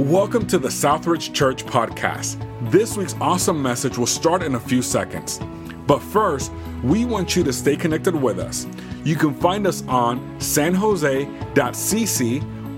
Welcome 0.00 0.46
to 0.46 0.56
the 0.58 0.68
Southridge 0.68 1.34
Church 1.34 1.66
Podcast. 1.66 2.40
This 2.70 2.96
week's 2.96 3.14
awesome 3.20 3.60
message 3.62 3.98
will 3.98 4.06
start 4.06 4.42
in 4.42 4.54
a 4.54 4.58
few 4.58 4.80
seconds. 4.80 5.38
But 5.86 5.98
first, 5.98 6.52
we 6.82 7.04
want 7.04 7.36
you 7.36 7.44
to 7.44 7.52
stay 7.52 7.76
connected 7.76 8.14
with 8.14 8.38
us. 8.38 8.66
You 9.04 9.14
can 9.14 9.34
find 9.34 9.66
us 9.66 9.86
on 9.88 10.20
sanjose.cc 10.38 11.24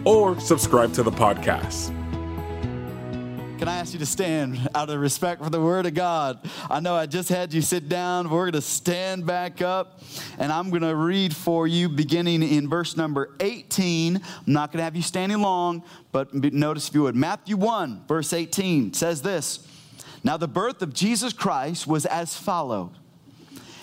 or 0.04 0.40
subscribe 0.40 0.92
to 0.94 1.04
the 1.04 1.12
podcast. 1.12 1.96
Can 3.62 3.68
I 3.68 3.78
ask 3.78 3.92
you 3.92 4.00
to 4.00 4.06
stand 4.06 4.68
out 4.74 4.90
of 4.90 4.98
respect 4.98 5.40
for 5.40 5.48
the 5.48 5.60
Word 5.60 5.86
of 5.86 5.94
God? 5.94 6.50
I 6.68 6.80
know 6.80 6.96
I 6.96 7.06
just 7.06 7.28
had 7.28 7.54
you 7.54 7.62
sit 7.62 7.88
down. 7.88 8.28
We're 8.28 8.50
going 8.50 8.54
to 8.54 8.60
stand 8.60 9.24
back 9.24 9.62
up, 9.62 10.00
and 10.36 10.50
I'm 10.50 10.70
going 10.70 10.82
to 10.82 10.96
read 10.96 11.32
for 11.32 11.68
you 11.68 11.88
beginning 11.88 12.42
in 12.42 12.68
verse 12.68 12.96
number 12.96 13.36
18. 13.38 14.16
I'm 14.16 14.22
not 14.48 14.72
going 14.72 14.78
to 14.78 14.82
have 14.82 14.96
you 14.96 15.02
standing 15.02 15.38
long, 15.38 15.84
but 16.10 16.34
notice 16.34 16.88
if 16.88 16.94
you 16.96 17.02
would. 17.02 17.14
Matthew 17.14 17.56
1, 17.56 18.06
verse 18.08 18.32
18 18.32 18.94
says 18.94 19.22
this 19.22 19.64
Now 20.24 20.36
the 20.36 20.48
birth 20.48 20.82
of 20.82 20.92
Jesus 20.92 21.32
Christ 21.32 21.86
was 21.86 22.04
as 22.04 22.36
follows. 22.36 22.90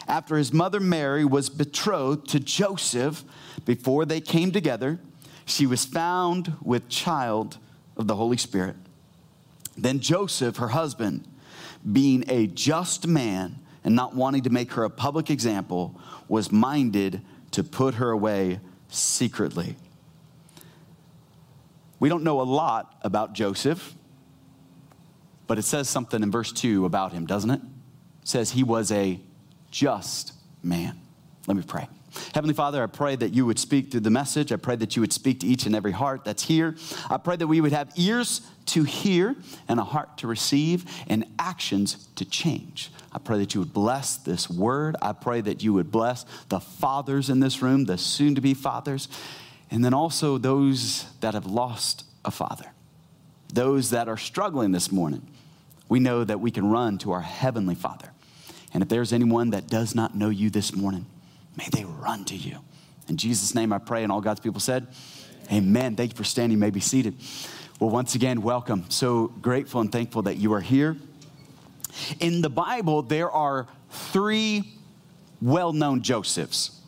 After 0.09 0.35
his 0.35 0.51
mother 0.51 0.81
Mary 0.81 1.23
was 1.23 1.49
betrothed 1.49 2.27
to 2.31 2.41
Joseph, 2.41 3.23
before 3.63 4.03
they 4.03 4.19
came 4.19 4.51
together, 4.51 4.99
she 5.45 5.65
was 5.65 5.85
found 5.85 6.57
with 6.61 6.89
child 6.89 7.59
of 7.95 8.07
the 8.07 8.15
Holy 8.17 8.35
Spirit. 8.35 8.75
Then 9.81 9.99
Joseph, 9.99 10.57
her 10.57 10.69
husband, 10.69 11.27
being 11.89 12.23
a 12.27 12.47
just 12.47 13.07
man 13.07 13.59
and 13.83 13.95
not 13.95 14.15
wanting 14.15 14.43
to 14.43 14.49
make 14.49 14.73
her 14.73 14.83
a 14.83 14.89
public 14.89 15.29
example, 15.29 15.99
was 16.27 16.51
minded 16.51 17.21
to 17.51 17.63
put 17.63 17.95
her 17.95 18.11
away 18.11 18.59
secretly. 18.89 19.75
We 21.99 22.09
don't 22.09 22.23
know 22.23 22.41
a 22.41 22.43
lot 22.43 22.97
about 23.01 23.33
Joseph, 23.33 23.95
but 25.47 25.57
it 25.57 25.63
says 25.63 25.89
something 25.89 26.21
in 26.21 26.31
verse 26.31 26.51
2 26.51 26.85
about 26.85 27.11
him, 27.13 27.25
doesn't 27.25 27.49
it? 27.49 27.61
It 28.21 28.27
says 28.27 28.51
he 28.51 28.63
was 28.63 28.91
a 28.91 29.19
just 29.71 30.33
man. 30.63 30.99
Let 31.47 31.57
me 31.57 31.63
pray. 31.63 31.87
Heavenly 32.33 32.53
Father, 32.53 32.83
I 32.83 32.87
pray 32.87 33.15
that 33.15 33.33
you 33.33 33.45
would 33.45 33.59
speak 33.59 33.91
through 33.91 34.01
the 34.01 34.09
message. 34.09 34.51
I 34.51 34.55
pray 34.55 34.75
that 34.75 34.95
you 34.95 35.01
would 35.01 35.13
speak 35.13 35.39
to 35.41 35.47
each 35.47 35.65
and 35.65 35.75
every 35.75 35.91
heart 35.91 36.23
that's 36.23 36.43
here. 36.43 36.75
I 37.09 37.17
pray 37.17 37.35
that 37.35 37.47
we 37.47 37.61
would 37.61 37.71
have 37.71 37.91
ears 37.95 38.41
to 38.67 38.83
hear 38.83 39.35
and 39.67 39.79
a 39.79 39.83
heart 39.83 40.17
to 40.19 40.27
receive 40.27 40.85
and 41.07 41.25
actions 41.39 42.07
to 42.15 42.25
change. 42.25 42.91
I 43.11 43.17
pray 43.19 43.39
that 43.39 43.53
you 43.53 43.61
would 43.61 43.73
bless 43.73 44.17
this 44.17 44.49
word. 44.49 44.95
I 45.01 45.13
pray 45.13 45.41
that 45.41 45.63
you 45.63 45.73
would 45.73 45.91
bless 45.91 46.25
the 46.49 46.59
fathers 46.59 47.29
in 47.29 47.39
this 47.39 47.61
room, 47.61 47.85
the 47.85 47.97
soon 47.97 48.35
to 48.35 48.41
be 48.41 48.53
fathers, 48.53 49.07
and 49.71 49.83
then 49.83 49.93
also 49.93 50.37
those 50.37 51.05
that 51.21 51.33
have 51.33 51.45
lost 51.45 52.05
a 52.23 52.31
father, 52.31 52.71
those 53.53 53.89
that 53.89 54.07
are 54.07 54.17
struggling 54.17 54.71
this 54.71 54.91
morning. 54.91 55.27
We 55.87 55.99
know 55.99 56.23
that 56.23 56.39
we 56.39 56.51
can 56.51 56.69
run 56.69 56.99
to 56.99 57.11
our 57.11 57.21
Heavenly 57.21 57.75
Father. 57.75 58.11
And 58.71 58.83
if 58.83 58.89
there's 58.89 59.11
anyone 59.11 59.49
that 59.49 59.67
does 59.67 59.95
not 59.95 60.15
know 60.15 60.29
you 60.29 60.51
this 60.51 60.75
morning, 60.75 61.07
may 61.59 61.67
they 61.71 61.83
run 61.83 62.23
to 62.25 62.35
you. 62.35 62.59
In 63.09 63.17
Jesus' 63.17 63.53
name 63.53 63.73
I 63.73 63.79
pray, 63.79 64.03
and 64.03 64.11
all 64.11 64.21
God's 64.21 64.39
people 64.39 64.61
said, 64.61 64.87
Amen. 65.47 65.57
Amen. 65.57 65.95
Thank 65.95 66.11
you 66.11 66.17
for 66.17 66.23
standing. 66.23 66.57
You 66.57 66.59
may 66.59 66.69
be 66.69 66.79
seated. 66.79 67.15
Well, 67.79 67.89
once 67.89 68.15
again, 68.15 68.41
welcome. 68.41 68.85
So 68.89 69.27
grateful 69.41 69.81
and 69.81 69.91
thankful 69.91 70.21
that 70.23 70.37
you 70.37 70.53
are 70.53 70.61
here. 70.61 70.95
In 72.19 72.41
the 72.41 72.49
Bible, 72.49 73.01
there 73.01 73.29
are 73.29 73.67
three 73.89 74.73
well 75.41 75.73
known 75.73 76.01
Josephs. 76.01 76.78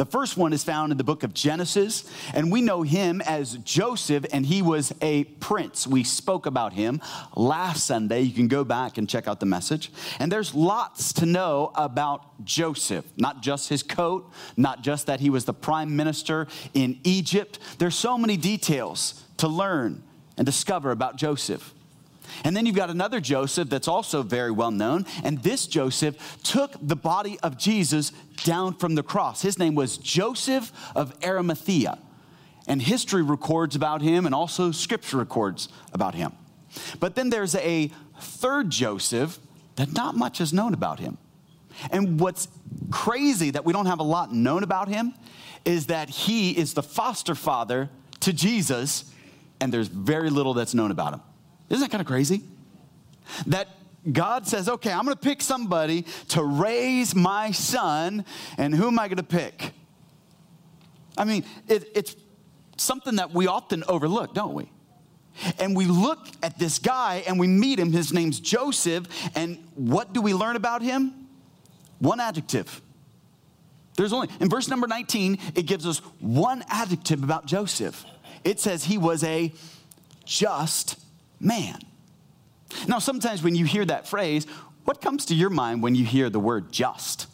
The 0.00 0.06
first 0.06 0.38
one 0.38 0.54
is 0.54 0.64
found 0.64 0.92
in 0.92 0.96
the 0.96 1.04
book 1.04 1.24
of 1.24 1.34
Genesis, 1.34 2.10
and 2.32 2.50
we 2.50 2.62
know 2.62 2.80
him 2.80 3.20
as 3.20 3.58
Joseph, 3.58 4.24
and 4.32 4.46
he 4.46 4.62
was 4.62 4.94
a 5.02 5.24
prince. 5.24 5.86
We 5.86 6.04
spoke 6.04 6.46
about 6.46 6.72
him 6.72 7.02
last 7.36 7.84
Sunday. 7.84 8.22
You 8.22 8.32
can 8.32 8.48
go 8.48 8.64
back 8.64 8.96
and 8.96 9.06
check 9.06 9.28
out 9.28 9.40
the 9.40 9.44
message. 9.44 9.92
And 10.18 10.32
there's 10.32 10.54
lots 10.54 11.12
to 11.12 11.26
know 11.26 11.70
about 11.74 12.46
Joseph, 12.46 13.04
not 13.18 13.42
just 13.42 13.68
his 13.68 13.82
coat, 13.82 14.32
not 14.56 14.80
just 14.80 15.06
that 15.06 15.20
he 15.20 15.28
was 15.28 15.44
the 15.44 15.52
prime 15.52 15.94
minister 15.94 16.46
in 16.72 16.98
Egypt. 17.04 17.58
There's 17.76 17.94
so 17.94 18.16
many 18.16 18.38
details 18.38 19.22
to 19.36 19.48
learn 19.48 20.02
and 20.38 20.46
discover 20.46 20.92
about 20.92 21.16
Joseph. 21.16 21.74
And 22.44 22.56
then 22.56 22.66
you've 22.66 22.76
got 22.76 22.90
another 22.90 23.20
Joseph 23.20 23.68
that's 23.68 23.88
also 23.88 24.22
very 24.22 24.50
well 24.50 24.70
known. 24.70 25.06
And 25.24 25.42
this 25.42 25.66
Joseph 25.66 26.42
took 26.42 26.74
the 26.80 26.96
body 26.96 27.38
of 27.40 27.58
Jesus 27.58 28.12
down 28.44 28.74
from 28.74 28.94
the 28.94 29.02
cross. 29.02 29.42
His 29.42 29.58
name 29.58 29.74
was 29.74 29.98
Joseph 29.98 30.72
of 30.94 31.14
Arimathea. 31.24 31.98
And 32.66 32.80
history 32.80 33.22
records 33.22 33.74
about 33.74 34.02
him, 34.02 34.26
and 34.26 34.34
also 34.34 34.70
scripture 34.70 35.16
records 35.16 35.68
about 35.92 36.14
him. 36.14 36.32
But 37.00 37.14
then 37.14 37.30
there's 37.30 37.54
a 37.56 37.90
third 38.20 38.70
Joseph 38.70 39.38
that 39.76 39.92
not 39.92 40.16
much 40.16 40.40
is 40.40 40.52
known 40.52 40.74
about 40.74 41.00
him. 41.00 41.18
And 41.90 42.20
what's 42.20 42.48
crazy 42.90 43.50
that 43.50 43.64
we 43.64 43.72
don't 43.72 43.86
have 43.86 44.00
a 44.00 44.04
lot 44.04 44.32
known 44.32 44.62
about 44.62 44.88
him 44.88 45.14
is 45.64 45.86
that 45.86 46.10
he 46.10 46.56
is 46.56 46.74
the 46.74 46.82
foster 46.82 47.34
father 47.34 47.88
to 48.20 48.32
Jesus, 48.32 49.04
and 49.60 49.72
there's 49.72 49.88
very 49.88 50.30
little 50.30 50.54
that's 50.54 50.74
known 50.74 50.90
about 50.90 51.14
him. 51.14 51.20
Isn't 51.70 51.80
that 51.80 51.90
kind 51.90 52.00
of 52.00 52.06
crazy? 52.06 52.42
That 53.46 53.68
God 54.10 54.46
says, 54.46 54.68
okay, 54.68 54.92
I'm 54.92 55.04
going 55.04 55.16
to 55.16 55.22
pick 55.22 55.40
somebody 55.40 56.04
to 56.28 56.42
raise 56.42 57.14
my 57.14 57.52
son, 57.52 58.24
and 58.58 58.74
who 58.74 58.88
am 58.88 58.98
I 58.98 59.08
going 59.08 59.18
to 59.18 59.22
pick? 59.22 59.72
I 61.16 61.24
mean, 61.24 61.44
it, 61.68 61.90
it's 61.94 62.16
something 62.76 63.16
that 63.16 63.32
we 63.32 63.46
often 63.46 63.84
overlook, 63.88 64.34
don't 64.34 64.54
we? 64.54 64.70
And 65.58 65.76
we 65.76 65.86
look 65.86 66.26
at 66.42 66.58
this 66.58 66.78
guy 66.78 67.22
and 67.26 67.38
we 67.38 67.46
meet 67.46 67.78
him. 67.78 67.92
His 67.92 68.12
name's 68.12 68.40
Joseph. 68.40 69.06
And 69.34 69.58
what 69.74 70.12
do 70.12 70.20
we 70.20 70.34
learn 70.34 70.56
about 70.56 70.82
him? 70.82 71.28
One 71.98 72.20
adjective. 72.20 72.82
There's 73.96 74.12
only, 74.12 74.28
in 74.40 74.48
verse 74.48 74.68
number 74.68 74.86
19, 74.86 75.38
it 75.54 75.66
gives 75.66 75.86
us 75.86 75.98
one 76.20 76.64
adjective 76.68 77.22
about 77.22 77.46
Joseph. 77.46 78.04
It 78.44 78.60
says 78.60 78.84
he 78.84 78.98
was 78.98 79.22
a 79.24 79.52
just 80.24 80.98
man. 81.40 81.78
Now, 82.86 82.98
sometimes 82.98 83.42
when 83.42 83.54
you 83.54 83.64
hear 83.64 83.84
that 83.84 84.06
phrase, 84.06 84.46
what 84.84 85.00
comes 85.00 85.26
to 85.26 85.34
your 85.34 85.50
mind 85.50 85.82
when 85.82 85.94
you 85.94 86.04
hear 86.04 86.30
the 86.30 86.40
word 86.40 86.72
just? 86.72 87.26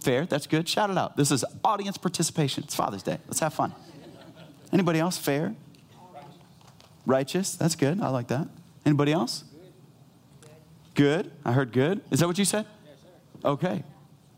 Fair, 0.00 0.26
that's 0.26 0.46
good. 0.46 0.68
Shout 0.68 0.90
it 0.90 0.98
out. 0.98 1.16
This 1.16 1.30
is 1.30 1.44
audience 1.64 1.96
participation. 1.96 2.64
It's 2.64 2.74
Father's 2.74 3.02
Day. 3.02 3.18
Let's 3.26 3.40
have 3.40 3.54
fun. 3.54 3.72
Anybody 4.72 4.98
else? 4.98 5.16
Fair? 5.16 5.54
Righteous. 7.06 7.54
That's 7.54 7.74
good. 7.74 8.00
I 8.00 8.08
like 8.08 8.28
that. 8.28 8.48
Anybody 8.84 9.12
else? 9.12 9.44
Good. 10.94 11.30
I 11.44 11.52
heard 11.52 11.72
good. 11.72 12.02
Is 12.10 12.20
that 12.20 12.26
what 12.26 12.38
you 12.38 12.44
said? 12.44 12.66
Okay. 13.44 13.82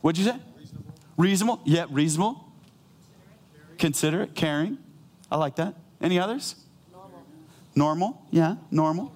What'd 0.00 0.18
you 0.18 0.30
say? 0.30 0.38
Reasonable. 0.56 0.94
reasonable. 1.16 1.60
Yeah, 1.64 1.86
reasonable. 1.90 2.44
Considerate, 3.78 4.34
caring. 4.34 4.78
I 5.30 5.36
like 5.36 5.56
that. 5.56 5.74
Any 6.00 6.18
others? 6.18 6.56
Normal, 7.76 8.26
yeah, 8.30 8.56
normal. 8.70 9.12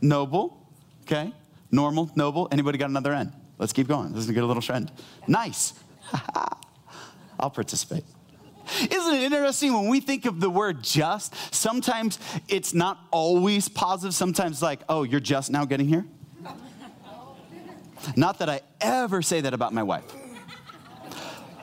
Noble, 0.00 0.66
okay. 1.02 1.32
Normal, 1.70 2.10
noble. 2.16 2.48
Anybody 2.50 2.78
got 2.78 2.88
another 2.88 3.12
end? 3.12 3.32
Let's 3.58 3.74
keep 3.74 3.86
going. 3.86 4.12
This 4.12 4.24
is 4.24 4.30
a 4.30 4.32
good 4.32 4.44
little 4.44 4.62
trend. 4.62 4.90
Nice. 5.26 5.74
I'll 7.38 7.50
participate. 7.50 8.04
Isn't 8.90 9.14
it 9.14 9.22
interesting 9.22 9.72
when 9.72 9.88
we 9.88 10.00
think 10.00 10.24
of 10.24 10.40
the 10.40 10.50
word 10.50 10.82
just? 10.82 11.34
Sometimes 11.54 12.18
it's 12.48 12.74
not 12.74 12.98
always 13.10 13.68
positive. 13.68 14.14
Sometimes, 14.14 14.62
like, 14.62 14.80
oh, 14.88 15.02
you're 15.02 15.20
just 15.20 15.50
now 15.50 15.64
getting 15.64 15.88
here? 15.88 16.06
Not 18.16 18.38
that 18.38 18.48
I 18.48 18.60
ever 18.80 19.22
say 19.22 19.40
that 19.40 19.52
about 19.52 19.72
my 19.74 19.82
wife. 19.82 20.04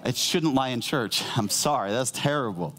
It 0.03 0.16
shouldn't 0.16 0.53
lie 0.53 0.69
in 0.69 0.81
church. 0.81 1.23
I'm 1.35 1.50
sorry, 1.50 1.91
that's 1.91 2.11
terrible. 2.11 2.75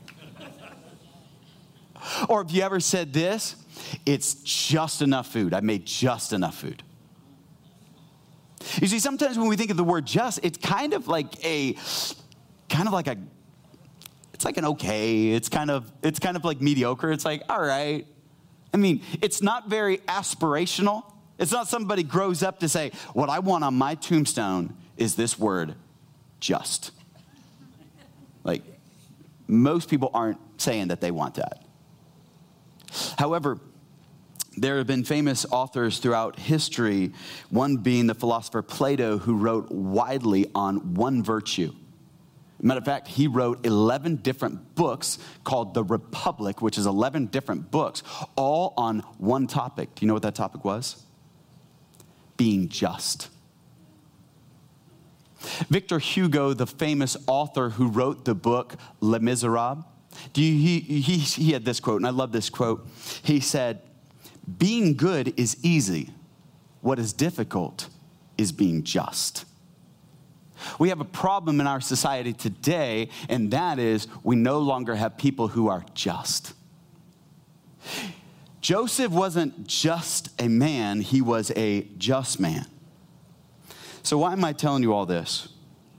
Or 2.29 2.43
have 2.43 2.51
you 2.51 2.63
ever 2.63 2.81
said 2.81 3.13
this? 3.13 3.57
It's 4.05 4.35
just 4.35 5.03
enough 5.03 5.29
food. 5.29 5.55
I 5.55 5.61
made 5.61 5.87
just 5.87 6.33
enough 6.33 6.59
food. 6.59 6.83
You 8.81 8.87
see, 8.87 8.99
sometimes 8.99 9.39
when 9.39 9.49
we 9.49 9.57
think 9.57 9.71
of 9.71 9.77
the 9.77 9.85
word 9.85 10.07
just, 10.07 10.41
it's 10.43 10.59
kind 10.59 10.93
of 10.93 11.09
like 11.09 11.45
a, 11.45 11.77
kind 12.69 12.89
of 12.89 12.93
like 12.93 13.07
a, 13.07 13.17
it's 14.35 14.45
like 14.45 14.57
an 14.57 14.65
okay. 14.65 15.29
It's 15.31 15.49
kind 15.49 15.71
of, 15.71 15.91
it's 16.03 16.19
kind 16.19 16.37
of 16.37 16.45
like 16.45 16.61
mediocre. 16.61 17.13
It's 17.13 17.25
like, 17.25 17.43
all 17.49 17.61
right. 17.61 18.07
I 18.75 18.77
mean, 18.77 19.03
it's 19.23 19.41
not 19.41 19.69
very 19.69 19.99
aspirational. 19.99 21.05
It's 21.39 21.53
not 21.53 21.69
somebody 21.69 22.03
grows 22.03 22.43
up 22.43 22.61
to 22.61 22.69
say, 22.69 22.93
what 23.13 23.29
I 23.29 23.39
want 23.39 23.65
on 23.65 23.75
my 23.75 23.95
tombstone 23.95 24.75
is 24.97 25.17
this 25.17 25.39
word, 25.39 25.75
just. 26.41 26.91
Like, 28.43 28.63
most 29.47 29.89
people 29.89 30.11
aren't 30.13 30.39
saying 30.61 30.89
that 30.89 31.01
they 31.01 31.11
want 31.11 31.35
that. 31.37 31.66
However, 33.19 33.59
there 34.57 34.79
have 34.79 34.87
been 34.87 35.05
famous 35.05 35.45
authors 35.51 35.99
throughout 35.99 36.39
history, 36.39 37.13
one 37.51 37.77
being 37.77 38.07
the 38.07 38.15
philosopher 38.15 38.63
Plato, 38.63 39.19
who 39.19 39.37
wrote 39.37 39.71
widely 39.71 40.51
on 40.55 40.95
one 40.95 41.23
virtue. 41.23 41.73
Matter 42.63 42.79
of 42.79 42.87
fact, 42.87 43.07
he 43.07 43.27
wrote 43.27 43.67
11 43.67 44.17
different 44.17 44.75
books 44.75 45.19
called 45.45 45.75
The 45.75 45.85
Republic, 45.85 46.63
which 46.63 46.79
is 46.79 46.87
11 46.87 47.27
different 47.27 47.71
books, 47.71 48.03
all 48.35 48.73
on 48.79 49.01
one 49.19 49.47
topic. 49.47 49.95
Do 49.95 50.05
you 50.05 50.09
know 50.09 50.15
what 50.15 50.23
that 50.23 50.35
topic 50.35 50.65
was? 50.65 51.03
Being 52.39 52.69
just. 52.69 53.29
Victor 55.69 55.99
Hugo, 55.99 56.55
the 56.55 56.67
famous 56.67 57.17
author 57.27 57.71
who 57.71 57.89
wrote 57.89 58.25
the 58.25 58.35
book 58.35 58.77
Les 59.01 59.19
Miserables, 59.19 59.85
do 60.33 60.43
you, 60.43 60.81
he, 60.81 61.01
he, 61.01 61.19
he 61.19 61.53
had 61.53 61.65
this 61.65 61.81
quote, 61.81 62.01
and 62.01 62.07
I 62.07 62.11
love 62.11 62.33
this 62.33 62.51
quote. 62.51 62.87
He 63.23 63.41
said, 63.41 63.83
Being 64.59 64.95
good 64.95 65.39
is 65.39 65.57
easy. 65.63 66.11
What 66.81 66.99
is 66.99 67.13
difficult 67.13 67.89
is 68.39 68.53
being 68.53 68.83
just. 68.83 69.45
We 70.79 70.89
have 70.89 71.01
a 71.01 71.05
problem 71.05 71.61
in 71.61 71.67
our 71.67 71.81
society 71.81 72.33
today, 72.33 73.11
and 73.29 73.51
that 73.51 73.79
is 73.79 74.09
we 74.23 74.37
no 74.37 74.59
longer 74.59 74.95
have 74.95 75.17
people 75.17 75.49
who 75.49 75.69
are 75.69 75.85
just. 75.95 76.55
Joseph 78.61 79.13
wasn't 79.13 79.67
just 79.67 80.31
a 80.41 80.49
man, 80.49 81.01
he 81.01 81.21
was 81.21 81.53
a 81.57 81.83
just 81.99 82.41
man. 82.41 82.67
So, 84.03 84.19
why 84.19 84.33
am 84.33 84.45
I 84.45 84.53
telling 84.53 84.83
you 84.83 84.93
all 84.93 85.07
this? 85.07 85.49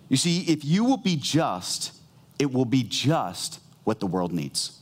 You 0.09 0.17
see, 0.17 0.41
if 0.41 0.63
you 0.63 0.83
will 0.83 0.97
be 0.97 1.15
just, 1.15 1.93
it 2.39 2.51
will 2.51 2.65
be 2.65 2.83
just 2.83 3.59
what 3.87 4.01
the 4.01 4.05
world 4.05 4.33
needs. 4.33 4.81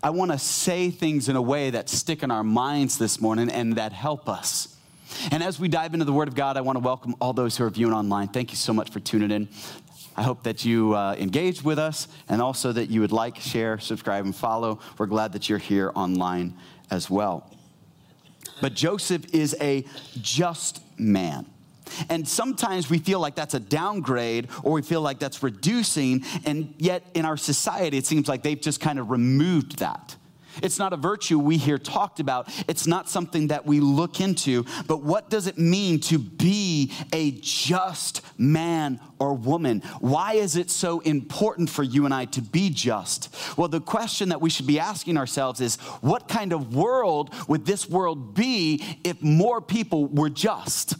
I 0.00 0.10
want 0.10 0.30
to 0.30 0.38
say 0.38 0.90
things 0.90 1.28
in 1.28 1.34
a 1.34 1.42
way 1.42 1.70
that 1.70 1.88
stick 1.88 2.22
in 2.22 2.30
our 2.30 2.44
minds 2.44 2.98
this 2.98 3.20
morning 3.20 3.50
and 3.50 3.74
that 3.74 3.92
help 3.92 4.28
us. 4.28 4.76
And 5.32 5.42
as 5.42 5.58
we 5.58 5.66
dive 5.66 5.92
into 5.92 6.04
the 6.04 6.12
Word 6.12 6.28
of 6.28 6.36
God, 6.36 6.56
I 6.56 6.60
want 6.60 6.76
to 6.76 6.84
welcome 6.84 7.16
all 7.20 7.32
those 7.32 7.56
who 7.56 7.64
are 7.64 7.70
viewing 7.70 7.92
online. 7.92 8.28
Thank 8.28 8.52
you 8.52 8.56
so 8.56 8.72
much 8.72 8.90
for 8.90 9.00
tuning 9.00 9.32
in. 9.32 9.48
I 10.16 10.22
hope 10.22 10.44
that 10.44 10.64
you 10.64 10.94
uh, 10.94 11.16
engage 11.18 11.64
with 11.64 11.80
us 11.80 12.06
and 12.28 12.40
also 12.40 12.70
that 12.70 12.90
you 12.90 13.00
would 13.00 13.10
like, 13.10 13.40
share, 13.40 13.80
subscribe, 13.80 14.24
and 14.24 14.36
follow. 14.36 14.78
We're 14.96 15.06
glad 15.06 15.32
that 15.32 15.48
you're 15.48 15.58
here 15.58 15.90
online 15.96 16.56
as 16.92 17.10
well. 17.10 17.50
But 18.60 18.74
Joseph 18.74 19.34
is 19.34 19.56
a 19.60 19.84
just 20.20 20.80
man. 20.96 21.46
And 22.08 22.26
sometimes 22.26 22.90
we 22.90 22.98
feel 22.98 23.20
like 23.20 23.34
that's 23.34 23.54
a 23.54 23.60
downgrade 23.60 24.48
or 24.62 24.72
we 24.72 24.82
feel 24.82 25.00
like 25.00 25.18
that's 25.18 25.42
reducing. 25.42 26.24
And 26.44 26.74
yet 26.78 27.04
in 27.14 27.24
our 27.24 27.36
society, 27.36 27.98
it 27.98 28.06
seems 28.06 28.28
like 28.28 28.42
they've 28.42 28.60
just 28.60 28.80
kind 28.80 28.98
of 28.98 29.10
removed 29.10 29.78
that. 29.78 30.16
It's 30.62 30.78
not 30.78 30.92
a 30.92 30.96
virtue 30.96 31.38
we 31.38 31.56
hear 31.56 31.78
talked 31.78 32.20
about. 32.20 32.48
It's 32.68 32.86
not 32.86 33.08
something 33.08 33.48
that 33.48 33.66
we 33.66 33.80
look 33.80 34.20
into. 34.20 34.64
But 34.86 35.02
what 35.02 35.30
does 35.30 35.46
it 35.46 35.58
mean 35.58 36.00
to 36.00 36.18
be 36.18 36.92
a 37.12 37.32
just 37.32 38.22
man 38.38 39.00
or 39.18 39.34
woman? 39.34 39.80
Why 40.00 40.34
is 40.34 40.56
it 40.56 40.70
so 40.70 41.00
important 41.00 41.70
for 41.70 41.82
you 41.82 42.04
and 42.04 42.14
I 42.14 42.26
to 42.26 42.42
be 42.42 42.70
just? 42.70 43.34
Well, 43.56 43.68
the 43.68 43.80
question 43.80 44.28
that 44.28 44.40
we 44.40 44.50
should 44.50 44.66
be 44.66 44.78
asking 44.78 45.16
ourselves 45.16 45.60
is 45.60 45.76
what 46.00 46.28
kind 46.28 46.52
of 46.52 46.74
world 46.74 47.34
would 47.48 47.66
this 47.66 47.88
world 47.88 48.34
be 48.34 48.98
if 49.04 49.22
more 49.22 49.60
people 49.60 50.06
were 50.06 50.30
just? 50.30 50.94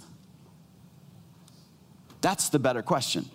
That's 2.24 2.48
the 2.48 2.58
better 2.58 2.80
question. 2.80 3.26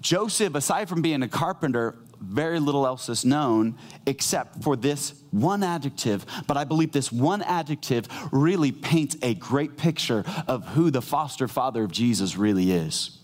Joseph, 0.00 0.56
aside 0.56 0.88
from 0.88 1.00
being 1.00 1.22
a 1.22 1.28
carpenter, 1.28 1.94
very 2.20 2.58
little 2.58 2.84
else 2.84 3.08
is 3.08 3.24
known 3.24 3.78
except 4.06 4.60
for 4.64 4.74
this 4.74 5.14
one 5.30 5.62
adjective. 5.62 6.26
But 6.48 6.56
I 6.56 6.64
believe 6.64 6.90
this 6.90 7.12
one 7.12 7.42
adjective 7.42 8.08
really 8.32 8.72
paints 8.72 9.16
a 9.22 9.34
great 9.34 9.76
picture 9.76 10.24
of 10.48 10.66
who 10.70 10.90
the 10.90 11.00
foster 11.00 11.46
father 11.46 11.84
of 11.84 11.92
Jesus 11.92 12.36
really 12.36 12.72
is, 12.72 13.20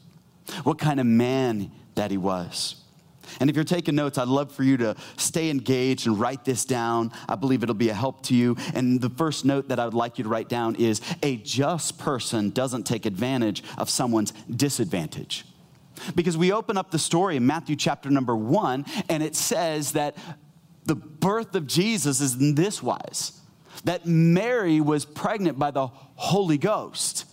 what 0.62 0.78
kind 0.78 1.00
of 1.00 1.06
man 1.06 1.72
that 1.96 2.12
he 2.12 2.18
was. 2.18 2.81
And 3.40 3.50
if 3.50 3.56
you're 3.56 3.64
taking 3.64 3.94
notes, 3.94 4.18
I'd 4.18 4.28
love 4.28 4.52
for 4.52 4.62
you 4.62 4.76
to 4.78 4.96
stay 5.16 5.50
engaged 5.50 6.06
and 6.06 6.18
write 6.18 6.44
this 6.44 6.64
down. 6.64 7.12
I 7.28 7.34
believe 7.34 7.62
it'll 7.62 7.74
be 7.74 7.88
a 7.88 7.94
help 7.94 8.22
to 8.24 8.34
you. 8.34 8.56
And 8.74 9.00
the 9.00 9.10
first 9.10 9.44
note 9.44 9.68
that 9.68 9.78
I 9.78 9.84
would 9.84 9.94
like 9.94 10.18
you 10.18 10.24
to 10.24 10.30
write 10.30 10.48
down 10.48 10.76
is 10.76 11.00
a 11.22 11.36
just 11.36 11.98
person 11.98 12.50
doesn't 12.50 12.84
take 12.84 13.06
advantage 13.06 13.62
of 13.78 13.90
someone's 13.90 14.32
disadvantage. 14.50 15.44
Because 16.14 16.36
we 16.36 16.52
open 16.52 16.76
up 16.76 16.90
the 16.90 16.98
story 16.98 17.36
in 17.36 17.46
Matthew 17.46 17.76
chapter 17.76 18.10
number 18.10 18.36
one, 18.36 18.84
and 19.08 19.22
it 19.22 19.36
says 19.36 19.92
that 19.92 20.16
the 20.84 20.94
birth 20.94 21.54
of 21.54 21.66
Jesus 21.66 22.20
is 22.20 22.34
in 22.34 22.54
this 22.54 22.82
wise 22.82 23.38
that 23.84 24.06
Mary 24.06 24.80
was 24.80 25.04
pregnant 25.04 25.58
by 25.58 25.70
the 25.70 25.86
Holy 25.86 26.58
Ghost. 26.58 27.24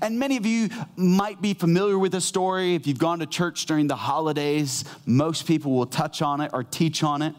And 0.00 0.18
many 0.18 0.36
of 0.36 0.46
you 0.46 0.68
might 0.96 1.40
be 1.40 1.54
familiar 1.54 1.98
with 1.98 2.12
the 2.12 2.20
story. 2.20 2.74
If 2.74 2.86
you've 2.86 2.98
gone 2.98 3.18
to 3.20 3.26
church 3.26 3.66
during 3.66 3.86
the 3.86 3.96
holidays, 3.96 4.84
most 5.04 5.46
people 5.46 5.72
will 5.72 5.86
touch 5.86 6.22
on 6.22 6.40
it 6.40 6.50
or 6.52 6.64
teach 6.64 7.02
on 7.02 7.22
it. 7.22 7.34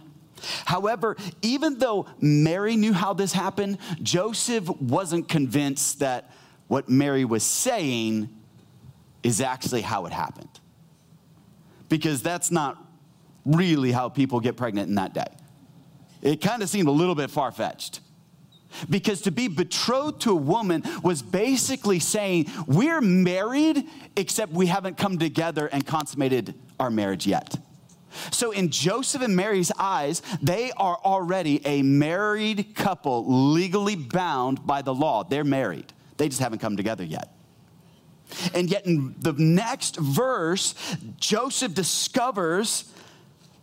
However, 0.65 1.17
even 1.41 1.79
though 1.79 2.05
Mary 2.19 2.75
knew 2.75 2.93
how 2.93 3.13
this 3.13 3.33
happened, 3.33 3.79
Joseph 4.01 4.69
wasn't 4.79 5.27
convinced 5.27 5.99
that 5.99 6.31
what 6.67 6.89
Mary 6.89 7.25
was 7.25 7.43
saying 7.43 8.29
is 9.23 9.41
actually 9.41 9.81
how 9.81 10.05
it 10.05 10.13
happened 10.13 10.59
because 11.89 12.21
that's 12.21 12.51
not 12.51 12.77
really 13.45 13.91
how 13.91 14.09
people 14.09 14.39
get 14.39 14.57
pregnant 14.57 14.89
in 14.89 14.95
that 14.95 15.13
day. 15.13 15.25
It 16.21 16.41
kind 16.41 16.61
of 16.61 16.69
seemed 16.69 16.87
a 16.87 16.91
little 16.91 17.15
bit 17.15 17.29
far 17.29 17.51
fetched. 17.51 18.01
Because 18.89 19.21
to 19.21 19.31
be 19.31 19.47
betrothed 19.47 20.21
to 20.21 20.31
a 20.31 20.35
woman 20.35 20.83
was 21.03 21.21
basically 21.21 21.99
saying, 21.99 22.47
We're 22.65 23.01
married, 23.01 23.85
except 24.15 24.51
we 24.51 24.67
haven't 24.67 24.97
come 24.97 25.17
together 25.17 25.67
and 25.67 25.85
consummated 25.85 26.53
our 26.79 26.89
marriage 26.89 27.27
yet. 27.27 27.57
So, 28.31 28.51
in 28.51 28.69
Joseph 28.69 29.21
and 29.21 29.35
Mary's 29.35 29.71
eyes, 29.77 30.21
they 30.41 30.71
are 30.71 30.97
already 31.03 31.65
a 31.65 31.81
married 31.81 32.75
couple, 32.75 33.51
legally 33.53 33.95
bound 33.95 34.65
by 34.65 34.81
the 34.81 34.93
law. 34.93 35.23
They're 35.23 35.43
married, 35.43 35.91
they 36.17 36.29
just 36.29 36.41
haven't 36.41 36.59
come 36.59 36.77
together 36.77 37.03
yet. 37.03 37.33
And 38.53 38.69
yet, 38.69 38.85
in 38.85 39.15
the 39.19 39.33
next 39.33 39.97
verse, 39.97 40.75
Joseph 41.17 41.73
discovers 41.73 42.91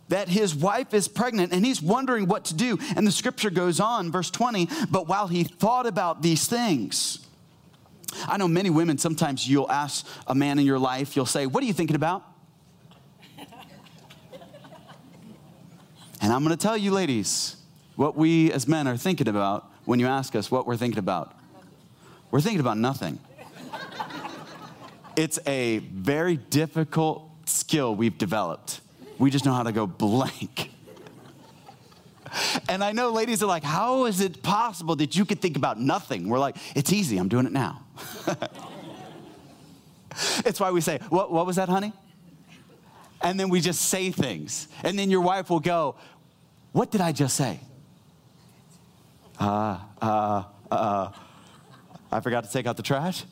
that 0.09 0.29
his 0.29 0.53
wife 0.53 0.93
is 0.93 1.07
pregnant 1.07 1.51
and 1.51 1.65
he's 1.65 1.81
wondering 1.81 2.27
what 2.27 2.45
to 2.45 2.53
do. 2.53 2.77
And 2.95 3.05
the 3.07 3.11
scripture 3.11 3.49
goes 3.49 3.79
on, 3.79 4.11
verse 4.11 4.29
20, 4.29 4.69
but 4.89 5.07
while 5.07 5.27
he 5.27 5.43
thought 5.43 5.87
about 5.87 6.21
these 6.21 6.47
things, 6.47 7.25
I 8.27 8.37
know 8.37 8.47
many 8.47 8.69
women, 8.69 8.97
sometimes 8.97 9.47
you'll 9.47 9.71
ask 9.71 10.05
a 10.27 10.35
man 10.35 10.59
in 10.59 10.65
your 10.65 10.79
life, 10.79 11.15
you'll 11.15 11.25
say, 11.25 11.45
What 11.47 11.63
are 11.63 11.67
you 11.67 11.73
thinking 11.73 11.95
about? 11.95 12.23
and 16.21 16.31
I'm 16.31 16.43
gonna 16.43 16.55
tell 16.55 16.77
you, 16.77 16.91
ladies, 16.91 17.57
what 17.95 18.15
we 18.15 18.51
as 18.51 18.67
men 18.67 18.87
are 18.87 18.97
thinking 18.97 19.27
about 19.27 19.69
when 19.85 19.99
you 19.99 20.07
ask 20.07 20.35
us 20.35 20.49
what 20.49 20.65
we're 20.65 20.77
thinking 20.77 20.99
about. 20.99 21.35
We're 22.31 22.41
thinking 22.41 22.59
about 22.59 22.77
nothing. 22.77 23.19
It's 25.15 25.39
a 25.47 25.77
very 25.79 26.35
difficult 26.35 27.29
skill 27.45 27.95
we've 27.95 28.17
developed. 28.17 28.81
We 29.17 29.29
just 29.29 29.45
know 29.45 29.53
how 29.53 29.63
to 29.63 29.71
go 29.71 29.87
blank. 29.87 30.71
And 32.67 32.83
I 32.83 32.91
know 32.91 33.11
ladies 33.11 33.41
are 33.41 33.45
like, 33.45 33.63
how 33.63 34.05
is 34.05 34.19
it 34.19 34.43
possible 34.43 34.95
that 34.97 35.15
you 35.15 35.23
could 35.23 35.41
think 35.41 35.55
about 35.55 35.79
nothing? 35.79 36.27
We're 36.27 36.39
like, 36.39 36.57
it's 36.75 36.91
easy, 36.91 37.17
I'm 37.17 37.29
doing 37.29 37.45
it 37.45 37.53
now. 37.53 37.85
it's 40.45 40.59
why 40.59 40.71
we 40.71 40.81
say, 40.81 40.99
what, 41.09 41.31
what 41.31 41.45
was 41.45 41.55
that, 41.55 41.69
honey? 41.69 41.93
And 43.21 43.39
then 43.39 43.49
we 43.49 43.61
just 43.61 43.83
say 43.83 44.11
things. 44.11 44.67
And 44.83 44.99
then 44.99 45.09
your 45.09 45.21
wife 45.21 45.49
will 45.49 45.61
go, 45.61 45.95
What 46.73 46.91
did 46.91 46.99
I 47.01 47.13
just 47.13 47.37
say? 47.37 47.59
Uh, 49.39 49.79
uh, 50.01 50.43
uh, 50.69 51.11
I 52.11 52.19
forgot 52.19 52.43
to 52.43 52.51
take 52.51 52.67
out 52.67 52.77
the 52.77 52.83
trash 52.83 53.23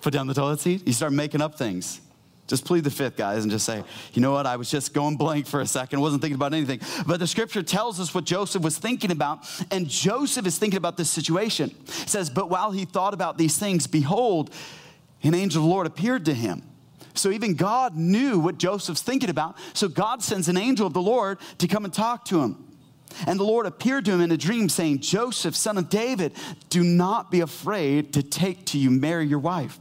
put 0.00 0.12
down 0.12 0.26
the 0.26 0.34
toilet 0.34 0.60
seat. 0.60 0.86
You 0.86 0.92
start 0.92 1.12
making 1.12 1.40
up 1.40 1.56
things. 1.56 2.00
Just 2.48 2.64
plead 2.64 2.82
the 2.82 2.90
fifth, 2.90 3.16
guys, 3.16 3.42
and 3.42 3.50
just 3.50 3.66
say, 3.66 3.84
you 4.14 4.22
know 4.22 4.32
what? 4.32 4.46
I 4.46 4.56
was 4.56 4.70
just 4.70 4.94
going 4.94 5.16
blank 5.16 5.46
for 5.46 5.60
a 5.60 5.66
second, 5.66 6.00
wasn't 6.00 6.22
thinking 6.22 6.34
about 6.34 6.54
anything. 6.54 6.80
But 7.06 7.20
the 7.20 7.26
scripture 7.26 7.62
tells 7.62 8.00
us 8.00 8.14
what 8.14 8.24
Joseph 8.24 8.62
was 8.62 8.78
thinking 8.78 9.10
about, 9.10 9.46
and 9.70 9.86
Joseph 9.86 10.46
is 10.46 10.58
thinking 10.58 10.78
about 10.78 10.96
this 10.96 11.10
situation. 11.10 11.74
It 11.86 12.08
says, 12.08 12.30
But 12.30 12.48
while 12.48 12.70
he 12.72 12.86
thought 12.86 13.12
about 13.12 13.36
these 13.36 13.58
things, 13.58 13.86
behold, 13.86 14.50
an 15.22 15.34
angel 15.34 15.62
of 15.62 15.68
the 15.68 15.70
Lord 15.70 15.86
appeared 15.86 16.24
to 16.24 16.34
him. 16.34 16.62
So 17.14 17.30
even 17.30 17.54
God 17.54 17.96
knew 17.96 18.38
what 18.38 18.56
Joseph's 18.56 19.02
thinking 19.02 19.28
about. 19.28 19.56
So 19.74 19.88
God 19.88 20.22
sends 20.22 20.48
an 20.48 20.56
angel 20.56 20.86
of 20.86 20.94
the 20.94 21.02
Lord 21.02 21.38
to 21.58 21.68
come 21.68 21.84
and 21.84 21.92
talk 21.92 22.24
to 22.26 22.40
him. 22.40 22.64
And 23.26 23.38
the 23.38 23.44
Lord 23.44 23.66
appeared 23.66 24.04
to 24.06 24.12
him 24.12 24.20
in 24.20 24.30
a 24.30 24.36
dream, 24.36 24.68
saying, 24.68 25.00
Joseph, 25.00 25.56
son 25.56 25.76
of 25.76 25.90
David, 25.90 26.32
do 26.70 26.82
not 26.82 27.30
be 27.30 27.40
afraid 27.40 28.12
to 28.14 28.22
take 28.22 28.64
to 28.66 28.78
you 28.78 28.90
Mary, 28.90 29.26
your 29.26 29.38
wife. 29.38 29.78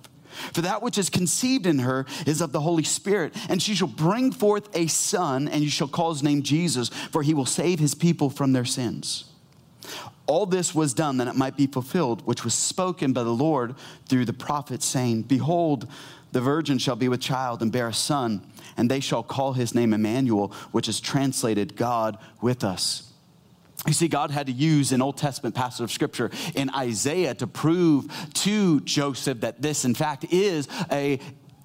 For 0.53 0.61
that 0.61 0.81
which 0.81 0.97
is 0.97 1.09
conceived 1.09 1.65
in 1.65 1.79
her 1.79 2.05
is 2.25 2.41
of 2.41 2.51
the 2.51 2.61
Holy 2.61 2.83
Spirit, 2.83 3.35
and 3.49 3.61
she 3.61 3.75
shall 3.75 3.87
bring 3.87 4.31
forth 4.31 4.69
a 4.75 4.87
son, 4.87 5.47
and 5.47 5.63
you 5.63 5.69
shall 5.69 5.87
call 5.87 6.13
his 6.13 6.23
name 6.23 6.43
Jesus, 6.43 6.89
for 6.89 7.23
he 7.23 7.33
will 7.33 7.45
save 7.45 7.79
his 7.79 7.95
people 7.95 8.29
from 8.29 8.53
their 8.53 8.65
sins. 8.65 9.25
All 10.25 10.45
this 10.45 10.75
was 10.75 10.93
done 10.93 11.17
that 11.17 11.27
it 11.27 11.35
might 11.35 11.55
be 11.55 11.67
fulfilled, 11.67 12.25
which 12.25 12.43
was 12.43 12.53
spoken 12.53 13.13
by 13.13 13.23
the 13.23 13.29
Lord 13.29 13.75
through 14.07 14.25
the 14.25 14.33
prophet, 14.33 14.83
saying, 14.83 15.23
Behold, 15.23 15.87
the 16.33 16.41
virgin 16.41 16.77
shall 16.77 16.97
be 16.97 17.07
with 17.07 17.21
child 17.21 17.61
and 17.61 17.71
bear 17.71 17.87
a 17.87 17.93
son, 17.93 18.45
and 18.75 18.91
they 18.91 18.99
shall 18.99 19.23
call 19.23 19.53
his 19.53 19.73
name 19.73 19.93
Emmanuel, 19.93 20.51
which 20.71 20.89
is 20.89 20.99
translated 20.99 21.77
God 21.77 22.17
with 22.41 22.63
us. 22.63 23.06
You 23.87 23.93
see, 23.93 24.09
God 24.09 24.31
had 24.31 24.47
to 24.47 24.51
use 24.51 24.91
an 24.91 25.01
Old 25.01 25.17
Testament 25.17 25.55
passage 25.55 25.81
of 25.81 25.91
scripture 25.91 26.29
in 26.55 26.69
Isaiah 26.71 27.33
to 27.35 27.47
prove 27.47 28.07
to 28.33 28.81
Joseph 28.81 29.41
that 29.41 29.61
this, 29.61 29.85
in 29.85 29.95
fact, 29.95 30.25
is 30.29 30.67
a 30.91 31.19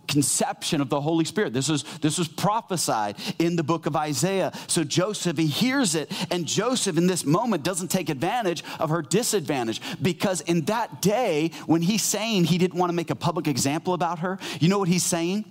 conception 0.07 0.81
of 0.81 0.88
the 0.88 1.00
Holy 1.00 1.25
Spirit. 1.25 1.52
This 1.52 1.69
was, 1.69 1.83
this 2.00 2.19
was 2.19 2.29
prophesied 2.29 3.17
in 3.41 3.57
the 3.57 3.64
book 3.64 3.87
of 3.87 3.97
Isaiah. 3.97 4.52
So 4.69 4.85
Joseph, 4.85 5.37
he 5.37 5.47
hears 5.47 5.95
it, 5.95 6.12
and 6.31 6.47
Joseph 6.47 6.97
in 6.97 7.09
this 7.09 7.25
moment 7.25 7.64
doesn't 7.64 7.88
take 7.88 8.09
advantage 8.09 8.62
of 8.79 8.91
her 8.91 9.02
disadvantage 9.02 9.81
because 10.00 10.43
in 10.43 10.67
that 10.67 11.02
day, 11.02 11.50
when 11.67 11.83
he's 11.83 12.02
saying 12.02 12.45
he 12.45 12.59
didn't 12.59 12.79
want 12.79 12.91
to 12.91 12.95
make 12.95 13.11
a 13.11 13.17
public 13.17 13.49
example 13.49 13.95
about 13.95 14.21
her, 14.21 14.38
you 14.61 14.69
know 14.69 14.79
what 14.79 14.88
he's 14.88 15.05
saying? 15.05 15.45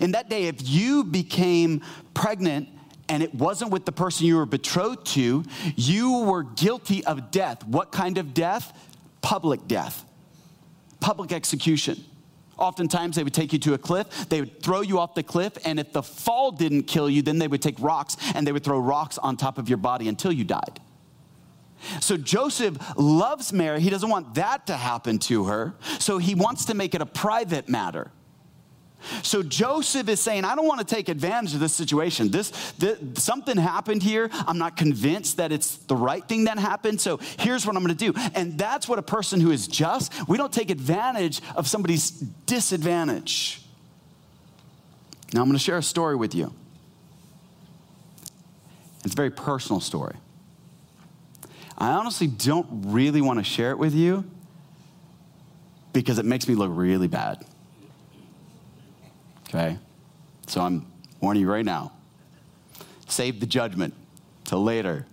In 0.00 0.12
that 0.12 0.28
day, 0.28 0.44
if 0.44 0.68
you 0.68 1.04
became 1.04 1.82
pregnant 2.12 2.68
and 3.08 3.22
it 3.22 3.34
wasn't 3.34 3.70
with 3.70 3.84
the 3.84 3.92
person 3.92 4.26
you 4.26 4.36
were 4.36 4.46
betrothed 4.46 5.06
to, 5.14 5.44
you 5.76 6.18
were 6.20 6.42
guilty 6.42 7.04
of 7.04 7.30
death. 7.30 7.66
What 7.66 7.92
kind 7.92 8.18
of 8.18 8.34
death? 8.34 8.72
Public 9.20 9.66
death, 9.66 10.04
public 11.00 11.32
execution. 11.32 12.04
Oftentimes, 12.56 13.14
they 13.14 13.22
would 13.22 13.34
take 13.34 13.52
you 13.52 13.58
to 13.60 13.74
a 13.74 13.78
cliff, 13.78 14.28
they 14.28 14.40
would 14.40 14.62
throw 14.62 14.80
you 14.80 14.98
off 14.98 15.14
the 15.14 15.22
cliff, 15.22 15.52
and 15.64 15.78
if 15.78 15.92
the 15.92 16.02
fall 16.02 16.50
didn't 16.50 16.84
kill 16.84 17.08
you, 17.08 17.22
then 17.22 17.38
they 17.38 17.46
would 17.46 17.62
take 17.62 17.78
rocks 17.78 18.16
and 18.34 18.46
they 18.46 18.52
would 18.52 18.64
throw 18.64 18.78
rocks 18.78 19.16
on 19.16 19.36
top 19.36 19.58
of 19.58 19.68
your 19.68 19.78
body 19.78 20.08
until 20.08 20.32
you 20.32 20.44
died. 20.44 20.80
So 22.00 22.16
Joseph 22.16 22.76
loves 22.96 23.52
Mary. 23.52 23.80
He 23.80 23.90
doesn't 23.90 24.08
want 24.08 24.34
that 24.34 24.66
to 24.66 24.76
happen 24.76 25.18
to 25.20 25.44
her. 25.44 25.74
So 26.00 26.18
he 26.18 26.34
wants 26.34 26.64
to 26.66 26.74
make 26.74 26.94
it 26.94 27.00
a 27.00 27.06
private 27.06 27.68
matter. 27.68 28.10
So 29.22 29.42
Joseph 29.42 30.08
is 30.08 30.20
saying, 30.20 30.44
I 30.44 30.54
don't 30.54 30.66
want 30.66 30.80
to 30.80 30.94
take 30.94 31.08
advantage 31.08 31.54
of 31.54 31.60
this 31.60 31.72
situation. 31.72 32.30
This, 32.30 32.50
this, 32.78 32.98
something 33.22 33.56
happened 33.56 34.02
here. 34.02 34.28
I'm 34.32 34.58
not 34.58 34.76
convinced 34.76 35.36
that 35.36 35.52
it's 35.52 35.76
the 35.76 35.96
right 35.96 36.26
thing 36.26 36.44
that 36.44 36.58
happened. 36.58 37.00
So 37.00 37.18
here's 37.38 37.64
what 37.64 37.76
I'm 37.76 37.84
going 37.84 37.96
to 37.96 38.12
do. 38.12 38.18
And 38.34 38.58
that's 38.58 38.88
what 38.88 38.98
a 38.98 39.02
person 39.02 39.40
who 39.40 39.50
is 39.50 39.68
just, 39.68 40.12
we 40.28 40.36
don't 40.36 40.52
take 40.52 40.70
advantage 40.70 41.40
of 41.54 41.68
somebody's 41.68 42.10
disadvantage. 42.10 43.62
Now 45.32 45.42
I'm 45.42 45.46
going 45.46 45.58
to 45.58 45.64
share 45.64 45.78
a 45.78 45.82
story 45.82 46.16
with 46.16 46.34
you. 46.34 46.52
It's 49.04 49.14
a 49.14 49.16
very 49.16 49.30
personal 49.30 49.80
story. 49.80 50.16
I 51.76 51.90
honestly 51.92 52.26
don't 52.26 52.66
really 52.86 53.20
want 53.20 53.38
to 53.38 53.44
share 53.44 53.70
it 53.70 53.78
with 53.78 53.94
you 53.94 54.28
because 55.92 56.18
it 56.18 56.24
makes 56.24 56.48
me 56.48 56.56
look 56.56 56.70
really 56.72 57.06
bad. 57.06 57.44
Okay? 59.48 59.78
So 60.46 60.60
I'm 60.60 60.86
warning 61.20 61.42
you 61.42 61.50
right 61.50 61.64
now. 61.64 61.92
Save 63.08 63.40
the 63.40 63.46
judgment 63.46 63.94
till 64.44 64.62
later. 64.62 65.06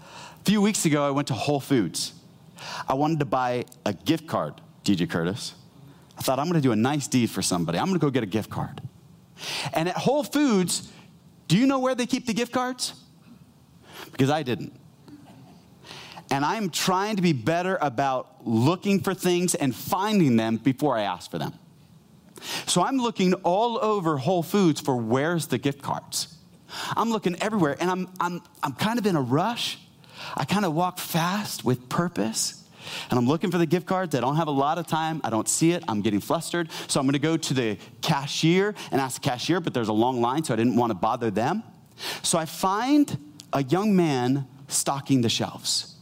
A 0.00 0.44
few 0.44 0.62
weeks 0.62 0.84
ago, 0.86 1.06
I 1.06 1.10
went 1.10 1.28
to 1.28 1.34
Whole 1.34 1.60
Foods. 1.60 2.14
I 2.88 2.94
wanted 2.94 3.18
to 3.18 3.24
buy 3.24 3.64
a 3.84 3.92
gift 3.92 4.26
card, 4.26 4.60
DJ 4.84 5.08
Curtis. 5.08 5.54
I 6.16 6.22
thought, 6.22 6.38
I'm 6.38 6.46
gonna 6.46 6.60
do 6.60 6.72
a 6.72 6.76
nice 6.76 7.06
deed 7.06 7.30
for 7.30 7.42
somebody. 7.42 7.78
I'm 7.78 7.86
gonna 7.86 7.98
go 7.98 8.10
get 8.10 8.22
a 8.22 8.26
gift 8.26 8.50
card. 8.50 8.80
And 9.72 9.88
at 9.88 9.96
Whole 9.96 10.24
Foods, 10.24 10.90
do 11.46 11.56
you 11.56 11.66
know 11.66 11.78
where 11.78 11.94
they 11.94 12.06
keep 12.06 12.26
the 12.26 12.34
gift 12.34 12.52
cards? 12.52 12.94
Because 14.10 14.30
I 14.30 14.42
didn't. 14.42 14.72
And 16.30 16.44
I'm 16.44 16.70
trying 16.70 17.16
to 17.16 17.22
be 17.22 17.32
better 17.32 17.78
about 17.80 18.46
looking 18.46 19.00
for 19.00 19.14
things 19.14 19.54
and 19.54 19.74
finding 19.74 20.36
them 20.36 20.56
before 20.56 20.96
I 20.96 21.02
ask 21.02 21.30
for 21.30 21.38
them. 21.38 21.54
So 22.66 22.82
I'm 22.82 22.98
looking 22.98 23.34
all 23.34 23.78
over 23.78 24.18
Whole 24.18 24.42
Foods 24.42 24.80
for 24.80 24.96
where's 24.96 25.46
the 25.46 25.58
gift 25.58 25.82
cards. 25.82 26.34
I'm 26.96 27.10
looking 27.10 27.36
everywhere 27.40 27.76
and 27.80 27.90
I'm, 27.90 28.08
I'm, 28.20 28.42
I'm 28.62 28.72
kind 28.72 28.98
of 28.98 29.06
in 29.06 29.16
a 29.16 29.22
rush. 29.22 29.78
I 30.36 30.44
kind 30.44 30.64
of 30.64 30.74
walk 30.74 30.98
fast 30.98 31.64
with 31.64 31.88
purpose. 31.88 32.64
And 33.10 33.18
I'm 33.18 33.26
looking 33.26 33.50
for 33.50 33.58
the 33.58 33.66
gift 33.66 33.86
cards. 33.86 34.14
I 34.14 34.20
don't 34.20 34.36
have 34.36 34.48
a 34.48 34.52
lot 34.52 34.78
of 34.78 34.86
time. 34.86 35.20
I 35.22 35.30
don't 35.30 35.48
see 35.48 35.72
it. 35.72 35.84
I'm 35.88 36.00
getting 36.00 36.20
flustered. 36.20 36.70
So 36.86 37.00
I'm 37.00 37.06
going 37.06 37.12
to 37.12 37.18
go 37.18 37.36
to 37.36 37.54
the 37.54 37.76
cashier 38.00 38.74
and 38.90 39.00
ask 39.00 39.20
the 39.20 39.28
cashier, 39.28 39.60
but 39.60 39.74
there's 39.74 39.88
a 39.88 39.92
long 39.92 40.20
line, 40.20 40.44
so 40.44 40.54
I 40.54 40.56
didn't 40.56 40.76
want 40.76 40.90
to 40.90 40.94
bother 40.94 41.30
them. 41.30 41.62
So 42.22 42.38
I 42.38 42.46
find 42.46 43.34
a 43.52 43.62
young 43.62 43.94
man 43.94 44.46
stocking 44.68 45.20
the 45.20 45.28
shelves. 45.28 45.96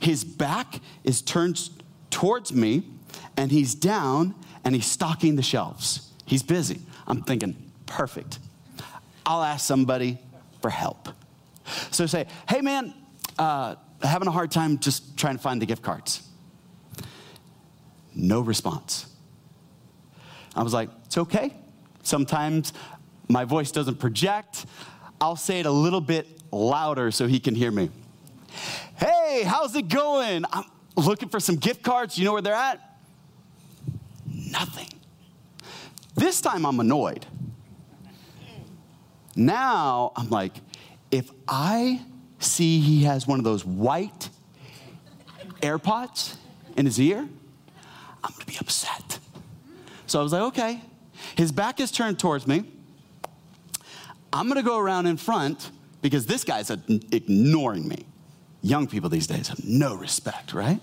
His 0.00 0.24
back 0.24 0.80
is 1.04 1.22
turned 1.22 1.70
towards 2.10 2.52
me, 2.52 2.84
and 3.36 3.50
he's 3.50 3.74
down, 3.74 4.34
and 4.64 4.74
he's 4.74 4.86
stocking 4.86 5.36
the 5.36 5.42
shelves. 5.42 6.10
He's 6.26 6.42
busy. 6.42 6.80
I'm 7.06 7.22
thinking, 7.22 7.72
perfect. 7.86 8.38
I'll 9.26 9.42
ask 9.42 9.66
somebody 9.66 10.18
for 10.60 10.70
help. 10.70 11.08
So 11.90 12.06
say, 12.06 12.26
hey 12.48 12.60
man, 12.60 12.94
uh, 13.38 13.76
having 14.02 14.28
a 14.28 14.32
hard 14.32 14.50
time 14.50 14.78
just 14.78 15.16
trying 15.16 15.36
to 15.36 15.42
find 15.42 15.60
the 15.60 15.66
gift 15.66 15.82
cards. 15.82 16.22
No 18.14 18.40
response. 18.40 19.06
I 20.54 20.62
was 20.62 20.72
like, 20.72 20.90
it's 21.06 21.16
okay. 21.18 21.54
Sometimes 22.02 22.72
my 23.28 23.44
voice 23.44 23.72
doesn't 23.72 23.96
project. 23.96 24.66
I'll 25.20 25.36
say 25.36 25.60
it 25.60 25.66
a 25.66 25.70
little 25.70 26.00
bit 26.00 26.26
louder 26.50 27.10
so 27.10 27.26
he 27.26 27.40
can 27.40 27.54
hear 27.54 27.70
me. 27.70 27.90
Hey, 28.96 29.42
how's 29.46 29.74
it 29.74 29.88
going? 29.88 30.44
I'm 30.52 30.64
looking 30.96 31.28
for 31.28 31.40
some 31.40 31.56
gift 31.56 31.82
cards. 31.82 32.18
You 32.18 32.24
know 32.24 32.32
where 32.32 32.42
they're 32.42 32.54
at? 32.54 32.91
Nothing. 34.52 34.88
This 36.14 36.40
time 36.40 36.66
I'm 36.66 36.78
annoyed. 36.78 37.26
Now 39.34 40.12
I'm 40.14 40.28
like, 40.28 40.52
if 41.10 41.30
I 41.48 42.02
see 42.38 42.80
he 42.80 43.04
has 43.04 43.26
one 43.26 43.38
of 43.38 43.44
those 43.44 43.64
white 43.64 44.28
AirPods 45.62 46.36
in 46.76 46.86
his 46.86 47.00
ear, 47.00 47.18
I'm 47.18 48.32
gonna 48.32 48.44
be 48.46 48.58
upset. 48.60 49.18
So 50.06 50.20
I 50.20 50.22
was 50.22 50.32
like, 50.32 50.42
okay. 50.42 50.82
His 51.36 51.50
back 51.52 51.80
is 51.80 51.90
turned 51.90 52.18
towards 52.18 52.46
me. 52.46 52.64
I'm 54.32 54.48
gonna 54.48 54.62
go 54.62 54.78
around 54.78 55.06
in 55.06 55.16
front 55.16 55.70
because 56.02 56.26
this 56.26 56.44
guy's 56.44 56.70
ignoring 56.70 57.88
me. 57.88 58.04
Young 58.62 58.86
people 58.86 59.08
these 59.08 59.26
days 59.26 59.48
have 59.48 59.64
no 59.64 59.94
respect, 59.94 60.52
right? 60.52 60.80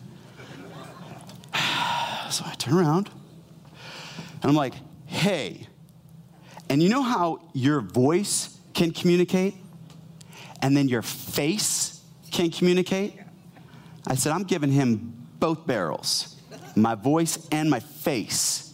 so 2.30 2.44
I 2.46 2.56
turn 2.58 2.76
around. 2.76 3.10
And 4.42 4.50
I'm 4.50 4.56
like, 4.56 4.74
hey. 5.06 5.68
And 6.70 6.82
you 6.82 6.90
know 6.90 7.02
how 7.02 7.50
your 7.54 7.82
voice 7.82 8.58
can 8.74 8.92
communicate? 8.92 9.56
And 10.62 10.76
then 10.76 10.88
your 10.88 11.02
face 11.02 12.02
can 12.32 12.52
communicate? 12.52 13.18
I 14.08 14.16
said, 14.16 14.32
I'm 14.32 14.44
giving 14.44 14.72
him 14.72 15.14
both 15.40 15.66
barrels 15.66 16.36
my 16.76 16.96
voice 16.96 17.48
and 17.52 17.70
my 17.70 17.80
face. 17.80 18.74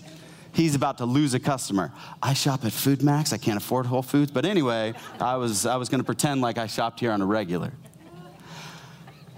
He's 0.53 0.75
about 0.75 0.99
to 0.99 1.05
lose 1.05 1.33
a 1.33 1.39
customer. 1.39 1.91
I 2.23 2.33
shop 2.33 2.63
at 2.63 2.71
Food 2.71 3.03
Max. 3.03 3.33
I 3.33 3.37
can't 3.37 3.57
afford 3.57 3.85
Whole 3.85 4.01
Foods. 4.01 4.31
But 4.31 4.45
anyway, 4.45 4.93
I 5.19 5.35
was, 5.35 5.65
I 5.65 5.75
was 5.75 5.89
going 5.89 5.99
to 5.99 6.05
pretend 6.05 6.41
like 6.41 6.57
I 6.57 6.67
shopped 6.67 6.99
here 7.01 7.11
on 7.11 7.21
a 7.21 7.25
regular. 7.25 7.73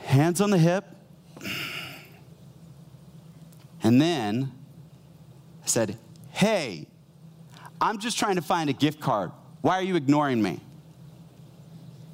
Hands 0.03 0.39
on 0.41 0.51
the 0.51 0.57
hip. 0.57 0.85
And 3.81 3.99
then 3.99 4.51
I 5.63 5.67
said, 5.67 5.97
Hey, 6.37 6.85
I'm 7.81 7.97
just 7.97 8.19
trying 8.19 8.35
to 8.35 8.43
find 8.43 8.69
a 8.69 8.73
gift 8.73 8.99
card. 8.99 9.31
Why 9.61 9.73
are 9.73 9.81
you 9.81 9.95
ignoring 9.95 10.39
me? 10.39 10.59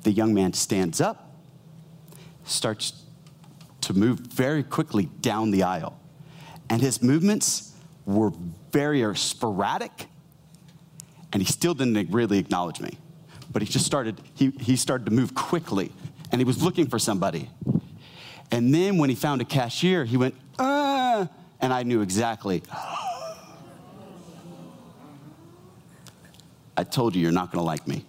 The 0.03 0.13
young 0.13 0.33
man 0.33 0.53
stands 0.53 1.01
up, 1.01 1.35
starts 2.45 3.03
to 3.81 3.93
move 3.93 4.19
very 4.19 4.63
quickly 4.63 5.09
down 5.19 5.51
the 5.51 5.63
aisle. 5.63 5.99
And 6.69 6.81
his 6.81 7.01
movements 7.03 7.73
were 8.05 8.31
very 8.71 9.03
sporadic, 9.17 10.07
and 11.33 11.41
he 11.41 11.45
still 11.45 11.73
didn't 11.73 12.09
really 12.09 12.37
acknowledge 12.39 12.79
me. 12.79 12.97
But 13.51 13.61
he 13.61 13.67
just 13.67 13.85
started, 13.85 14.21
he, 14.35 14.51
he 14.57 14.77
started 14.77 15.03
to 15.03 15.11
move 15.11 15.35
quickly, 15.35 15.91
and 16.31 16.39
he 16.39 16.45
was 16.45 16.63
looking 16.63 16.87
for 16.87 16.97
somebody. 16.97 17.49
And 18.51 18.73
then 18.73 18.99
when 18.99 19.09
he 19.09 19.17
found 19.17 19.41
a 19.41 19.45
cashier, 19.45 20.05
he 20.05 20.15
went, 20.15 20.35
ah, 20.59 21.27
and 21.59 21.73
I 21.73 21.83
knew 21.83 21.99
exactly, 21.99 22.63
I 26.75 26.83
told 26.83 27.15
you 27.15 27.21
you're 27.21 27.31
not 27.31 27.51
going 27.51 27.61
to 27.61 27.65
like 27.65 27.87
me. 27.87 28.05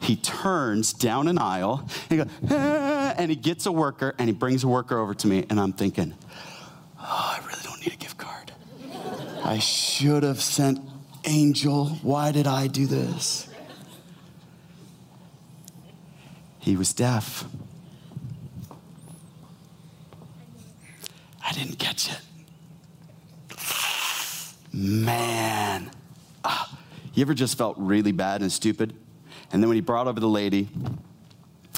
he 0.00 0.16
turns 0.16 0.92
down 0.92 1.28
an 1.28 1.38
aisle 1.38 1.88
and 2.08 2.10
he 2.10 2.16
goes, 2.16 2.26
ah, 2.50 3.14
and 3.16 3.30
he 3.30 3.36
gets 3.36 3.66
a 3.66 3.72
worker 3.72 4.14
and 4.18 4.28
he 4.28 4.34
brings 4.34 4.64
a 4.64 4.68
worker 4.68 4.98
over 4.98 5.14
to 5.14 5.26
me. 5.26 5.46
And 5.48 5.60
I'm 5.60 5.72
thinking, 5.72 6.14
oh, 6.98 7.38
I 7.40 7.46
really 7.46 7.62
don't 7.62 7.80
need 7.80 7.92
a 7.92 7.96
gift 7.96 8.18
card. 8.18 8.52
I 9.44 9.58
should 9.58 10.22
have 10.22 10.40
sent 10.40 10.80
Angel. 11.24 11.86
Why 12.02 12.32
did 12.32 12.46
I 12.46 12.66
do 12.66 12.86
this? 12.86 13.50
he 16.60 16.76
was 16.76 16.92
deaf. 16.92 17.44
I 21.44 21.52
didn't 21.52 21.78
catch 21.78 22.12
it. 22.12 22.20
Man. 24.72 25.90
Ah, 26.44 26.78
you 27.14 27.22
ever 27.22 27.34
just 27.34 27.58
felt 27.58 27.76
really 27.78 28.12
bad 28.12 28.40
and 28.42 28.50
stupid? 28.52 28.94
And 29.52 29.62
then 29.62 29.68
when 29.68 29.76
he 29.76 29.80
brought 29.80 30.06
over 30.06 30.20
the 30.20 30.28
lady, 30.28 30.68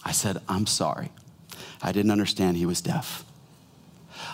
I 0.05 0.13
said, 0.13 0.39
I'm 0.49 0.67
sorry. 0.67 1.11
I 1.81 1.93
didn't 1.93 2.11
understand 2.11 2.57
he 2.57 2.67
was 2.67 2.81
deaf. 2.81 3.25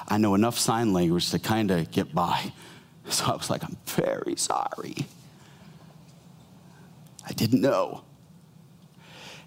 I 0.07 0.19
know 0.19 0.35
enough 0.35 0.59
sign 0.59 0.93
language 0.93 1.31
to 1.31 1.39
kind 1.39 1.71
of 1.71 1.91
get 1.91 2.15
by. 2.15 2.53
So 3.11 3.25
I 3.25 3.35
was 3.35 3.49
like, 3.49 3.65
I'm 3.65 3.79
very 3.87 4.37
sorry. 4.37 4.95
I 7.27 7.33
didn't 7.33 7.63
know. 7.63 8.05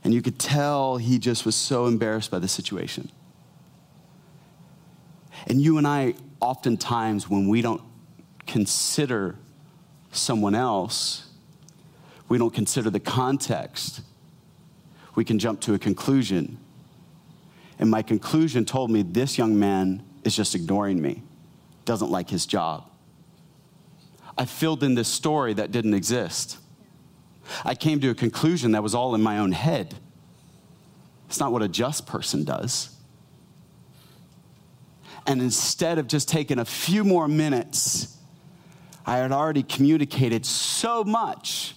And 0.04 0.16
you 0.16 0.24
could 0.24 0.40
tell 0.40 0.98
he 0.98 1.20
just 1.20 1.46
was 1.46 1.56
so 1.56 1.86
embarrassed 1.86 2.32
by 2.32 2.40
the 2.40 2.48
situation. 2.48 3.12
And 5.46 5.62
you 5.62 5.78
and 5.78 5.88
I, 5.88 6.16
oftentimes, 6.40 7.30
when 7.30 7.48
we 7.50 7.62
don't 7.62 7.84
consider 8.52 9.38
someone 10.12 10.54
else, 10.54 11.30
we 12.28 12.38
don't 12.38 12.54
consider 12.54 12.90
the 12.90 13.00
context, 13.00 14.02
we 15.16 15.24
can 15.24 15.40
jump 15.40 15.62
to 15.62 15.74
a 15.74 15.80
conclusion. 15.80 16.58
And 17.80 17.90
my 17.90 18.02
conclusion 18.02 18.66
told 18.66 18.92
me 18.92 19.04
this 19.04 19.38
young 19.38 19.58
man 19.58 20.04
is 20.26 20.36
just 20.36 20.54
ignoring 20.54 21.02
me, 21.02 21.24
doesn't 21.86 22.12
like 22.12 22.30
his 22.30 22.46
job. 22.46 22.90
I 24.38 24.44
filled 24.44 24.84
in 24.84 24.96
this 24.96 25.08
story 25.08 25.54
that 25.54 25.72
didn't 25.72 25.94
exist. 25.94 26.58
I 27.64 27.74
came 27.74 28.02
to 28.02 28.10
a 28.10 28.16
conclusion 28.16 28.74
that 28.74 28.84
was 28.84 28.94
all 28.94 29.16
in 29.16 29.22
my 29.22 29.38
own 29.38 29.54
head. 29.54 29.96
It's 31.28 31.40
not 31.40 31.54
what 31.54 31.62
a 31.62 31.70
just 31.70 32.06
person 32.06 32.44
does. 32.44 32.94
And 35.26 35.42
instead 35.42 36.00
of 36.00 36.08
just 36.08 36.28
taking 36.28 36.60
a 36.60 36.66
few 36.66 37.06
more 37.06 37.30
minutes, 37.30 38.18
I 39.06 39.18
had 39.18 39.32
already 39.32 39.64
communicated 39.64 40.46
so 40.46 41.04
much 41.04 41.76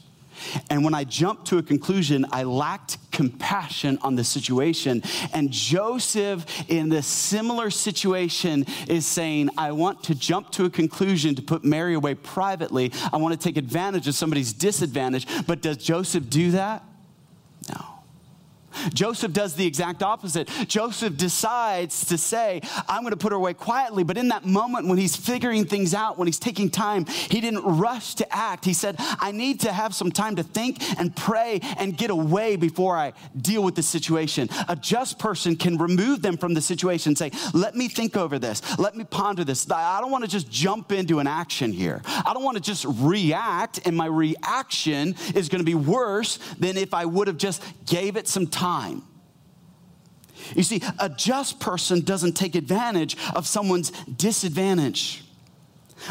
and 0.70 0.84
when 0.84 0.94
I 0.94 1.04
jumped 1.04 1.46
to 1.46 1.58
a 1.58 1.62
conclusion, 1.62 2.26
I 2.32 2.44
lacked 2.44 2.98
compassion 3.10 3.98
on 4.02 4.16
the 4.16 4.24
situation. 4.24 5.02
And 5.32 5.50
Joseph, 5.50 6.46
in 6.68 6.88
this 6.88 7.06
similar 7.06 7.70
situation, 7.70 8.66
is 8.88 9.06
saying, 9.06 9.50
I 9.56 9.72
want 9.72 10.02
to 10.04 10.14
jump 10.14 10.50
to 10.52 10.64
a 10.64 10.70
conclusion 10.70 11.34
to 11.36 11.42
put 11.42 11.64
Mary 11.64 11.94
away 11.94 12.14
privately. 12.14 12.92
I 13.12 13.16
want 13.16 13.38
to 13.38 13.42
take 13.42 13.56
advantage 13.56 14.08
of 14.08 14.14
somebody's 14.14 14.52
disadvantage. 14.52 15.26
But 15.46 15.62
does 15.62 15.76
Joseph 15.76 16.28
do 16.28 16.52
that? 16.52 16.82
No. 17.68 17.93
Joseph 18.92 19.32
does 19.32 19.54
the 19.54 19.66
exact 19.66 20.02
opposite. 20.02 20.48
Joseph 20.68 21.16
decides 21.16 22.06
to 22.06 22.18
say, 22.18 22.60
I'm 22.88 23.02
going 23.02 23.12
to 23.12 23.16
put 23.16 23.32
her 23.32 23.36
away 23.36 23.54
quietly. 23.54 24.04
But 24.04 24.16
in 24.16 24.28
that 24.28 24.44
moment, 24.44 24.86
when 24.86 24.98
he's 24.98 25.16
figuring 25.16 25.64
things 25.64 25.94
out, 25.94 26.18
when 26.18 26.28
he's 26.28 26.38
taking 26.38 26.70
time, 26.70 27.06
he 27.06 27.40
didn't 27.40 27.62
rush 27.62 28.14
to 28.16 28.34
act. 28.34 28.64
He 28.64 28.72
said, 28.72 28.96
I 28.98 29.32
need 29.32 29.60
to 29.60 29.72
have 29.72 29.94
some 29.94 30.10
time 30.10 30.36
to 30.36 30.42
think 30.42 30.78
and 30.98 31.14
pray 31.14 31.60
and 31.78 31.96
get 31.96 32.10
away 32.10 32.56
before 32.56 32.96
I 32.96 33.12
deal 33.36 33.62
with 33.62 33.74
the 33.74 33.82
situation. 33.82 34.48
A 34.68 34.76
just 34.76 35.18
person 35.18 35.56
can 35.56 35.78
remove 35.78 36.22
them 36.22 36.36
from 36.36 36.54
the 36.54 36.60
situation 36.60 37.10
and 37.10 37.18
say, 37.18 37.30
Let 37.52 37.74
me 37.74 37.88
think 37.88 38.16
over 38.16 38.38
this. 38.38 38.62
Let 38.78 38.96
me 38.96 39.04
ponder 39.04 39.44
this. 39.44 39.70
I 39.70 40.00
don't 40.00 40.10
want 40.10 40.24
to 40.24 40.30
just 40.30 40.50
jump 40.50 40.92
into 40.92 41.18
an 41.18 41.26
action 41.26 41.72
here. 41.72 42.02
I 42.06 42.32
don't 42.32 42.44
want 42.44 42.56
to 42.56 42.62
just 42.62 42.84
react, 42.88 43.80
and 43.86 43.96
my 43.96 44.06
reaction 44.06 45.14
is 45.34 45.48
going 45.48 45.60
to 45.60 45.64
be 45.64 45.74
worse 45.74 46.38
than 46.58 46.76
if 46.76 46.94
I 46.94 47.04
would 47.04 47.28
have 47.28 47.36
just 47.36 47.62
gave 47.86 48.16
it 48.16 48.28
some 48.28 48.46
time 48.46 48.63
time. 48.64 49.02
You 50.54 50.62
see, 50.62 50.80
a 50.98 51.10
just 51.10 51.60
person 51.60 52.00
doesn't 52.00 52.32
take 52.32 52.54
advantage 52.54 53.16
of 53.34 53.46
someone's 53.46 53.90
disadvantage. 53.90 55.22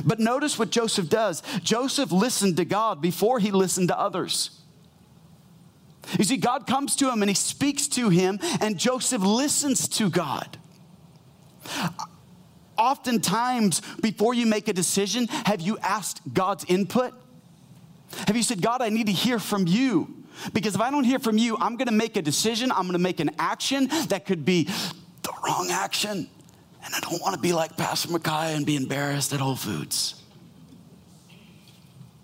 But 0.06 0.20
notice 0.20 0.60
what 0.60 0.70
Joseph 0.70 1.10
does. 1.10 1.42
Joseph 1.64 2.12
listened 2.12 2.58
to 2.58 2.66
God 2.66 3.02
before 3.02 3.40
he 3.40 3.50
listened 3.50 3.88
to 3.88 4.00
others. 4.00 4.62
You 6.20 6.26
see, 6.26 6.38
God 6.38 6.68
comes 6.68 6.96
to 6.98 7.12
him 7.12 7.24
and 7.24 7.30
he 7.30 7.36
speaks 7.36 7.88
to 7.90 8.10
him, 8.10 8.40
and 8.62 8.78
Joseph 8.78 9.24
listens 9.24 9.88
to 9.90 10.12
God. 10.12 10.58
Oftentimes, 12.78 13.82
before 14.02 14.36
you 14.36 14.46
make 14.46 14.68
a 14.68 14.74
decision, 14.74 15.28
have 15.46 15.62
you 15.62 15.80
asked 15.80 16.22
God's 16.32 16.66
input? 16.66 17.14
Have 18.28 18.38
you 18.38 18.44
said, 18.44 18.62
God, 18.62 18.84
I 18.84 18.90
need 18.90 19.08
to 19.08 19.14
hear 19.14 19.40
from 19.40 19.66
you? 19.66 20.23
Because 20.54 20.76
if 20.76 20.82
I 20.82 20.92
don't 20.92 21.04
hear 21.04 21.20
from 21.20 21.38
you, 21.38 21.58
I'm 21.60 21.78
gonna 21.78 21.92
make 21.92 22.18
a 22.18 22.22
decision, 22.22 22.72
I'm 22.72 22.86
gonna 22.86 22.98
make 22.98 23.20
an 23.20 23.32
action 23.40 23.88
that 24.08 24.26
could 24.26 24.46
be 24.46 24.64
the 24.64 25.32
wrong 25.46 25.70
action. 25.72 26.30
And 26.86 26.94
I 26.96 27.00
don't 27.00 27.22
wanna 27.22 27.38
be 27.38 27.54
like 27.54 27.78
Pastor 27.78 28.12
Micaiah 28.12 28.56
and 28.56 28.66
be 28.66 28.76
embarrassed 28.76 29.34
at 29.34 29.40
Whole 29.40 29.56
Foods. 29.56 30.22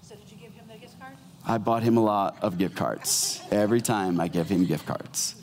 So 0.02 0.16
did 0.16 0.32
you 0.32 0.38
give 0.38 0.54
him 0.54 0.66
the 0.68 0.78
gift 0.78 1.00
card? 1.00 1.14
I 1.46 1.58
bought 1.58 1.84
him 1.84 1.98
a 1.98 2.04
lot 2.04 2.38
of 2.42 2.58
gift 2.58 2.76
cards. 2.76 3.42
Every 3.52 3.82
time 3.82 4.20
I 4.20 4.28
give 4.28 4.50
him 4.50 4.66
gift 4.66 4.86
cards. 4.86 5.36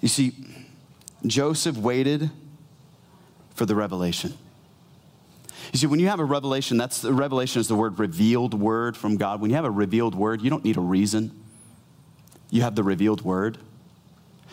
You 0.00 0.08
see, 0.08 0.34
Joseph 1.26 1.76
waited 1.76 2.30
for 3.54 3.66
the 3.66 3.74
revelation. 3.74 4.34
You 5.72 5.78
see, 5.78 5.86
when 5.86 6.00
you 6.00 6.08
have 6.08 6.20
a 6.20 6.24
revelation, 6.24 6.76
that's 6.76 7.04
revelation 7.04 7.60
is 7.60 7.68
the 7.68 7.74
word 7.74 7.98
revealed 7.98 8.54
word 8.54 8.96
from 8.96 9.16
God. 9.16 9.40
When 9.40 9.50
you 9.50 9.56
have 9.56 9.64
a 9.64 9.70
revealed 9.70 10.14
word, 10.14 10.40
you 10.40 10.50
don't 10.50 10.64
need 10.64 10.76
a 10.76 10.80
reason. 10.82 11.42
You 12.50 12.62
have 12.62 12.74
the 12.74 12.82
revealed 12.82 13.22
word. 13.22 13.58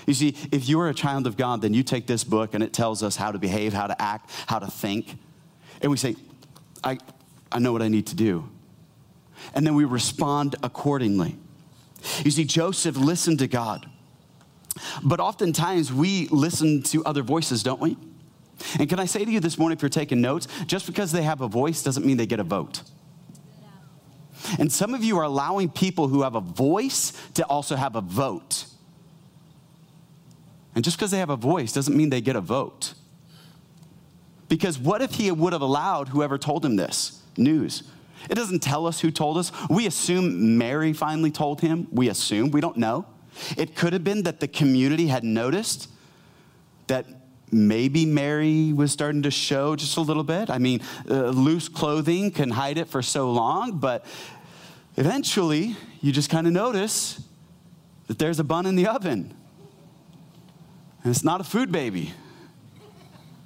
You 0.08 0.13
see, 0.13 0.36
if 0.52 0.67
you 0.67 0.80
are 0.80 0.89
a 0.89 0.93
child 0.93 1.28
of 1.28 1.38
God, 1.38 1.62
then 1.62 1.73
you 1.73 1.84
take 1.84 2.08
this 2.08 2.23
book 2.23 2.54
and 2.54 2.63
it 2.63 2.73
tells 2.73 3.04
us 3.04 3.15
how 3.15 3.32
to 3.32 3.39
behave, 3.39 3.73
how 3.73 3.88
to 3.88 4.02
act, 4.02 4.30
how 4.47 4.60
to 4.60 4.67
think. 4.67 5.17
And 5.82 5.91
we 5.91 5.97
say, 5.97 6.15
I, 6.84 6.97
I 7.52 7.60
know 7.60 7.71
what 7.71 7.82
I 7.82 7.88
need 7.88 8.08
to 8.08 8.15
do. 8.15 8.49
And 9.54 9.65
then 9.65 9.76
we 9.76 9.86
respond 9.86 10.56
accordingly. 10.63 11.38
You 12.23 12.32
see, 12.32 12.43
Joseph 12.43 12.97
listened 12.97 13.39
to 13.39 13.47
God. 13.47 13.89
But 15.04 15.19
oftentimes 15.19 15.93
we 15.93 16.28
listen 16.30 16.82
to 16.84 17.04
other 17.06 17.21
voices, 17.21 17.63
don't 17.63 17.80
we? 17.80 17.97
And 18.80 18.89
can 18.89 18.99
I 18.99 19.06
say 19.06 19.26
to 19.26 19.32
you 19.32 19.39
this 19.39 19.58
morning, 19.58 19.78
if 19.78 19.82
you're 19.82 19.89
taking 19.89 20.21
notes, 20.21 20.47
just 20.65 20.86
because 20.86 21.12
they 21.12 21.23
have 21.23 21.41
a 21.41 21.47
voice 21.47 21.84
doesn't 21.84 22.06
mean 22.06 22.17
they 22.17 22.26
get 22.26 22.39
a 22.39 22.43
vote. 22.43 22.82
And 24.60 24.71
some 24.71 24.93
of 24.93 25.04
you 25.04 25.17
are 25.17 25.23
allowing 25.23 25.69
people 25.69 26.08
who 26.08 26.23
have 26.23 26.36
a 26.36 26.41
voice 26.41 27.13
to 27.36 27.43
also 27.45 27.76
have 27.76 27.95
a 27.95 28.02
vote. 28.02 28.65
And 30.76 30.84
just 30.84 30.97
because 30.97 31.12
they 31.12 31.19
have 31.19 31.30
a 31.30 31.36
voice 31.36 31.71
doesn't 31.73 31.95
mean 31.95 32.10
they 32.10 32.21
get 32.21 32.36
a 32.36 32.41
vote. 32.41 32.93
Because 34.49 34.78
what 34.78 35.02
if 35.02 35.15
he 35.15 35.32
would 35.32 35.54
have 35.54 35.62
allowed 35.62 36.10
whoever 36.10 36.38
told 36.38 36.65
him 36.65 36.76
this 36.76 37.21
news? 37.38 37.84
It 38.30 38.36
doesn't 38.36 38.62
tell 38.62 38.88
us 38.88 38.99
who 39.02 39.12
told 39.12 39.38
us. 39.38 39.52
We 39.69 39.86
assume 39.86 40.58
Mary 40.58 40.93
finally 40.93 41.32
told 41.32 41.62
him. 41.62 41.88
We 41.91 42.10
assume, 42.10 42.52
we 42.52 42.62
don't 42.62 42.78
know. 42.78 43.06
It 43.58 43.76
could 43.76 43.93
have 43.93 44.04
been 44.04 44.23
that 44.23 44.39
the 44.39 44.47
community 44.47 45.08
had 45.08 45.23
noticed 45.23 45.89
that 46.88 47.06
maybe 47.53 48.05
Mary 48.05 48.73
was 48.73 48.91
starting 48.91 49.23
to 49.23 49.31
show 49.31 49.75
just 49.75 49.97
a 49.97 50.01
little 50.01 50.23
bit. 50.23 50.49
I 50.49 50.57
mean, 50.57 50.81
uh, 51.09 51.29
loose 51.29 51.69
clothing 51.69 52.31
can 52.31 52.49
hide 52.49 52.77
it 52.77 52.87
for 52.87 53.01
so 53.01 53.31
long, 53.31 53.79
but 53.79 54.05
eventually 54.97 55.75
you 56.01 56.11
just 56.11 56.29
kind 56.29 56.47
of 56.47 56.53
notice 56.53 57.21
that 58.07 58.19
there's 58.19 58.39
a 58.39 58.43
bun 58.43 58.65
in 58.65 58.75
the 58.75 58.87
oven. 58.87 59.33
And 61.03 61.11
it's 61.13 61.23
not 61.23 61.41
a 61.41 61.43
food 61.43 61.71
baby. 61.71 62.13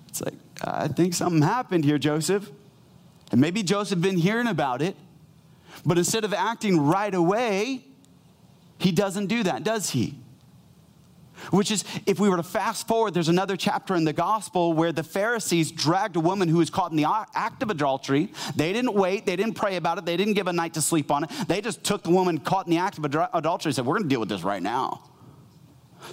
It's 0.09 0.21
like, 0.21 0.35
I 0.63 0.87
think 0.87 1.13
something 1.13 1.41
happened 1.41 1.85
here, 1.85 1.97
Joseph. 1.97 2.49
And 3.31 3.41
maybe 3.41 3.61
Joseph 3.63 3.99
been 3.99 4.17
hearing 4.17 4.47
about 4.47 4.81
it, 4.81 4.95
but 5.85 5.97
instead 5.97 6.23
of 6.23 6.33
acting 6.33 6.79
right 6.79 7.13
away, 7.13 7.83
he 8.79 8.91
doesn't 8.91 9.27
do 9.27 9.43
that, 9.43 9.63
does 9.63 9.89
he? 9.89 10.15
Which 11.51 11.71
is, 11.71 11.83
if 12.05 12.19
we 12.19 12.29
were 12.29 12.37
to 12.37 12.43
fast 12.43 12.87
forward, 12.87 13.13
there's 13.13 13.29
another 13.29 13.55
chapter 13.55 13.95
in 13.95 14.03
the 14.03 14.13
gospel 14.13 14.73
where 14.73 14.91
the 14.91 15.03
Pharisees 15.03 15.71
dragged 15.71 16.15
a 16.15 16.19
woman 16.19 16.47
who 16.47 16.57
was 16.57 16.69
caught 16.69 16.91
in 16.91 16.97
the 16.97 17.05
act 17.35 17.63
of 17.63 17.69
adultery. 17.69 18.31
They 18.55 18.73
didn't 18.73 18.93
wait, 18.93 19.25
they 19.25 19.35
didn't 19.35 19.53
pray 19.55 19.75
about 19.75 19.97
it, 19.97 20.05
they 20.05 20.17
didn't 20.17 20.33
give 20.33 20.47
a 20.47 20.53
night 20.53 20.73
to 20.75 20.81
sleep 20.81 21.11
on 21.11 21.23
it. 21.23 21.31
They 21.47 21.61
just 21.61 21.83
took 21.83 22.03
the 22.03 22.09
woman 22.09 22.39
caught 22.39 22.67
in 22.67 22.71
the 22.71 22.79
act 22.79 22.97
of 22.97 23.05
adultery 23.05 23.69
and 23.69 23.75
said, 23.75 23.85
We're 23.85 23.97
gonna 23.97 24.09
deal 24.09 24.19
with 24.19 24.29
this 24.29 24.43
right 24.43 24.61
now. 24.61 25.01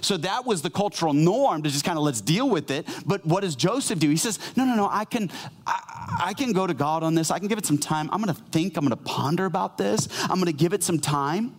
So 0.01 0.17
that 0.17 0.45
was 0.45 0.61
the 0.61 0.69
cultural 0.69 1.13
norm 1.13 1.63
to 1.63 1.69
just 1.69 1.85
kind 1.85 1.97
of 1.97 2.03
let's 2.03 2.21
deal 2.21 2.49
with 2.49 2.71
it. 2.71 2.87
But 3.05 3.25
what 3.25 3.41
does 3.41 3.55
Joseph 3.55 3.99
do? 3.99 4.09
He 4.09 4.17
says, 4.17 4.39
No, 4.55 4.65
no, 4.65 4.75
no, 4.75 4.89
I 4.91 5.05
can, 5.05 5.31
I, 5.65 6.19
I 6.25 6.33
can 6.33 6.53
go 6.53 6.67
to 6.67 6.73
God 6.73 7.03
on 7.03 7.15
this. 7.15 7.31
I 7.31 7.39
can 7.39 7.47
give 7.47 7.57
it 7.57 7.65
some 7.65 7.77
time. 7.77 8.09
I'm 8.11 8.19
gonna 8.19 8.33
think, 8.33 8.77
I'm 8.77 8.85
gonna 8.85 8.95
ponder 8.95 9.45
about 9.45 9.77
this, 9.77 10.07
I'm 10.23 10.39
gonna 10.39 10.51
give 10.51 10.73
it 10.73 10.83
some 10.83 10.99
time. 10.99 11.55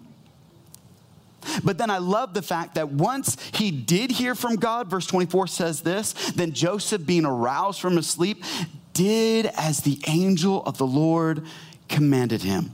But 1.65 1.79
then 1.79 1.91
I 1.91 1.99
love 1.99 2.35
the 2.35 2.43
fact 2.43 2.75
that 2.77 2.91
once 2.91 3.37
he 3.53 3.71
did 3.71 4.11
hear 4.11 4.35
from 4.35 4.57
God, 4.57 4.89
verse 4.89 5.07
24 5.07 5.47
says 5.47 5.81
this, 5.83 6.13
then 6.33 6.53
Joseph, 6.53 7.05
being 7.07 7.25
aroused 7.25 7.81
from 7.81 7.97
his 7.97 8.07
sleep, 8.07 8.45
did 8.93 9.47
as 9.47 9.81
the 9.81 10.01
angel 10.07 10.63
of 10.65 10.79
the 10.79 10.87
Lord 10.87 11.45
commanded 11.89 12.43
him. 12.43 12.73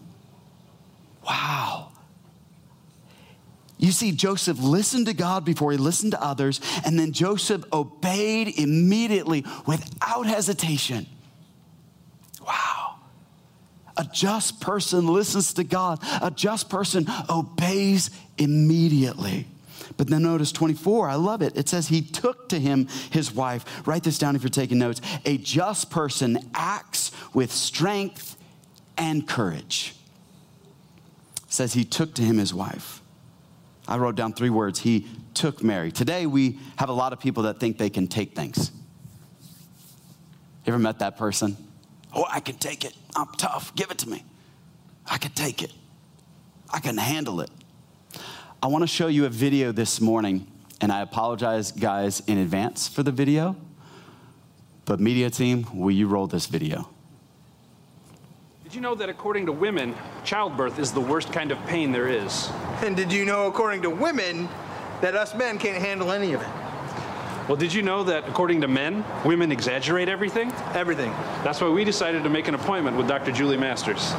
Wow. 1.27 1.89
You 3.79 3.91
see, 3.91 4.13
Joseph 4.13 4.61
listened 4.61 5.07
to 5.07 5.15
God 5.15 5.45
before 5.45 5.73
he 5.73 5.79
listened 5.79 6.13
to 6.13 6.23
others, 6.23 6.61
and 6.85 6.97
then 6.97 7.13
Joseph 7.13 7.65
obeyed 7.73 8.57
immediately 8.57 9.45
without 9.67 10.27
hesitation. 10.27 11.07
Just 14.13 14.61
person 14.61 15.07
listens 15.07 15.55
to 15.55 15.65
God, 15.65 15.99
a 16.21 16.31
just 16.31 16.69
person 16.69 17.07
obeys 17.29 18.11
immediately. 18.39 19.47
But 19.97 20.09
then 20.09 20.23
notice 20.23 20.53
24, 20.53 21.09
I 21.09 21.15
love 21.17 21.43
it. 21.43 21.57
It 21.57 21.69
says 21.69 21.89
he 21.89 22.03
took 22.03 22.49
to 22.51 22.59
him 22.59 22.89
his 23.11 23.33
wife. 23.35 23.65
Write 23.87 24.03
this 24.03 24.19
down 24.19 24.37
if 24.37 24.43
you're 24.43 24.51
taking 24.51 24.79
notes. 24.79 25.01
A 25.25 25.39
just 25.39 25.91
person 25.91 26.39
acts 26.55 27.13
with 27.35 27.53
strength 27.53 28.37
and 28.97 29.27
courage. 29.27 29.95
It 31.45 31.53
says 31.53 31.75
he 31.75 31.85
took 31.85 32.15
to 32.15 32.23
him 32.23 32.39
his 32.39 32.55
wife. 32.55 33.03
I 33.87 33.99
wrote 33.99 34.15
down 34.15 34.33
three 34.33 34.51
words. 34.51 34.79
He 34.79 35.07
took 35.35 35.63
Mary. 35.63 35.93
Today, 35.93 36.27
we 36.27 36.59
have 36.77 36.89
a 36.89 36.95
lot 36.95 37.13
of 37.13 37.21
people 37.21 37.45
that 37.45 37.59
think 37.59 37.79
they 37.79 37.91
can 37.91 38.07
take 38.07 38.35
things. 38.35 38.71
You 40.65 40.73
ever 40.73 40.79
met 40.79 41.01
that 41.01 41.19
person? 41.19 41.57
Oh, 42.15 42.25
I 42.31 42.41
can 42.41 42.57
take 42.57 42.85
it. 42.85 42.95
I'm 43.15 43.29
tough. 43.37 43.75
Give 43.75 43.91
it 43.91 43.99
to 43.99 44.09
me. 44.09 44.25
I 45.07 45.19
can 45.19 45.33
take 45.33 45.63
it. 45.63 45.73
I 46.71 46.81
can 46.81 46.97
handle 46.97 47.41
it. 47.41 47.51
I 48.63 48.69
want 48.69 48.83
to 48.83 48.87
show 48.87 49.09
you 49.09 49.27
a 49.27 49.29
video 49.29 49.73
this 49.73 50.01
morning, 50.01 50.47
and 50.81 50.93
I 50.93 51.01
apologize, 51.01 51.73
guys, 51.73 52.21
in 52.27 52.39
advance 52.39 52.89
for 52.89 53.03
the 53.03 53.11
video. 53.11 53.57
But, 54.85 55.01
media 55.01 55.31
team, 55.31 55.67
will 55.75 55.91
you 55.91 56.07
roll 56.07 56.27
this 56.27 56.47
video? 56.47 56.89
Did 58.65 58.75
you 58.75 58.81
know 58.81 58.95
that 58.95 59.09
according 59.09 59.47
to 59.47 59.53
women, 59.53 59.95
childbirth 60.25 60.79
is 60.79 60.93
the 60.93 61.01
worst 61.01 61.33
kind 61.33 61.53
of 61.53 61.59
pain 61.67 61.93
there 61.93 62.09
is? 62.09 62.51
And 62.81 62.97
did 62.97 63.13
you 63.13 63.25
know, 63.25 63.47
according 63.47 63.83
to 63.83 63.91
women, 63.91 64.49
that 65.03 65.15
us 65.15 65.35
men 65.35 65.59
can't 65.59 65.83
handle 65.83 66.11
any 66.11 66.33
of 66.33 66.41
it? 66.41 66.62
Well, 67.49 67.57
did 67.57 67.75
you 67.75 67.83
know 67.83 68.05
that 68.05 68.29
according 68.29 68.61
to 68.61 68.69
men, 68.69 69.05
women 69.25 69.51
exaggerate 69.51 70.09
everything? 70.09 70.53
Everything. 70.75 71.11
That's 71.43 71.61
why 71.61 71.69
we 71.69 71.83
decided 71.85 72.23
to 72.23 72.31
make 72.31 72.47
an 72.47 72.55
appointment 72.55 72.97
with 72.97 73.09
Dr. 73.09 73.33
Julie 73.33 73.57
Masters. 73.57 74.13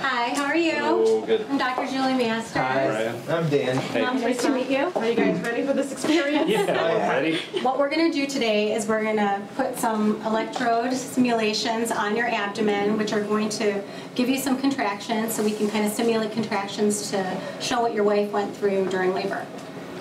Hi, 0.00 0.30
how 0.34 0.44
are 0.44 0.56
you? 0.56 0.78
Oh, 0.78 1.17
good. 1.28 1.46
I'm 1.50 1.58
Dr. 1.58 1.86
Julie 1.86 2.14
Masters. 2.14 2.52
Brian. 2.54 3.22
I'm 3.28 3.50
Dan. 3.50 3.76
Um, 4.02 4.18
nice 4.18 4.40
to 4.42 4.48
meet 4.48 4.70
you. 4.70 4.90
Are 4.94 5.06
you 5.06 5.14
guys 5.14 5.38
ready 5.42 5.62
for 5.66 5.74
this 5.74 5.92
experience? 5.92 6.48
Yeah, 6.48 6.62
I'm 6.70 7.10
ready? 7.10 7.38
What 7.60 7.78
we're 7.78 7.90
going 7.90 8.10
to 8.10 8.18
do 8.18 8.26
today 8.26 8.72
is 8.72 8.86
we're 8.86 9.02
going 9.02 9.18
to 9.18 9.42
put 9.54 9.78
some 9.78 10.22
electrode 10.22 10.94
simulations 10.94 11.90
on 11.90 12.16
your 12.16 12.28
abdomen, 12.28 12.96
which 12.96 13.12
are 13.12 13.22
going 13.22 13.50
to 13.50 13.82
give 14.14 14.30
you 14.30 14.38
some 14.38 14.58
contractions 14.58 15.34
so 15.34 15.42
we 15.44 15.52
can 15.52 15.68
kind 15.68 15.84
of 15.84 15.92
simulate 15.92 16.32
contractions 16.32 17.10
to 17.10 17.40
show 17.60 17.82
what 17.82 17.92
your 17.92 18.04
wife 18.04 18.30
went 18.32 18.56
through 18.56 18.86
during 18.88 19.12
labor. 19.12 19.46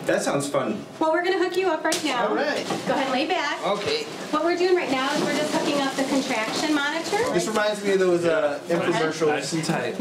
That 0.08 0.22
sounds 0.24 0.48
fun. 0.48 0.86
Well, 1.00 1.12
we're 1.12 1.22
going 1.22 1.38
to 1.38 1.44
hook 1.44 1.58
you 1.58 1.68
up 1.68 1.84
right 1.84 2.04
now. 2.06 2.30
All 2.30 2.36
right. 2.36 2.66
Go 2.88 2.94
ahead 2.94 3.04
and 3.04 3.12
lay 3.12 3.28
back. 3.28 3.62
Okay. 3.66 4.06
What 4.32 4.46
we're 4.46 4.56
doing 4.56 4.74
right 4.74 4.90
now 4.90 5.14
is 5.14 5.22
we're 5.22 5.36
just 5.36 5.54
hooking 5.54 5.82
up 5.82 5.94
the 5.96 6.06
contraction 6.06 6.74
monitor. 6.74 7.18
This 7.34 7.46
reminds 7.46 7.84
me 7.84 7.92
of 7.92 8.00
those 8.00 8.24
uh, 8.24 8.58
infomercials 8.70 9.28
Nice 9.28 9.52
and 9.52 9.66
tight. 9.66 9.96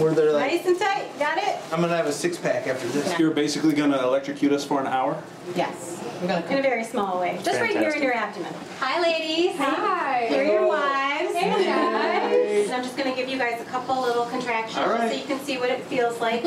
where 0.00 0.14
they're 0.14 0.32
like, 0.32 0.52
Nice 0.52 0.66
and 0.66 0.78
tight. 0.78 1.06
Got 1.18 1.36
it? 1.36 1.58
I'm 1.70 1.82
gonna 1.82 1.94
have 1.94 2.06
a 2.06 2.12
six 2.12 2.38
pack 2.38 2.66
after 2.66 2.88
this. 2.88 3.18
You're 3.18 3.30
basically 3.30 3.74
going 3.74 3.90
to 3.92 4.02
electrocute 4.02 4.52
us 4.52 4.64
for 4.64 4.80
an 4.80 4.86
hour? 4.86 5.22
Yes. 5.54 6.02
In 6.22 6.30
a 6.30 6.40
very 6.62 6.84
small 6.84 7.20
way. 7.20 7.38
Just 7.42 7.60
right 7.60 7.76
here 7.76 7.90
in 7.90 8.02
your 8.02 8.14
abdomen. 8.14 8.54
Hi, 8.78 9.02
ladies. 9.02 9.54
Hi. 9.58 10.26
Here 10.30 10.40
are 10.40 10.44
your 10.44 10.66
wives. 10.66 11.34
Hey, 11.34 11.64
guys. 11.66 12.66
And 12.68 12.74
I'm 12.74 12.82
just 12.84 12.96
going 12.96 13.10
to 13.10 13.16
give 13.20 13.28
you 13.28 13.36
guys 13.36 13.60
a 13.60 13.64
couple 13.64 14.00
little 14.00 14.24
contractions 14.26 14.78
All 14.78 14.86
just 14.86 14.98
right. 15.00 15.10
so 15.12 15.16
you 15.18 15.24
can 15.24 15.40
see 15.40 15.58
what 15.58 15.68
it 15.68 15.82
feels 15.84 16.20
like. 16.20 16.44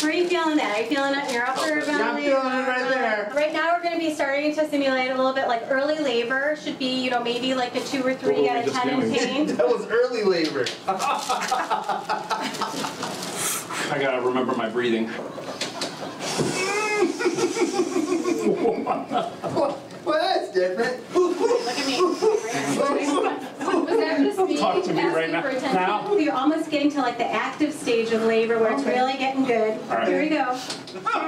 Where 0.00 0.10
are 0.10 0.14
you 0.14 0.28
feeling 0.28 0.56
that? 0.56 0.76
Are 0.76 0.82
you 0.82 0.88
feeling 0.88 1.14
it 1.14 1.28
in 1.28 1.34
your 1.34 1.46
upper 1.46 1.80
belly? 1.84 2.00
I'm 2.00 2.16
feeling 2.16 2.46
it 2.46 2.66
right 2.68 2.88
there. 2.88 3.32
Right 3.34 3.52
now, 3.52 3.74
we're 3.76 3.82
going 3.82 3.94
to 3.94 4.00
be 4.00 4.12
starting 4.14 4.54
to 4.56 4.68
simulate 4.68 5.10
a 5.10 5.14
little 5.14 5.32
bit 5.32 5.46
like 5.46 5.64
early 5.68 5.98
labor. 5.98 6.56
Should 6.56 6.78
be, 6.78 7.02
you 7.04 7.10
know, 7.10 7.22
maybe 7.22 7.54
like 7.54 7.76
a 7.76 7.80
two 7.84 8.04
or 8.04 8.14
three 8.14 8.40
What 8.42 8.50
out 8.50 8.56
of 8.58 8.64
just 8.64 8.76
ten 8.76 8.88
in 8.88 9.00
doing? 9.00 9.14
pain. 9.18 9.46
That 9.56 9.68
was 9.68 9.86
early 9.86 10.24
labor. 10.24 10.66
I 13.92 13.98
got 14.00 14.16
to 14.16 14.22
remember 14.22 14.54
my 14.54 14.68
breathing. 14.68 15.10
Well, 20.54 20.76
that's 20.76 20.76
different. 20.76 21.14
Look 21.14 21.78
at 21.78 21.86
me. 21.86 22.00
Was 22.00 23.98
that 23.98 24.18
just 24.18 24.38
me 24.38 24.56
Talk 24.56 24.84
to 24.84 24.92
me 24.92 25.00
asking 25.00 25.14
right 25.14 25.30
now. 25.30 25.42
for 25.42 25.48
attention? 25.48 25.74
Now? 25.74 26.16
You're 26.16 26.34
almost 26.34 26.70
getting 26.70 26.90
to 26.92 26.98
like 27.00 27.18
the 27.18 27.26
active 27.30 27.72
stage 27.72 28.10
of 28.12 28.22
labor 28.22 28.58
where 28.58 28.72
it's 28.72 28.84
really 28.84 29.14
getting 29.14 29.44
good. 29.44 29.78
All 29.90 29.96
right. 29.96 30.08
Here 30.08 30.22
we 30.22 30.28
go. 30.28 30.40
Awesome. 30.40 31.20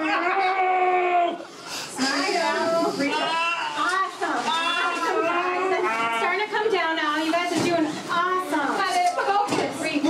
Awesome, 4.49 5.23
guys. 5.23 6.19
Starting 6.19 6.47
to 6.47 6.51
come 6.51 6.71
down 6.73 6.97
now. 6.97 7.23
You 7.23 7.33
guys 7.33 7.53
are 7.53 7.65
doing 7.65 7.87
awesome. 8.11 8.59
Got 8.59 8.97
it. 8.97 9.11
Focus. 9.15 9.79
Breathe. 9.79 10.03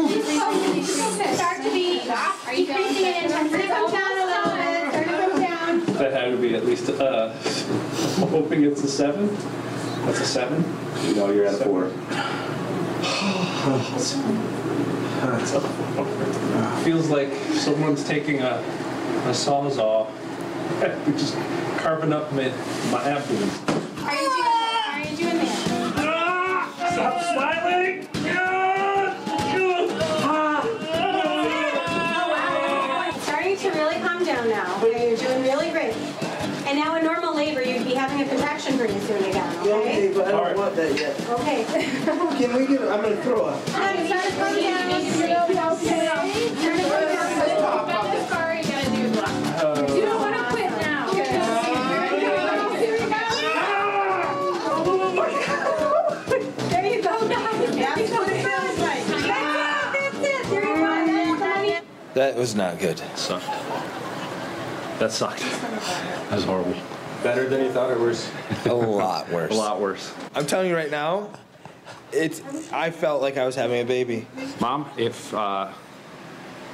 Start 1.36 1.62
to 1.62 1.70
be 1.72 2.00
Are 2.10 2.54
you 2.54 2.66
feeling 2.66 2.82
increasing 2.86 3.06
in 3.06 3.24
intensity. 3.24 3.68
Come 3.68 3.90
down 3.90 4.12
a 4.12 4.26
little 4.26 4.52
bit. 4.56 4.92
Start 4.92 5.06
to 5.06 5.12
come 5.30 5.40
down. 5.42 5.84
That 5.96 6.12
had 6.12 6.30
to 6.30 6.36
be 6.36 6.54
at 6.54 6.64
least, 6.66 6.88
uh, 6.90 7.32
I'm 7.34 7.51
hoping 8.26 8.64
it's 8.64 8.82
a 8.84 8.88
seven. 8.88 9.28
That's 10.04 10.20
a 10.20 10.24
seven? 10.24 10.64
You 11.06 11.14
know, 11.14 11.30
you're 11.30 11.46
at 11.46 11.54
a 11.60 11.64
four. 11.64 11.90
Feels 16.82 17.08
like 17.08 17.32
someone's 17.54 18.04
taking 18.04 18.40
a, 18.40 18.58
a 19.26 19.32
sawzall 19.32 20.10
and 20.82 21.18
just 21.18 21.34
carving 21.78 22.12
up 22.12 22.32
my, 22.32 22.48
my 22.90 23.02
abdomen. 23.04 23.48
Are 24.04 24.14
you 24.14 24.30
doing? 24.30 24.46
Are 24.86 25.00
you 25.08 25.16
doing 25.16 25.38
that? 25.38 25.94
Ah! 25.98 26.90
Stop 26.92 27.22
smiling! 27.34 28.41
Okay? 40.78 40.88
but 40.88 40.88
I 40.88 40.88
All 40.88 40.96
right. 40.96 40.96
don't 40.96 40.96
want 40.96 40.96
that 40.96 40.98
yet. 40.98 41.14
Okay. 41.30 41.64
Can 42.38 42.50
we 42.56 42.66
get? 42.66 42.80
I'm 42.88 43.02
gonna 43.02 43.16
throw 43.22 43.46
up. 43.46 43.68
Start 43.68 43.96
to 43.96 44.08
come 44.08 44.56
down. 44.56 45.02
Start 45.12 45.48
to 45.48 45.54
come 45.54 45.84
down. 45.84 46.28
Not 47.88 48.04
this 48.12 48.26
far, 48.30 48.54
you 48.54 48.62
gotta 48.62 48.90
do 48.90 49.02
left. 49.20 49.90
You 49.96 50.02
don't 50.02 50.20
wanna 50.20 50.44
quit 50.50 50.70
now. 50.80 51.08
Ah! 51.10 51.88
There 56.70 56.86
you 56.86 57.02
go, 57.02 57.28
guys. 57.28 57.76
That's 57.76 58.10
what 58.10 58.28
it 58.28 58.42
feels 58.42 58.78
like. 58.78 59.04
That's 59.06 59.24
it. 59.24 59.30
That's 59.92 60.18
it. 60.22 60.50
There 60.50 60.62
you 60.62 61.36
go. 61.36 61.38
That's 61.38 61.68
it. 61.68 61.82
That 62.14 62.36
was 62.36 62.54
not 62.54 62.78
good. 62.78 62.98
Sucked. 63.16 63.46
That 64.98 65.12
sucked. 65.12 65.40
That 65.40 66.32
was 66.36 66.44
horrible. 66.44 66.74
Better 67.22 67.48
than 67.48 67.64
you 67.64 67.70
thought 67.70 67.90
or 67.90 67.98
worse? 67.98 68.30
A 68.66 68.74
lot 68.74 69.28
worse. 69.30 69.52
A 69.52 69.54
lot 69.54 69.80
worse. 69.80 70.12
I'm 70.34 70.44
telling 70.44 70.68
you 70.68 70.74
right 70.74 70.90
now, 70.90 71.30
it's. 72.10 72.42
I 72.72 72.90
felt 72.90 73.22
like 73.22 73.36
I 73.36 73.46
was 73.46 73.54
having 73.54 73.80
a 73.80 73.84
baby. 73.84 74.26
Mom, 74.60 74.90
if 74.96 75.32
uh, 75.32 75.70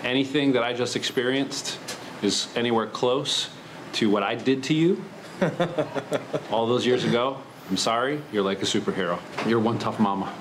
anything 0.04 0.52
that 0.52 0.62
I 0.62 0.72
just 0.72 0.96
experienced 0.96 1.78
is 2.22 2.48
anywhere 2.56 2.86
close 2.86 3.50
to 3.94 4.08
what 4.08 4.22
I 4.22 4.34
did 4.36 4.62
to 4.64 4.74
you 4.74 5.04
all 6.50 6.66
those 6.66 6.86
years 6.86 7.04
ago, 7.04 7.36
I'm 7.68 7.76
sorry. 7.76 8.20
You're 8.32 8.42
like 8.44 8.62
a 8.62 8.66
superhero. 8.66 9.18
You're 9.46 9.60
one 9.60 9.78
tough 9.78 10.00
mama. 10.00 10.32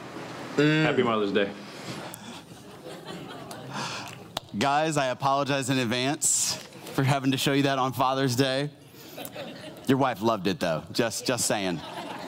Happy 0.55 1.03
Mother's 1.03 1.33
Day. 1.33 1.49
Guys, 4.57 4.95
I 4.95 5.07
apologize 5.07 5.69
in 5.69 5.77
advance 5.77 6.55
for 6.93 7.03
having 7.03 7.31
to 7.31 7.37
show 7.37 7.53
you 7.53 7.63
that 7.63 7.77
on 7.77 7.91
Father's 7.93 8.35
Day. 8.35 8.69
Your 9.87 9.97
wife 9.97 10.21
loved 10.21 10.47
it 10.47 10.59
though. 10.59 10.83
Just 10.91 11.25
just 11.25 11.45
saying. 11.45 11.79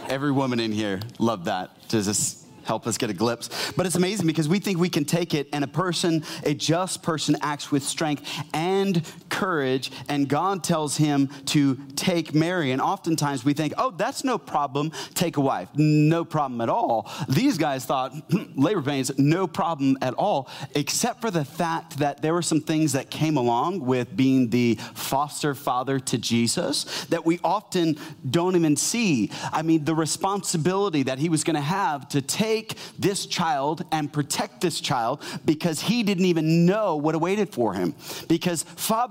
Every 0.08 0.32
woman 0.32 0.60
in 0.60 0.72
here 0.72 1.02
loved 1.19 1.45
that. 1.45 1.72
To 1.89 2.02
just 2.02 2.45
help 2.63 2.88
us 2.88 2.98
get 2.98 3.10
a 3.10 3.13
glimpse. 3.13 3.72
But 3.76 3.86
it's 3.86 3.95
amazing 3.95 4.28
because 4.28 4.48
we 4.48 4.60
think 4.60 4.78
we 4.78 4.89
can 4.89 5.04
take 5.04 5.34
it 5.34 5.50
and 5.52 5.63
a 5.63 5.67
person, 5.67 6.24
a 6.43 6.54
just 6.54 7.02
person 7.02 7.36
acts 7.41 7.72
with 7.72 7.84
strength 7.84 8.30
and 8.54 9.04
courage, 9.29 9.91
and 10.07 10.27
God 10.27 10.63
tells 10.63 10.97
him 10.97 11.27
to 11.45 11.75
take 11.95 12.33
Mary. 12.33 12.71
And 12.71 12.81
oftentimes 12.81 13.45
we 13.45 13.53
think, 13.53 13.73
oh, 13.77 13.91
that's 13.91 14.23
no 14.23 14.37
problem, 14.37 14.91
take 15.13 15.37
a 15.37 15.41
wife. 15.41 15.69
No 15.75 16.25
problem 16.25 16.61
at 16.61 16.69
all. 16.69 17.11
These 17.27 17.57
guys 17.57 17.85
thought 17.85 18.13
hmm, 18.31 18.59
labor 18.59 18.81
pains, 18.81 19.11
no 19.17 19.47
problem 19.47 19.97
at 20.01 20.13
all, 20.15 20.49
except 20.75 21.21
for 21.21 21.31
the 21.31 21.45
fact 21.45 21.99
that 21.99 22.21
there 22.21 22.33
were 22.33 22.41
some 22.41 22.61
things 22.61 22.93
that 22.93 23.09
came 23.09 23.37
along 23.37 23.85
with 23.85 24.15
being 24.15 24.49
the 24.49 24.75
foster 24.93 25.53
father 25.53 25.99
to 25.99 26.17
Jesus 26.17 27.05
that 27.05 27.25
we 27.25 27.39
often 27.43 27.97
don't 28.29 28.55
even 28.55 28.75
see. 28.75 29.31
I 29.51 29.61
mean, 29.61 29.85
the 29.85 29.95
responsibility 29.95 31.03
that 31.03 31.19
he 31.19 31.29
was 31.29 31.43
going 31.43 31.55
to 31.55 31.61
have 31.61 32.07
to 32.09 32.21
take 32.21 32.75
this 32.97 33.25
child 33.25 33.85
and 33.91 34.11
protect 34.11 34.61
this 34.61 34.79
child 34.79 35.23
because 35.45 35.79
he 35.81 36.03
didn't 36.03 36.25
even 36.25 36.65
know 36.65 36.95
what 36.95 37.15
awaited 37.15 37.53
for 37.53 37.73
him. 37.73 37.95
Because 38.27 38.63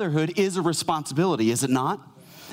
is 0.08 0.56
a 0.56 0.62
responsibility, 0.62 1.50
is 1.50 1.62
it 1.64 1.70
not? 1.70 2.00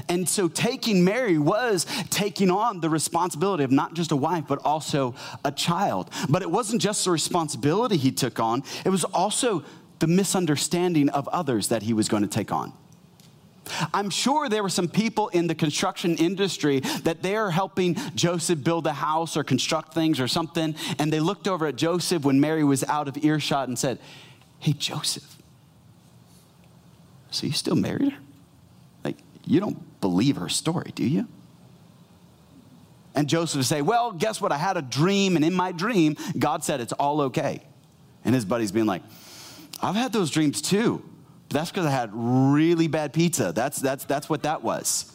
And 0.09 0.27
so 0.27 0.47
taking 0.47 1.03
Mary 1.03 1.37
was 1.37 1.85
taking 2.09 2.51
on 2.51 2.81
the 2.81 2.89
responsibility 2.89 3.63
of 3.63 3.71
not 3.71 3.93
just 3.93 4.11
a 4.11 4.15
wife, 4.15 4.45
but 4.47 4.59
also 4.65 5.15
a 5.43 5.51
child. 5.51 6.09
But 6.29 6.41
it 6.41 6.51
wasn't 6.51 6.81
just 6.81 7.05
the 7.05 7.11
responsibility 7.11 7.97
he 7.97 8.11
took 8.11 8.39
on, 8.39 8.63
it 8.85 8.89
was 8.89 9.03
also 9.03 9.63
the 9.99 10.07
misunderstanding 10.07 11.09
of 11.09 11.27
others 11.29 11.69
that 11.69 11.83
he 11.83 11.93
was 11.93 12.09
going 12.09 12.23
to 12.23 12.29
take 12.29 12.51
on. 12.51 12.73
I'm 13.93 14.09
sure 14.09 14.47
there 14.47 14.61
were 14.61 14.69
some 14.69 14.87
people 14.87 15.29
in 15.29 15.47
the 15.47 15.55
construction 15.55 16.17
industry 16.17 16.81
that 17.03 17.23
they're 17.23 17.49
helping 17.49 17.95
Joseph 18.13 18.63
build 18.63 18.85
a 18.85 18.93
house 18.93 19.35
or 19.35 19.43
construct 19.43 19.93
things 19.93 20.19
or 20.19 20.27
something, 20.27 20.75
and 20.99 21.11
they 21.11 21.19
looked 21.19 21.47
over 21.47 21.65
at 21.65 21.75
Joseph 21.75 22.23
when 22.23 22.39
Mary 22.39 22.63
was 22.63 22.83
out 22.83 23.07
of 23.07 23.23
earshot 23.23 23.67
and 23.67 23.79
said, 23.79 23.99
Hey, 24.59 24.73
Joseph, 24.73 25.34
so 27.31 27.47
you 27.47 27.53
still 27.53 27.75
married 27.75 28.11
her? 28.11 28.19
Like, 29.03 29.17
you 29.45 29.59
don't 29.59 30.01
believe 30.01 30.37
her 30.37 30.49
story, 30.49 30.91
do 30.95 31.05
you? 31.05 31.27
And 33.15 33.29
Joseph 33.29 33.57
would 33.57 33.65
say, 33.65 33.81
Well, 33.81 34.11
guess 34.11 34.41
what? 34.41 34.51
I 34.51 34.57
had 34.57 34.77
a 34.77 34.81
dream, 34.81 35.35
and 35.35 35.45
in 35.45 35.53
my 35.53 35.71
dream, 35.71 36.17
God 36.37 36.63
said 36.63 36.81
it's 36.81 36.93
all 36.93 37.21
okay. 37.21 37.63
And 38.25 38.35
his 38.35 38.43
buddy's 38.43 38.71
being 38.71 38.85
like, 38.85 39.03
I've 39.81 39.95
had 39.95 40.11
those 40.11 40.31
dreams 40.31 40.61
too. 40.61 41.03
But 41.49 41.59
that's 41.59 41.71
because 41.71 41.85
I 41.85 41.91
had 41.91 42.09
really 42.13 42.87
bad 42.87 43.13
pizza. 43.13 43.51
That's, 43.53 43.77
that's, 43.77 44.03
that's 44.05 44.29
what 44.29 44.43
that 44.43 44.63
was. 44.63 45.14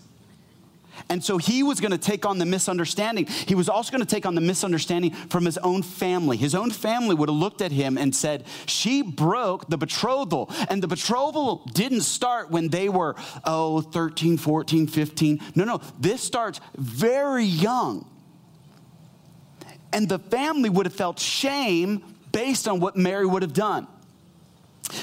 And 1.09 1.24
so 1.24 1.38
he 1.38 1.62
was 1.62 1.81
going 1.81 1.92
to 1.92 1.98
take 1.98 2.26
on 2.26 2.38
the 2.38 2.46
misunderstanding. 2.46 3.26
He 3.26 3.55
was 3.55 3.68
also 3.68 3.90
going 3.90 4.05
to 4.05 4.07
take 4.07 4.26
on 4.26 4.35
the 4.35 4.40
misunderstanding 4.40 5.12
from 5.12 5.44
his 5.44 5.59
own 5.59 5.83
family. 5.83 6.37
His 6.37 6.55
own 6.55 6.70
family 6.70 7.14
would 7.14 7.29
have 7.29 7.37
looked 7.37 7.62
at 7.62 7.72
him 7.72 7.96
and 7.96 8.14
said, 8.14 8.44
She 8.66 9.03
broke 9.03 9.68
the 9.68 9.79
betrothal. 9.79 10.50
And 10.68 10.83
the 10.83 10.88
betrothal 10.88 11.62
didn't 11.72 12.03
start 12.03 12.50
when 12.50 12.68
they 12.68 12.88
were, 12.88 13.16
oh, 13.44 13.81
13, 13.81 14.37
14, 14.37 14.87
15. 14.87 15.40
No, 15.55 15.64
no, 15.64 15.81
this 15.98 16.22
starts 16.22 16.61
very 16.76 17.44
young. 17.44 18.07
And 19.92 20.09
the 20.09 20.18
family 20.18 20.70
would 20.70 20.87
have 20.87 20.94
felt 20.94 21.18
shame 21.18 22.05
based 22.33 22.68
on 22.68 22.81
what 22.81 22.96
Mary 22.96 23.26
would 23.26 23.42
have 23.42 23.53
done. 23.53 23.88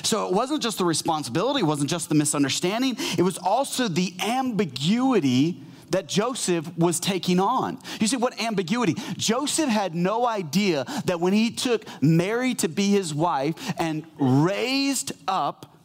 So 0.04 0.28
it 0.28 0.34
wasn't 0.34 0.62
just 0.62 0.78
the 0.78 0.86
responsibility, 0.86 1.62
it 1.62 1.66
wasn't 1.66 1.90
just 1.90 2.10
the 2.10 2.16
misunderstanding, 2.16 2.98
it 3.18 3.22
was 3.22 3.38
also 3.38 3.88
the 3.88 4.14
ambiguity 4.20 5.62
that 5.92 6.08
Joseph 6.08 6.76
was 6.78 7.00
taking 7.00 7.40
on. 7.40 7.80
You 8.00 8.08
see, 8.08 8.18
what 8.18 8.40
ambiguity? 8.42 8.96
Joseph 9.16 9.70
had 9.70 9.96
no 9.96 10.26
idea 10.26 10.86
that 11.06 11.20
when 11.20 11.34
he 11.34 11.52
took 11.52 11.86
Mary 12.02 12.54
to 12.56 12.68
be 12.68 12.90
his 12.90 13.14
wife 13.14 13.56
and 13.78 14.06
raised 14.20 15.12
up 15.28 15.78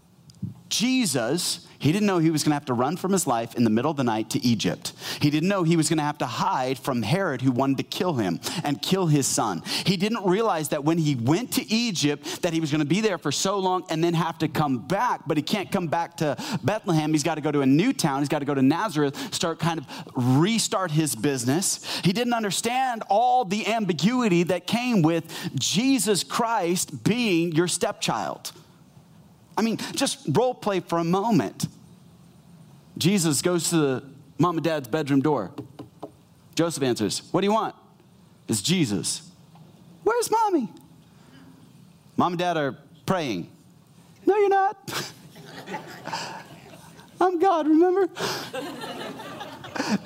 Jesus, 0.68 1.66
he 1.82 1.90
didn't 1.90 2.06
know 2.06 2.18
he 2.18 2.30
was 2.30 2.44
going 2.44 2.52
to 2.52 2.54
have 2.54 2.66
to 2.66 2.74
run 2.74 2.96
from 2.96 3.10
his 3.10 3.26
life 3.26 3.56
in 3.56 3.64
the 3.64 3.70
middle 3.70 3.90
of 3.90 3.96
the 3.96 4.04
night 4.04 4.30
to 4.30 4.44
Egypt. 4.46 4.92
He 5.20 5.30
didn't 5.30 5.48
know 5.48 5.64
he 5.64 5.76
was 5.76 5.88
going 5.88 5.98
to 5.98 6.04
have 6.04 6.18
to 6.18 6.26
hide 6.26 6.78
from 6.78 7.02
Herod, 7.02 7.42
who 7.42 7.50
wanted 7.50 7.78
to 7.78 7.82
kill 7.82 8.12
him 8.12 8.38
and 8.62 8.80
kill 8.80 9.08
his 9.08 9.26
son. 9.26 9.64
He 9.84 9.96
didn't 9.96 10.24
realize 10.24 10.68
that 10.68 10.84
when 10.84 10.96
he 10.96 11.16
went 11.16 11.54
to 11.54 11.72
Egypt, 11.72 12.42
that 12.42 12.52
he 12.52 12.60
was 12.60 12.70
going 12.70 12.82
to 12.82 12.86
be 12.86 13.00
there 13.00 13.18
for 13.18 13.32
so 13.32 13.58
long 13.58 13.84
and 13.90 14.02
then 14.02 14.14
have 14.14 14.38
to 14.38 14.46
come 14.46 14.78
back. 14.78 15.22
But 15.26 15.36
he 15.36 15.42
can't 15.42 15.72
come 15.72 15.88
back 15.88 16.18
to 16.18 16.36
Bethlehem. 16.62 17.10
He's 17.12 17.24
got 17.24 17.34
to 17.34 17.40
go 17.40 17.50
to 17.50 17.62
a 17.62 17.66
new 17.66 17.92
town. 17.92 18.20
He's 18.20 18.28
got 18.28 18.38
to 18.38 18.44
go 18.44 18.54
to 18.54 18.62
Nazareth, 18.62 19.34
start 19.34 19.58
kind 19.58 19.80
of 19.80 19.86
restart 20.14 20.92
his 20.92 21.16
business. 21.16 22.00
He 22.04 22.12
didn't 22.12 22.34
understand 22.34 23.02
all 23.08 23.44
the 23.44 23.66
ambiguity 23.66 24.44
that 24.44 24.68
came 24.68 25.02
with 25.02 25.24
Jesus 25.56 26.22
Christ 26.22 27.02
being 27.02 27.50
your 27.50 27.66
stepchild. 27.66 28.52
I 29.56 29.62
mean, 29.62 29.78
just 29.92 30.26
role 30.30 30.54
play 30.54 30.80
for 30.80 30.98
a 30.98 31.04
moment. 31.04 31.66
Jesus 32.98 33.42
goes 33.42 33.70
to 33.70 33.76
the 33.76 34.04
mom 34.38 34.56
and 34.56 34.64
dad's 34.64 34.88
bedroom 34.88 35.20
door. 35.20 35.52
Joseph 36.54 36.82
answers, 36.82 37.22
What 37.30 37.40
do 37.40 37.46
you 37.46 37.52
want? 37.52 37.74
It's 38.48 38.62
Jesus. 38.62 39.30
Where's 40.04 40.30
mommy? 40.30 40.68
Mom 42.16 42.32
and 42.32 42.38
dad 42.38 42.56
are 42.56 42.76
praying. 43.06 43.50
No, 44.26 44.36
you're 44.36 44.48
not. 44.48 45.12
I'm 47.20 47.38
God, 47.38 47.68
remember? 47.68 48.06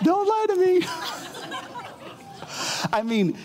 Don't 0.03 0.29
lie 0.29 0.47
to 0.49 0.57
me. 0.57 0.87
I 2.93 3.03
mean, 3.03 3.37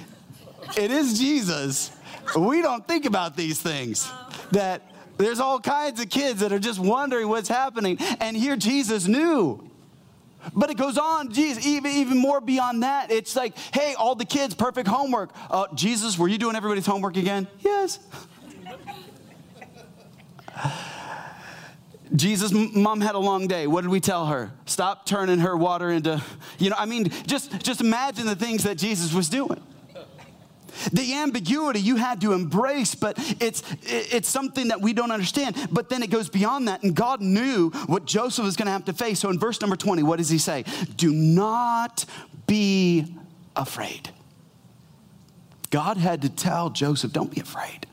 it 0.78 0.92
is 0.92 1.18
Jesus. 1.18 1.92
We 2.38 2.62
don't 2.62 2.88
think 2.88 3.06
about 3.06 3.36
these 3.36 3.62
things. 3.62 4.10
That 4.52 4.91
there's 5.22 5.40
all 5.40 5.60
kinds 5.60 6.00
of 6.00 6.10
kids 6.10 6.42
that 6.42 6.52
are 6.52 6.60
just 6.60 6.80
wondering 6.80 7.28
what's 7.28 7.50
happening. 7.50 7.98
And 8.20 8.36
here 8.36 8.56
Jesus 8.56 9.08
knew. 9.08 9.70
But 10.56 10.70
it 10.72 10.78
goes 10.78 10.98
on, 10.98 11.32
Jesus, 11.32 11.66
even, 11.66 11.92
even 11.92 12.18
more 12.18 12.42
beyond 12.42 12.84
that. 12.84 13.12
It's 13.12 13.36
like, 13.36 13.56
hey, 13.74 13.94
all 13.94 14.16
the 14.16 14.26
kids, 14.26 14.56
perfect 14.56 14.88
homework. 14.88 15.32
Uh, 15.50 15.68
Jesus, 15.76 16.18
were 16.18 16.28
you 16.28 16.38
doing 16.38 16.56
everybody's 16.56 16.86
homework 16.86 17.16
again? 17.16 17.48
Yes. 17.60 18.00
Jesus' 22.16 22.52
mom 22.52 23.00
had 23.00 23.16
a 23.16 23.20
long 23.20 23.48
day. 23.48 23.68
What 23.68 23.82
did 23.82 23.90
we 23.90 24.00
tell 24.00 24.26
her? 24.26 24.52
Stop 24.66 25.06
turning 25.06 25.40
her 25.40 25.56
water 25.56 25.90
into, 25.90 26.22
you 26.58 26.70
know, 26.70 26.76
I 26.78 26.86
mean, 26.86 27.10
just, 27.26 27.62
just 27.64 27.80
imagine 27.80 28.26
the 28.26 28.36
things 28.36 28.64
that 28.64 28.78
Jesus 28.78 29.14
was 29.14 29.30
doing. 29.30 29.62
The 30.92 31.16
ambiguity 31.16 31.80
you 31.80 31.96
had 31.96 32.22
to 32.22 32.34
embrace, 32.34 32.96
but 32.96 33.16
it's, 33.40 33.64
it's 33.84 34.28
something 34.28 34.70
that 34.70 34.82
we 34.82 34.94
don't 34.94 35.12
understand. 35.12 35.56
But 35.72 35.90
then 35.90 36.04
it 36.04 36.10
goes 36.10 36.30
beyond 36.30 36.68
that, 36.68 36.84
and 36.84 36.96
God 36.96 37.22
knew 37.22 37.70
what 37.88 38.06
Joseph 38.06 38.46
was 38.46 38.56
going 38.56 38.68
to 38.68 38.72
have 38.72 38.86
to 38.86 38.94
face. 38.94 39.20
So 39.20 39.30
in 39.30 39.40
verse 39.40 39.62
number 39.62 39.76
20, 39.76 40.04
what 40.04 40.18
does 40.18 40.30
he 40.30 40.38
say? 40.38 40.66
Do 40.96 41.12
not 41.12 42.06
be 42.48 43.16
afraid. 43.56 44.10
God 45.70 45.98
had 45.98 46.22
to 46.24 46.30
tell 46.30 46.70
Joseph, 46.70 47.14
don't 47.14 47.32
be 47.32 47.40
afraid. 47.40 47.88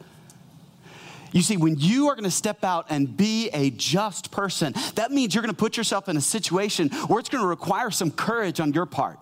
You 1.33 1.43
see, 1.43 1.57
when 1.57 1.77
you 1.79 2.09
are 2.09 2.15
going 2.15 2.25
to 2.25 2.31
step 2.31 2.65
out 2.65 2.87
and 2.91 3.17
be 3.17 3.51
a 3.51 3.71
just 3.71 4.31
person, 4.31 4.75
that 4.95 5.11
means 5.11 5.35
you're 5.35 5.43
going 5.43 5.55
to 5.55 5.59
put 5.59 5.77
yourself 5.77 6.09
in 6.09 6.17
a 6.17 6.21
situation 6.21 6.89
where 7.07 7.21
it's 7.21 7.29
going 7.29 7.43
to 7.43 7.49
require 7.49 7.91
some 7.91 8.11
courage 8.11 8.61
on 8.61 8.73
your 8.73 8.87
part. 8.87 9.19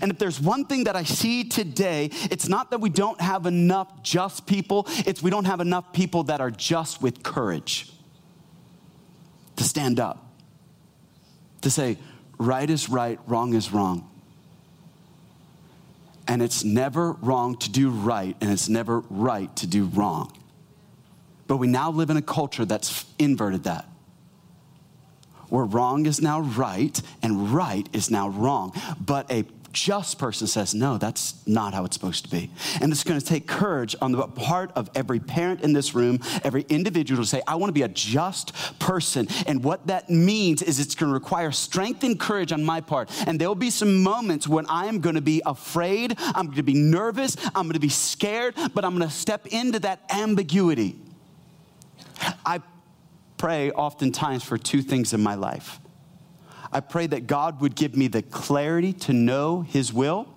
And 0.00 0.10
if 0.10 0.18
there's 0.18 0.40
one 0.40 0.66
thing 0.66 0.84
that 0.84 0.96
I 0.96 1.04
see 1.04 1.44
today, 1.44 2.10
it's 2.30 2.48
not 2.48 2.70
that 2.70 2.80
we 2.80 2.90
don't 2.90 3.20
have 3.20 3.46
enough 3.46 4.02
just 4.02 4.46
people, 4.46 4.86
it's 5.06 5.22
we 5.22 5.30
don't 5.30 5.46
have 5.46 5.60
enough 5.60 5.92
people 5.92 6.24
that 6.24 6.40
are 6.40 6.50
just 6.50 7.02
with 7.02 7.22
courage 7.22 7.90
to 9.56 9.64
stand 9.64 10.00
up, 10.00 10.26
to 11.62 11.70
say, 11.70 11.98
right 12.38 12.68
is 12.68 12.88
right, 12.88 13.18
wrong 13.26 13.54
is 13.54 13.72
wrong. 13.72 14.08
And 16.28 16.40
it's 16.40 16.64
never 16.64 17.12
wrong 17.12 17.56
to 17.58 17.70
do 17.70 17.90
right, 17.90 18.36
and 18.40 18.50
it's 18.50 18.68
never 18.68 19.00
right 19.10 19.54
to 19.56 19.66
do 19.66 19.84
wrong. 19.86 20.32
But 21.46 21.56
we 21.56 21.66
now 21.66 21.90
live 21.90 22.10
in 22.10 22.16
a 22.16 22.22
culture 22.22 22.64
that's 22.64 23.04
inverted 23.18 23.64
that 23.64 23.86
where 25.52 25.66
wrong 25.66 26.06
is 26.06 26.22
now 26.22 26.40
right 26.40 27.02
and 27.22 27.52
right 27.52 27.86
is 27.92 28.10
now 28.10 28.26
wrong. 28.26 28.72
But 28.98 29.30
a 29.30 29.44
just 29.72 30.18
person 30.18 30.46
says, 30.46 30.74
no, 30.74 30.98
that's 30.98 31.46
not 31.46 31.74
how 31.74 31.84
it's 31.84 31.96
supposed 31.96 32.24
to 32.24 32.30
be. 32.30 32.50
And 32.80 32.92
it's 32.92 33.04
going 33.04 33.18
to 33.18 33.24
take 33.24 33.46
courage 33.46 33.96
on 34.00 34.12
the 34.12 34.26
part 34.26 34.70
of 34.76 34.90
every 34.94 35.18
parent 35.18 35.62
in 35.62 35.72
this 35.72 35.94
room, 35.94 36.20
every 36.44 36.62
individual 36.68 37.22
to 37.22 37.28
say, 37.28 37.42
I 37.46 37.56
want 37.56 37.70
to 37.70 37.74
be 37.74 37.82
a 37.82 37.88
just 37.88 38.52
person. 38.78 39.28
And 39.46 39.64
what 39.64 39.86
that 39.86 40.10
means 40.10 40.62
is 40.62 40.78
it's 40.78 40.94
going 40.94 41.10
to 41.10 41.14
require 41.14 41.50
strength 41.52 42.04
and 42.04 42.18
courage 42.18 42.52
on 42.52 42.64
my 42.64 42.80
part. 42.80 43.10
And 43.26 43.40
there 43.40 43.48
will 43.48 43.54
be 43.54 43.70
some 43.70 44.02
moments 44.02 44.46
when 44.46 44.66
I 44.66 44.86
am 44.86 45.00
going 45.00 45.16
to 45.16 45.20
be 45.22 45.42
afraid, 45.44 46.16
I'm 46.18 46.46
going 46.46 46.56
to 46.56 46.62
be 46.62 46.74
nervous, 46.74 47.36
I'm 47.54 47.64
going 47.64 47.72
to 47.72 47.80
be 47.80 47.88
scared, 47.88 48.54
but 48.74 48.84
I'm 48.84 48.96
going 48.96 49.08
to 49.08 49.14
step 49.14 49.46
into 49.46 49.78
that 49.80 50.02
ambiguity. 50.10 50.96
I 52.46 52.60
pray 53.36 53.70
oftentimes 53.72 54.44
for 54.44 54.56
two 54.56 54.82
things 54.82 55.12
in 55.12 55.20
my 55.20 55.34
life. 55.34 55.80
I 56.72 56.80
pray 56.80 57.06
that 57.08 57.26
God 57.26 57.60
would 57.60 57.74
give 57.74 57.96
me 57.96 58.08
the 58.08 58.22
clarity 58.22 58.92
to 58.94 59.12
know 59.12 59.60
His 59.60 59.92
will 59.92 60.28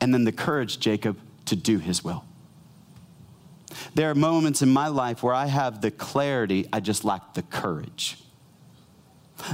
and 0.00 0.14
then 0.14 0.24
the 0.24 0.32
courage, 0.32 0.78
Jacob, 0.78 1.18
to 1.46 1.56
do 1.56 1.78
His 1.78 2.04
will. 2.04 2.24
There 3.94 4.10
are 4.10 4.14
moments 4.14 4.62
in 4.62 4.68
my 4.68 4.88
life 4.88 5.22
where 5.22 5.34
I 5.34 5.46
have 5.46 5.80
the 5.80 5.90
clarity, 5.90 6.66
I 6.72 6.80
just 6.80 7.04
lack 7.04 7.34
the 7.34 7.42
courage. 7.42 8.18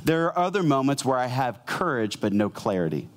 There 0.05 0.27
are 0.27 0.39
other 0.39 0.63
moments 0.63 1.05
where 1.05 1.19
I 1.19 1.27
have 1.27 1.65
courage 1.65 2.21
but 2.21 2.33
no 2.33 2.51
clarity. 2.51 3.09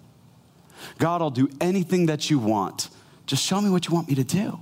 God, 0.97 1.21
I'll 1.21 1.29
do 1.29 1.49
anything 1.59 2.07
that 2.07 2.29
you 2.29 2.39
want. 2.39 2.89
Just 3.25 3.43
show 3.43 3.61
me 3.61 3.69
what 3.69 3.87
you 3.87 3.93
want 3.93 4.07
me 4.09 4.15
to 4.15 4.23
do. 4.23 4.59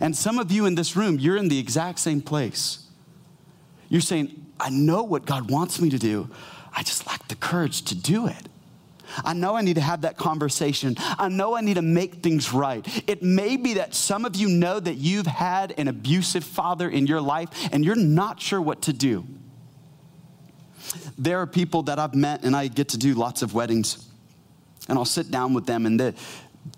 And 0.00 0.16
some 0.16 0.38
of 0.38 0.50
you 0.50 0.66
in 0.66 0.74
this 0.74 0.96
room, 0.96 1.18
you're 1.18 1.36
in 1.36 1.48
the 1.48 1.58
exact 1.58 1.98
same 1.98 2.20
place. 2.20 2.86
You're 3.88 4.00
saying, 4.00 4.43
I 4.58 4.70
know 4.70 5.02
what 5.02 5.26
God 5.26 5.50
wants 5.50 5.80
me 5.80 5.90
to 5.90 5.98
do, 5.98 6.30
I 6.72 6.82
just 6.82 7.06
lack 7.06 7.28
the 7.28 7.36
courage 7.36 7.82
to 7.82 7.94
do 7.94 8.26
it. 8.26 8.48
I 9.24 9.32
know 9.34 9.54
I 9.54 9.62
need 9.62 9.74
to 9.74 9.80
have 9.80 10.00
that 10.02 10.16
conversation. 10.16 10.96
I 10.98 11.28
know 11.28 11.54
I 11.54 11.60
need 11.60 11.74
to 11.74 11.82
make 11.82 12.14
things 12.16 12.52
right. 12.52 12.86
It 13.08 13.22
may 13.22 13.56
be 13.56 13.74
that 13.74 13.94
some 13.94 14.24
of 14.24 14.34
you 14.34 14.48
know 14.48 14.80
that 14.80 14.94
you've 14.94 15.26
had 15.26 15.74
an 15.78 15.88
abusive 15.88 16.42
father 16.42 16.88
in 16.88 17.06
your 17.06 17.20
life 17.20 17.48
and 17.72 17.84
you're 17.84 17.94
not 17.94 18.40
sure 18.40 18.60
what 18.60 18.82
to 18.82 18.92
do. 18.92 19.26
There 21.16 21.40
are 21.40 21.46
people 21.46 21.82
that 21.84 21.98
I've 21.98 22.14
met 22.14 22.44
and 22.44 22.56
I 22.56 22.68
get 22.68 22.88
to 22.90 22.98
do 22.98 23.14
lots 23.14 23.42
of 23.42 23.54
weddings 23.54 24.08
and 24.88 24.98
I'll 24.98 25.04
sit 25.04 25.30
down 25.30 25.54
with 25.54 25.66
them 25.66 25.86
and 25.86 25.98
the, 25.98 26.14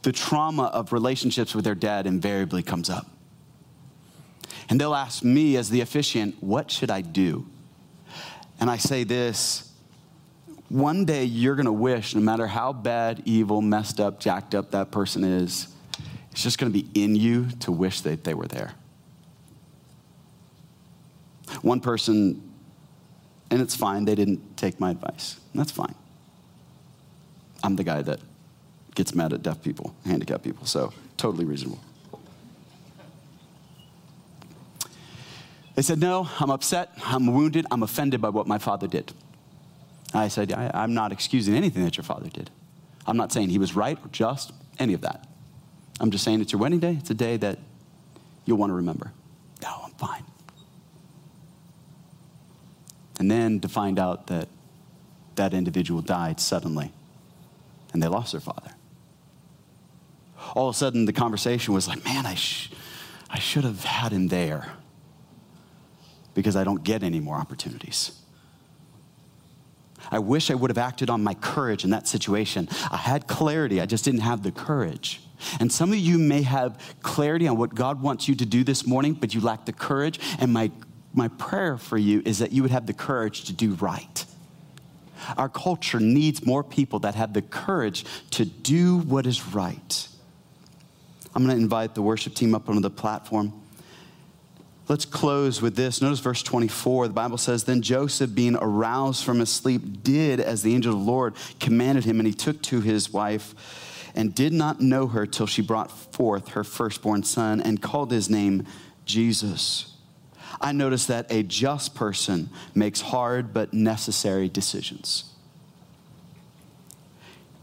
the 0.02 0.12
trauma 0.12 0.64
of 0.64 0.92
relationships 0.92 1.54
with 1.54 1.64
their 1.64 1.74
dad 1.74 2.06
invariably 2.06 2.62
comes 2.62 2.90
up. 2.90 3.06
And 4.68 4.80
they'll 4.80 4.94
ask 4.94 5.22
me 5.22 5.56
as 5.56 5.70
the 5.70 5.80
officiant, 5.80 6.42
what 6.42 6.70
should 6.70 6.90
I 6.90 7.00
do? 7.00 7.46
And 8.58 8.70
I 8.70 8.76
say 8.76 9.04
this 9.04 9.72
one 10.68 11.04
day 11.04 11.24
you're 11.24 11.54
going 11.54 11.66
to 11.66 11.72
wish, 11.72 12.14
no 12.14 12.20
matter 12.20 12.46
how 12.46 12.72
bad, 12.72 13.22
evil, 13.24 13.62
messed 13.62 14.00
up, 14.00 14.18
jacked 14.18 14.54
up 14.54 14.72
that 14.72 14.90
person 14.90 15.22
is, 15.22 15.68
it's 16.32 16.42
just 16.42 16.58
going 16.58 16.72
to 16.72 16.82
be 16.82 16.88
in 17.00 17.14
you 17.14 17.48
to 17.60 17.72
wish 17.72 18.00
that 18.02 18.24
they 18.24 18.34
were 18.34 18.48
there. 18.48 18.74
One 21.62 21.80
person, 21.80 22.42
and 23.50 23.62
it's 23.62 23.76
fine, 23.76 24.04
they 24.04 24.14
didn't 24.14 24.56
take 24.56 24.80
my 24.80 24.90
advice. 24.90 25.38
That's 25.54 25.70
fine. 25.70 25.94
I'm 27.62 27.76
the 27.76 27.84
guy 27.84 28.02
that 28.02 28.20
gets 28.94 29.14
mad 29.14 29.32
at 29.32 29.42
deaf 29.42 29.62
people, 29.62 29.94
handicapped 30.04 30.42
people, 30.42 30.66
so 30.66 30.92
totally 31.16 31.44
reasonable. 31.44 31.80
They 35.76 35.82
said, 35.82 36.00
No, 36.00 36.28
I'm 36.40 36.50
upset, 36.50 36.90
I'm 37.04 37.32
wounded, 37.32 37.66
I'm 37.70 37.82
offended 37.82 38.20
by 38.20 38.30
what 38.30 38.48
my 38.48 38.58
father 38.58 38.88
did. 38.88 39.12
I 40.14 40.28
said, 40.28 40.52
I, 40.52 40.84
am 40.84 40.94
not 40.94 41.12
excusing 41.12 41.54
anything 41.54 41.84
that 41.84 41.96
your 41.96 42.04
father 42.04 42.30
did. 42.30 42.50
I'm 43.06 43.18
not 43.18 43.30
saying 43.30 43.50
he 43.50 43.58
was 43.58 43.76
right 43.76 43.98
or 44.02 44.08
just, 44.08 44.52
any 44.78 44.94
of 44.94 45.02
that. 45.02 45.28
I'm 46.00 46.10
just 46.10 46.24
saying 46.24 46.40
it's 46.40 46.52
your 46.52 46.60
wedding 46.60 46.80
day. 46.80 46.96
It's 46.98 47.10
a 47.10 47.14
day 47.14 47.36
that 47.36 47.58
you'll 48.46 48.56
want 48.56 48.70
to 48.70 48.74
remember. 48.74 49.12
No, 49.62 49.68
I'm 49.84 49.92
fine. 49.92 50.24
And 53.18 53.30
then 53.30 53.60
to 53.60 53.68
find 53.68 53.98
out 53.98 54.28
that 54.28 54.48
that 55.34 55.52
individual 55.52 56.00
died 56.00 56.40
suddenly 56.40 56.92
and 57.92 58.02
they 58.02 58.08
lost 58.08 58.32
their 58.32 58.40
father. 58.40 58.70
All 60.54 60.68
of 60.68 60.74
a 60.74 60.78
sudden, 60.78 61.04
the 61.04 61.12
conversation 61.12 61.74
was 61.74 61.86
like, 61.86 62.02
man, 62.04 62.24
I, 62.24 62.34
sh- 62.34 62.70
I 63.28 63.38
should 63.38 63.64
have 63.64 63.84
had 63.84 64.12
him 64.12 64.28
there 64.28 64.72
because 66.36 66.54
I 66.54 66.62
don't 66.62 66.84
get 66.84 67.02
any 67.02 67.18
more 67.18 67.34
opportunities. 67.34 68.12
I 70.12 70.20
wish 70.20 70.50
I 70.50 70.54
would 70.54 70.70
have 70.70 70.78
acted 70.78 71.10
on 71.10 71.24
my 71.24 71.34
courage 71.34 71.82
in 71.82 71.90
that 71.90 72.06
situation. 72.06 72.68
I 72.92 72.98
had 72.98 73.26
clarity, 73.26 73.80
I 73.80 73.86
just 73.86 74.04
didn't 74.04 74.20
have 74.20 74.44
the 74.44 74.52
courage. 74.52 75.20
And 75.58 75.72
some 75.72 75.92
of 75.92 75.98
you 75.98 76.18
may 76.18 76.42
have 76.42 76.78
clarity 77.02 77.48
on 77.48 77.56
what 77.56 77.74
God 77.74 78.00
wants 78.00 78.28
you 78.28 78.34
to 78.36 78.46
do 78.46 78.62
this 78.62 78.86
morning, 78.86 79.14
but 79.14 79.34
you 79.34 79.40
lack 79.40 79.64
the 79.64 79.72
courage. 79.72 80.20
And 80.38 80.52
my, 80.52 80.70
my 81.12 81.28
prayer 81.28 81.78
for 81.78 81.98
you 81.98 82.22
is 82.24 82.38
that 82.38 82.52
you 82.52 82.62
would 82.62 82.70
have 82.70 82.86
the 82.86 82.94
courage 82.94 83.44
to 83.44 83.52
do 83.52 83.72
right. 83.74 84.24
Our 85.36 85.48
culture 85.48 85.98
needs 85.98 86.44
more 86.44 86.62
people 86.62 87.00
that 87.00 87.14
have 87.14 87.32
the 87.32 87.42
courage 87.42 88.04
to 88.32 88.44
do 88.44 88.98
what 88.98 89.26
is 89.26 89.46
right. 89.48 90.08
I'm 91.34 91.44
going 91.44 91.56
to 91.56 91.62
invite 91.62 91.94
the 91.94 92.02
worship 92.02 92.34
team 92.34 92.54
up 92.54 92.68
onto 92.68 92.80
the 92.80 92.90
platform. 92.90 93.52
Let's 94.88 95.04
close 95.04 95.60
with 95.60 95.74
this. 95.74 96.00
Notice 96.00 96.20
verse 96.20 96.42
24. 96.44 97.08
The 97.08 97.14
Bible 97.14 97.38
says, 97.38 97.64
Then 97.64 97.82
Joseph, 97.82 98.34
being 98.34 98.56
aroused 98.56 99.24
from 99.24 99.40
his 99.40 99.50
sleep, 99.50 100.04
did 100.04 100.38
as 100.38 100.62
the 100.62 100.74
angel 100.74 100.92
of 100.92 101.00
the 101.00 101.04
Lord 101.04 101.34
commanded 101.58 102.04
him, 102.04 102.20
and 102.20 102.26
he 102.26 102.32
took 102.32 102.62
to 102.62 102.80
his 102.80 103.12
wife 103.12 103.54
and 104.14 104.34
did 104.34 104.52
not 104.52 104.80
know 104.80 105.08
her 105.08 105.26
till 105.26 105.46
she 105.46 105.60
brought 105.60 105.90
forth 105.90 106.48
her 106.48 106.62
firstborn 106.62 107.24
son 107.24 107.60
and 107.60 107.82
called 107.82 108.12
his 108.12 108.30
name 108.30 108.64
Jesus. 109.04 109.92
I 110.60 110.72
notice 110.72 111.06
that 111.06 111.30
a 111.30 111.42
just 111.42 111.94
person 111.94 112.48
makes 112.74 113.00
hard 113.00 113.52
but 113.52 113.74
necessary 113.74 114.48
decisions. 114.48 115.24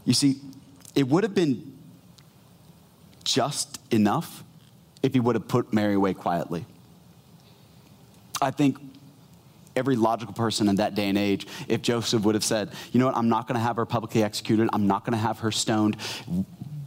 You 0.04 0.12
see, 0.12 0.36
it 0.94 1.08
would 1.08 1.24
have 1.24 1.34
been 1.34 1.72
just 3.24 3.80
enough 3.90 4.44
if 5.02 5.14
he 5.14 5.20
would 5.20 5.34
have 5.34 5.48
put 5.48 5.72
Mary 5.72 5.94
away 5.94 6.12
quietly. 6.12 6.66
I 8.44 8.50
think 8.50 8.78
every 9.76 9.96
logical 9.96 10.34
person 10.34 10.68
in 10.68 10.76
that 10.76 10.94
day 10.94 11.08
and 11.08 11.18
age, 11.18 11.46
if 11.66 11.82
Joseph 11.82 12.22
would 12.22 12.34
have 12.34 12.44
said, 12.44 12.72
you 12.92 13.00
know 13.00 13.06
what, 13.06 13.16
I'm 13.16 13.28
not 13.28 13.48
going 13.48 13.56
to 13.56 13.64
have 13.64 13.76
her 13.76 13.86
publicly 13.86 14.22
executed, 14.22 14.68
I'm 14.72 14.86
not 14.86 15.04
going 15.04 15.12
to 15.12 15.18
have 15.18 15.40
her 15.40 15.50
stoned, 15.50 15.96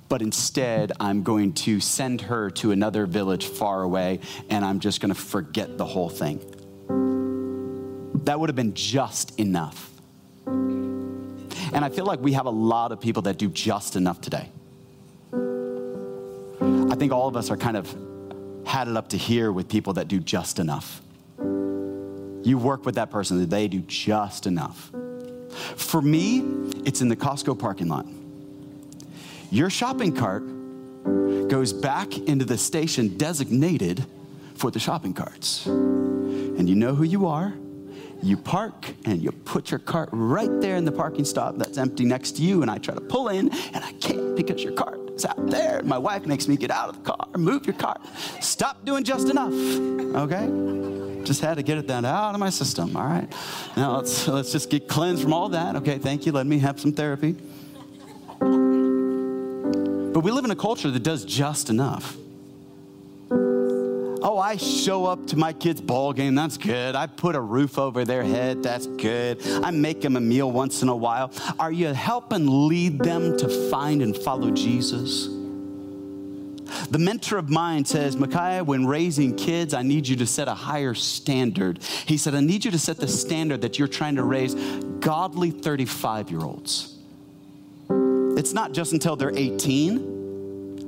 but 0.09 0.21
instead 0.21 0.93
I'm 0.99 1.23
going 1.23 1.53
to 1.53 1.79
send 1.79 2.21
her 2.21 2.49
to 2.51 2.71
another 2.71 3.05
village 3.05 3.47
far 3.47 3.81
away 3.81 4.19
and 4.49 4.63
I'm 4.63 4.79
just 4.79 5.01
going 5.01 5.13
to 5.13 5.19
forget 5.19 5.77
the 5.77 5.85
whole 5.85 6.09
thing. 6.09 6.39
That 8.23 8.39
would 8.39 8.49
have 8.49 8.55
been 8.55 8.73
just 8.73 9.37
enough. 9.39 9.91
And 10.45 11.83
I 11.83 11.89
feel 11.89 12.05
like 12.05 12.21
we 12.21 12.33
have 12.33 12.45
a 12.45 12.51
lot 12.51 12.91
of 12.91 13.01
people 13.01 13.23
that 13.23 13.37
do 13.37 13.49
just 13.49 13.95
enough 13.95 14.21
today. 14.21 14.49
I 15.31 16.95
think 16.95 17.11
all 17.11 17.27
of 17.27 17.35
us 17.35 17.51
are 17.51 17.57
kind 17.57 17.75
of 17.75 17.93
had 18.65 18.87
it 18.87 18.95
up 18.97 19.09
to 19.09 19.17
here 19.17 19.51
with 19.51 19.67
people 19.67 19.93
that 19.93 20.07
do 20.07 20.19
just 20.19 20.59
enough. 20.59 21.01
You 22.47 22.57
work 22.57 22.85
with 22.85 22.95
that 22.95 23.11
person, 23.11 23.49
they 23.49 23.67
do 23.67 23.81
just 23.81 24.47
enough. 24.47 24.89
For 25.75 26.01
me, 26.01 26.39
it's 26.85 27.01
in 27.01 27.09
the 27.09 27.15
Costco 27.17 27.59
parking 27.59 27.89
lot. 27.89 28.05
Your 29.51 29.69
shopping 29.69 30.15
cart 30.15 30.43
goes 31.49 31.73
back 31.73 32.17
into 32.17 32.45
the 32.45 32.57
station 32.57 33.17
designated 33.17 34.05
for 34.55 34.71
the 34.71 34.79
shopping 34.79 35.13
carts. 35.13 35.65
And 35.65 36.69
you 36.69 36.75
know 36.75 36.95
who 36.95 37.03
you 37.03 37.27
are. 37.27 37.53
You 38.21 38.37
park 38.37 38.93
and 39.05 39.21
you 39.21 39.31
put 39.31 39.71
your 39.71 39.79
cart 39.79 40.09
right 40.11 40.49
there 40.59 40.75
in 40.75 40.85
the 40.85 40.91
parking 40.91 41.25
stop 41.25 41.57
that's 41.57 41.77
empty 41.77 42.05
next 42.05 42.37
to 42.37 42.41
you. 42.41 42.61
And 42.61 42.71
I 42.71 42.77
try 42.77 42.95
to 42.95 43.01
pull 43.01 43.29
in 43.29 43.49
and 43.49 43.83
I 43.83 43.91
can't 43.93 44.35
because 44.35 44.63
your 44.63 44.73
cart 44.73 44.99
is 45.11 45.25
out 45.25 45.47
there. 45.49 45.81
My 45.83 45.97
wife 45.97 46.25
makes 46.25 46.47
me 46.47 46.57
get 46.57 46.71
out 46.71 46.89
of 46.89 47.03
the 47.03 47.11
car, 47.11 47.27
move 47.37 47.65
your 47.65 47.75
cart. 47.75 48.01
Stop 48.41 48.85
doing 48.85 49.03
just 49.03 49.29
enough, 49.29 49.53
okay? 50.15 51.23
Just 51.23 51.41
had 51.41 51.55
to 51.57 51.63
get 51.63 51.77
it 51.77 51.87
that 51.87 52.05
out 52.05 52.33
of 52.33 52.39
my 52.39 52.49
system. 52.49 52.95
All 52.95 53.05
right. 53.05 53.31
Now 53.75 53.97
let's 53.97 54.27
let's 54.27 54.51
just 54.51 54.69
get 54.69 54.87
cleansed 54.87 55.21
from 55.23 55.33
all 55.33 55.49
that. 55.49 55.75
Okay, 55.75 55.97
thank 55.97 56.25
you. 56.25 56.31
Let 56.31 56.47
me 56.47 56.59
have 56.59 56.79
some 56.79 56.93
therapy. 56.93 57.35
But 60.13 60.23
we 60.23 60.31
live 60.31 60.45
in 60.45 60.51
a 60.51 60.55
culture 60.55 60.89
that 60.89 61.03
does 61.03 61.25
just 61.25 61.69
enough. 61.69 62.15
Oh, 64.21 64.37
I 64.37 64.57
show 64.57 65.05
up 65.05 65.27
to 65.27 65.37
my 65.37 65.53
kids' 65.53 65.81
ball 65.81 66.13
game. 66.13 66.35
That's 66.35 66.57
good. 66.57 66.95
I 66.95 67.07
put 67.07 67.35
a 67.35 67.41
roof 67.41 67.77
over 67.77 68.05
their 68.05 68.23
head. 68.23 68.63
That's 68.63 68.87
good. 68.87 69.45
I 69.63 69.71
make 69.71 70.01
them 70.01 70.15
a 70.15 70.21
meal 70.21 70.51
once 70.51 70.81
in 70.81 70.89
a 70.89 70.95
while. 70.95 71.31
Are 71.59 71.71
you 71.71 71.87
helping 71.87 72.67
lead 72.67 72.99
them 72.99 73.37
to 73.37 73.69
find 73.69 74.01
and 74.01 74.15
follow 74.15 74.51
Jesus? 74.51 75.27
The 76.89 76.99
mentor 76.99 77.37
of 77.37 77.49
mine 77.49 77.85
says, 77.85 78.17
Micaiah, 78.17 78.63
when 78.63 78.85
raising 78.85 79.35
kids, 79.35 79.73
I 79.73 79.83
need 79.83 80.07
you 80.07 80.15
to 80.17 80.25
set 80.25 80.47
a 80.47 80.53
higher 80.53 80.93
standard. 80.93 81.81
He 81.83 82.17
said, 82.17 82.35
I 82.35 82.41
need 82.41 82.65
you 82.65 82.71
to 82.71 82.79
set 82.79 82.97
the 82.97 83.07
standard 83.07 83.61
that 83.61 83.79
you're 83.79 83.87
trying 83.87 84.15
to 84.15 84.23
raise 84.23 84.55
godly 84.99 85.51
35 85.51 86.31
year 86.31 86.41
olds. 86.41 86.97
It's 88.37 88.53
not 88.53 88.71
just 88.71 88.93
until 88.93 89.15
they're 89.15 89.35
18, 89.35 89.97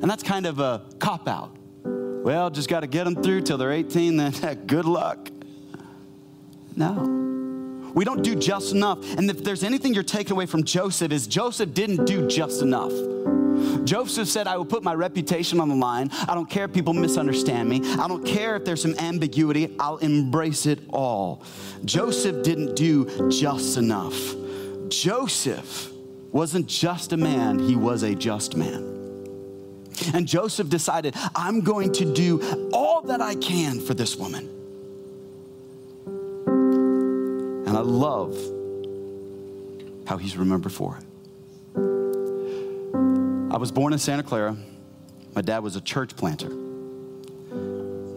and 0.02 0.10
that's 0.10 0.24
kind 0.24 0.46
of 0.46 0.60
a 0.60 0.86
cop 1.00 1.28
out. 1.28 1.56
Well, 2.30 2.52
just 2.52 2.70
got 2.70 2.82
to 2.82 2.88
get 2.88 3.06
them 3.06 3.24
through 3.24 3.42
till 3.42 3.58
they're 3.58 3.72
18, 3.72 4.18
then 4.18 4.64
good 4.68 4.86
luck. 4.86 5.32
No. 6.76 7.92
We 7.96 8.06
don't 8.06 8.22
do 8.22 8.36
just 8.36 8.72
enough. 8.72 9.00
And 9.18 9.32
if 9.32 9.44
there's 9.44 9.64
anything 9.64 9.96
you're 9.96 10.04
taking 10.04 10.34
away 10.34 10.46
from 10.46 10.64
Joseph, 10.64 11.12
is 11.12 11.26
Joseph 11.26 11.74
didn't 11.74 12.06
do 12.06 12.28
just 12.28 12.62
enough. 12.62 12.92
Joseph 13.84 14.28
said, 14.28 14.46
I 14.46 14.58
will 14.58 14.66
put 14.66 14.84
my 14.84 14.94
reputation 14.94 15.60
on 15.60 15.70
the 15.70 15.76
line. 15.76 16.12
I 16.28 16.36
don't 16.36 16.48
care 16.48 16.66
if 16.66 16.72
people 16.72 16.94
misunderstand 16.94 17.68
me. 17.68 17.82
I 17.94 18.08
don't 18.08 18.24
care 18.24 18.56
if 18.56 18.64
there's 18.64 18.84
some 18.84 18.94
ambiguity. 19.00 19.76
I'll 19.80 19.98
embrace 19.98 20.68
it 20.68 20.82
all. 20.92 21.42
Joseph 21.84 22.44
didn't 22.44 22.76
do 22.76 23.32
just 23.32 23.76
enough. 23.76 24.36
Joseph 24.90 25.92
wasn't 26.32 26.68
just 26.68 27.12
a 27.12 27.18
man, 27.18 27.58
he 27.58 27.76
was 27.76 28.04
a 28.04 28.14
just 28.14 28.56
man. 28.56 28.99
And 30.14 30.28
Joseph 30.28 30.70
decided, 30.70 31.16
I'm 31.36 31.62
going 31.62 31.92
to 31.94 32.14
do 32.14 32.70
all 32.74 33.02
that 33.04 33.22
I 33.22 33.36
can 33.36 33.80
for 33.80 33.94
this 33.94 34.16
woman. 34.16 34.50
And 37.68 37.78
I 37.78 37.82
love 37.82 38.36
how 40.08 40.18
he's 40.18 40.38
remembered 40.38 40.72
for 40.72 40.98
it. 40.98 41.06
I 43.54 43.58
was 43.58 43.72
born 43.72 43.94
in 43.94 44.00
Santa 44.00 44.24
Clara. 44.24 44.58
My 45.36 45.42
dad 45.42 45.60
was 45.60 45.76
a 45.76 45.82
church 45.82 46.16
planter. 46.16 46.50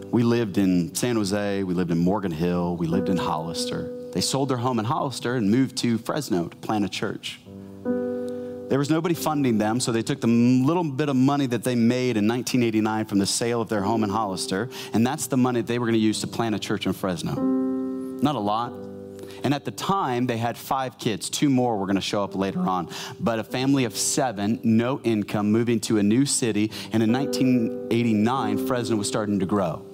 We 0.09 0.23
lived 0.23 0.57
in 0.57 0.93
San 0.93 1.15
Jose, 1.15 1.63
we 1.63 1.73
lived 1.73 1.89
in 1.89 1.97
Morgan 1.97 2.31
Hill, 2.31 2.77
we 2.77 2.85
lived 2.85 3.09
in 3.09 3.17
Hollister. 3.17 4.11
They 4.11 4.21
sold 4.21 4.49
their 4.49 4.57
home 4.57 4.77
in 4.77 4.85
Hollister 4.85 5.35
and 5.35 5.49
moved 5.49 5.77
to 5.77 5.97
Fresno 5.97 6.47
to 6.49 6.55
plant 6.57 6.85
a 6.85 6.89
church. 6.89 7.39
There 8.73 8.79
was 8.79 8.89
nobody 8.89 9.13
funding 9.13 9.59
them, 9.59 9.79
so 9.79 9.91
they 9.91 10.01
took 10.01 10.19
the 10.19 10.25
little 10.25 10.83
bit 10.83 11.07
of 11.07 11.15
money 11.15 11.45
that 11.45 11.63
they 11.63 11.75
made 11.75 12.17
in 12.17 12.27
1989 12.27 13.05
from 13.05 13.19
the 13.19 13.25
sale 13.27 13.61
of 13.61 13.69
their 13.69 13.83
home 13.83 14.03
in 14.03 14.09
Hollister, 14.09 14.67
and 14.93 15.05
that's 15.05 15.27
the 15.27 15.37
money 15.37 15.61
they 15.61 15.77
were 15.77 15.85
going 15.85 15.93
to 15.93 15.99
use 15.99 16.21
to 16.21 16.27
plant 16.27 16.55
a 16.55 16.57
church 16.59 16.87
in 16.87 16.93
Fresno. 16.93 17.35
Not 17.35 18.33
a 18.33 18.39
lot. 18.39 18.73
And 19.43 19.53
at 19.53 19.63
the 19.63 19.69
time, 19.69 20.25
they 20.25 20.37
had 20.37 20.57
five 20.57 20.97
kids. 20.97 21.29
Two 21.29 21.51
more 21.51 21.77
were 21.77 21.85
going 21.85 21.97
to 21.97 22.01
show 22.01 22.23
up 22.23 22.33
later 22.33 22.61
on. 22.61 22.89
But 23.19 23.37
a 23.37 23.43
family 23.43 23.85
of 23.85 23.95
seven, 23.95 24.59
no 24.63 24.99
income, 25.01 25.51
moving 25.51 25.79
to 25.81 25.99
a 25.99 26.03
new 26.03 26.25
city. 26.25 26.71
And 26.91 27.03
in 27.03 27.13
1989, 27.13 28.65
Fresno 28.65 28.95
was 28.95 29.07
starting 29.07 29.37
to 29.41 29.45
grow. 29.45 29.85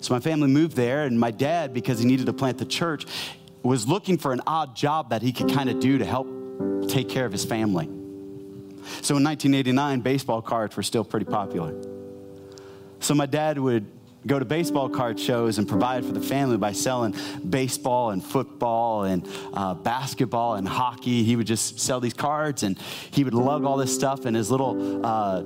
So 0.00 0.14
my 0.14 0.20
family 0.20 0.48
moved 0.48 0.74
there, 0.74 1.04
and 1.04 1.20
my 1.20 1.32
dad, 1.32 1.74
because 1.74 1.98
he 1.98 2.06
needed 2.06 2.24
to 2.24 2.32
plant 2.32 2.56
the 2.56 2.64
church, 2.64 3.04
was 3.62 3.86
looking 3.86 4.16
for 4.16 4.32
an 4.32 4.40
odd 4.46 4.74
job 4.74 5.10
that 5.10 5.20
he 5.20 5.32
could 5.32 5.52
kind 5.52 5.68
of 5.68 5.78
do 5.78 5.98
to 5.98 6.06
help 6.06 6.26
take 6.88 7.08
care 7.08 7.24
of 7.24 7.32
his 7.32 7.44
family. 7.44 7.86
So 9.00 9.16
in 9.16 9.24
1989, 9.24 10.00
baseball 10.00 10.42
cards 10.42 10.76
were 10.76 10.82
still 10.82 11.04
pretty 11.04 11.26
popular. 11.26 11.74
So 13.00 13.14
my 13.14 13.26
dad 13.26 13.58
would 13.58 13.86
go 14.26 14.38
to 14.38 14.44
baseball 14.44 14.88
card 14.88 15.18
shows 15.18 15.58
and 15.58 15.68
provide 15.68 16.04
for 16.04 16.12
the 16.12 16.20
family 16.20 16.56
by 16.56 16.72
selling 16.72 17.14
baseball 17.48 18.10
and 18.10 18.24
football 18.24 19.04
and 19.04 19.26
uh, 19.52 19.74
basketball 19.74 20.54
and 20.54 20.68
hockey. 20.68 21.24
He 21.24 21.34
would 21.34 21.46
just 21.46 21.80
sell 21.80 22.00
these 22.00 22.14
cards 22.14 22.62
and 22.62 22.78
he 23.10 23.24
would 23.24 23.34
lug 23.34 23.64
all 23.64 23.76
this 23.76 23.94
stuff 23.94 24.26
in 24.26 24.34
his 24.34 24.50
little 24.50 25.04
uh, 25.04 25.42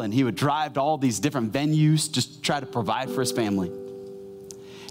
and 0.00 0.12
he 0.12 0.24
would 0.24 0.34
drive 0.34 0.74
to 0.74 0.80
all 0.80 0.98
these 0.98 1.20
different 1.20 1.52
venues 1.52 2.10
just 2.10 2.42
try 2.42 2.60
to 2.60 2.66
provide 2.66 3.10
for 3.10 3.20
his 3.20 3.32
family. 3.32 3.70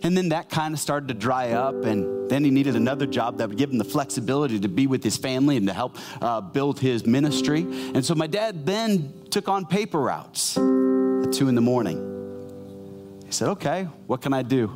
And 0.03 0.17
then 0.17 0.29
that 0.29 0.49
kind 0.49 0.73
of 0.73 0.81
started 0.81 1.07
to 1.07 1.13
dry 1.13 1.51
up, 1.51 1.85
and 1.85 2.29
then 2.29 2.43
he 2.43 2.51
needed 2.51 2.75
another 2.75 3.05
job 3.05 3.37
that 3.37 3.47
would 3.47 3.57
give 3.57 3.71
him 3.71 3.77
the 3.77 3.85
flexibility 3.85 4.59
to 4.59 4.67
be 4.67 4.85
with 4.85 5.01
his 5.01 5.15
family 5.15 5.55
and 5.55 5.67
to 5.67 5.73
help 5.73 5.97
uh, 6.21 6.41
build 6.41 6.77
his 6.77 7.05
ministry. 7.05 7.61
And 7.61 8.05
so 8.05 8.13
my 8.13 8.27
dad 8.27 8.65
then 8.65 9.13
took 9.29 9.47
on 9.47 9.65
paper 9.65 9.99
routes 9.99 10.57
at 10.57 11.31
two 11.31 11.47
in 11.47 11.55
the 11.55 11.61
morning. 11.61 13.21
He 13.25 13.31
said, 13.31 13.47
Okay, 13.49 13.83
what 14.05 14.21
can 14.21 14.33
I 14.33 14.41
do? 14.41 14.71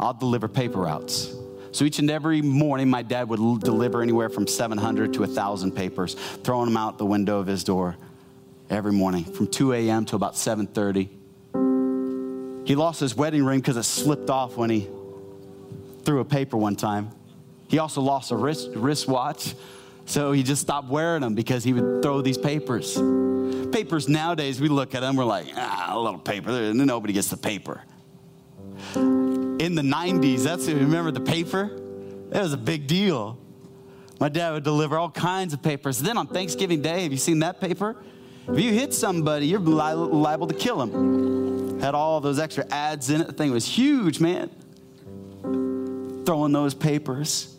I'll 0.00 0.14
deliver 0.14 0.48
paper 0.48 0.78
routes. 0.78 1.34
So 1.72 1.84
each 1.84 1.98
and 1.98 2.10
every 2.10 2.40
morning, 2.40 2.88
my 2.88 3.02
dad 3.02 3.28
would 3.28 3.60
deliver 3.60 4.00
anywhere 4.00 4.30
from 4.30 4.46
700 4.46 5.12
to 5.12 5.20
1,000 5.20 5.72
papers, 5.72 6.14
throwing 6.14 6.66
them 6.66 6.78
out 6.78 6.96
the 6.96 7.04
window 7.04 7.38
of 7.38 7.46
his 7.46 7.64
door 7.64 7.96
every 8.70 8.92
morning 8.92 9.24
from 9.24 9.46
2 9.46 9.74
a.m. 9.74 10.06
to 10.06 10.16
about 10.16 10.34
7:30. 10.34 11.17
He 12.68 12.74
lost 12.74 13.00
his 13.00 13.16
wedding 13.16 13.46
ring 13.46 13.60
because 13.60 13.78
it 13.78 13.84
slipped 13.84 14.28
off 14.28 14.58
when 14.58 14.68
he 14.68 14.86
threw 16.02 16.20
a 16.20 16.24
paper 16.24 16.58
one 16.58 16.76
time. 16.76 17.08
He 17.66 17.78
also 17.78 18.02
lost 18.02 18.30
a 18.30 18.36
wrist 18.36 18.72
wristwatch, 18.74 19.54
so 20.04 20.32
he 20.32 20.42
just 20.42 20.60
stopped 20.60 20.90
wearing 20.90 21.22
them 21.22 21.34
because 21.34 21.64
he 21.64 21.72
would 21.72 22.02
throw 22.02 22.20
these 22.20 22.36
papers. 22.36 22.96
Papers 23.72 24.06
nowadays, 24.06 24.60
we 24.60 24.68
look 24.68 24.94
at 24.94 25.00
them, 25.00 25.16
we're 25.16 25.24
like, 25.24 25.46
ah, 25.56 25.96
a 25.96 25.98
little 25.98 26.20
paper. 26.20 26.74
Nobody 26.74 27.14
gets 27.14 27.28
the 27.28 27.38
paper. 27.38 27.84
In 28.94 29.74
the 29.74 29.80
90s, 29.80 30.42
that's 30.42 30.68
remember 30.68 31.10
the 31.10 31.20
paper? 31.20 31.70
That 32.28 32.42
was 32.42 32.52
a 32.52 32.58
big 32.58 32.86
deal. 32.86 33.38
My 34.20 34.28
dad 34.28 34.52
would 34.52 34.64
deliver 34.64 34.98
all 34.98 35.10
kinds 35.10 35.54
of 35.54 35.62
papers. 35.62 36.00
Then 36.00 36.18
on 36.18 36.26
Thanksgiving 36.26 36.82
Day, 36.82 37.04
have 37.04 37.12
you 37.12 37.18
seen 37.18 37.38
that 37.38 37.62
paper? 37.62 37.96
If 38.46 38.60
you 38.60 38.74
hit 38.74 38.92
somebody, 38.92 39.46
you're 39.46 39.58
li- 39.58 39.94
liable 39.94 40.48
to 40.48 40.54
kill 40.54 40.76
them. 40.84 41.37
Had 41.80 41.94
all 41.94 42.20
those 42.20 42.38
extra 42.38 42.66
ads 42.70 43.10
in 43.10 43.20
it. 43.20 43.26
The 43.28 43.32
thing 43.32 43.52
was 43.52 43.64
huge, 43.64 44.20
man. 44.20 44.50
Throwing 46.26 46.52
those 46.52 46.74
papers. 46.74 47.56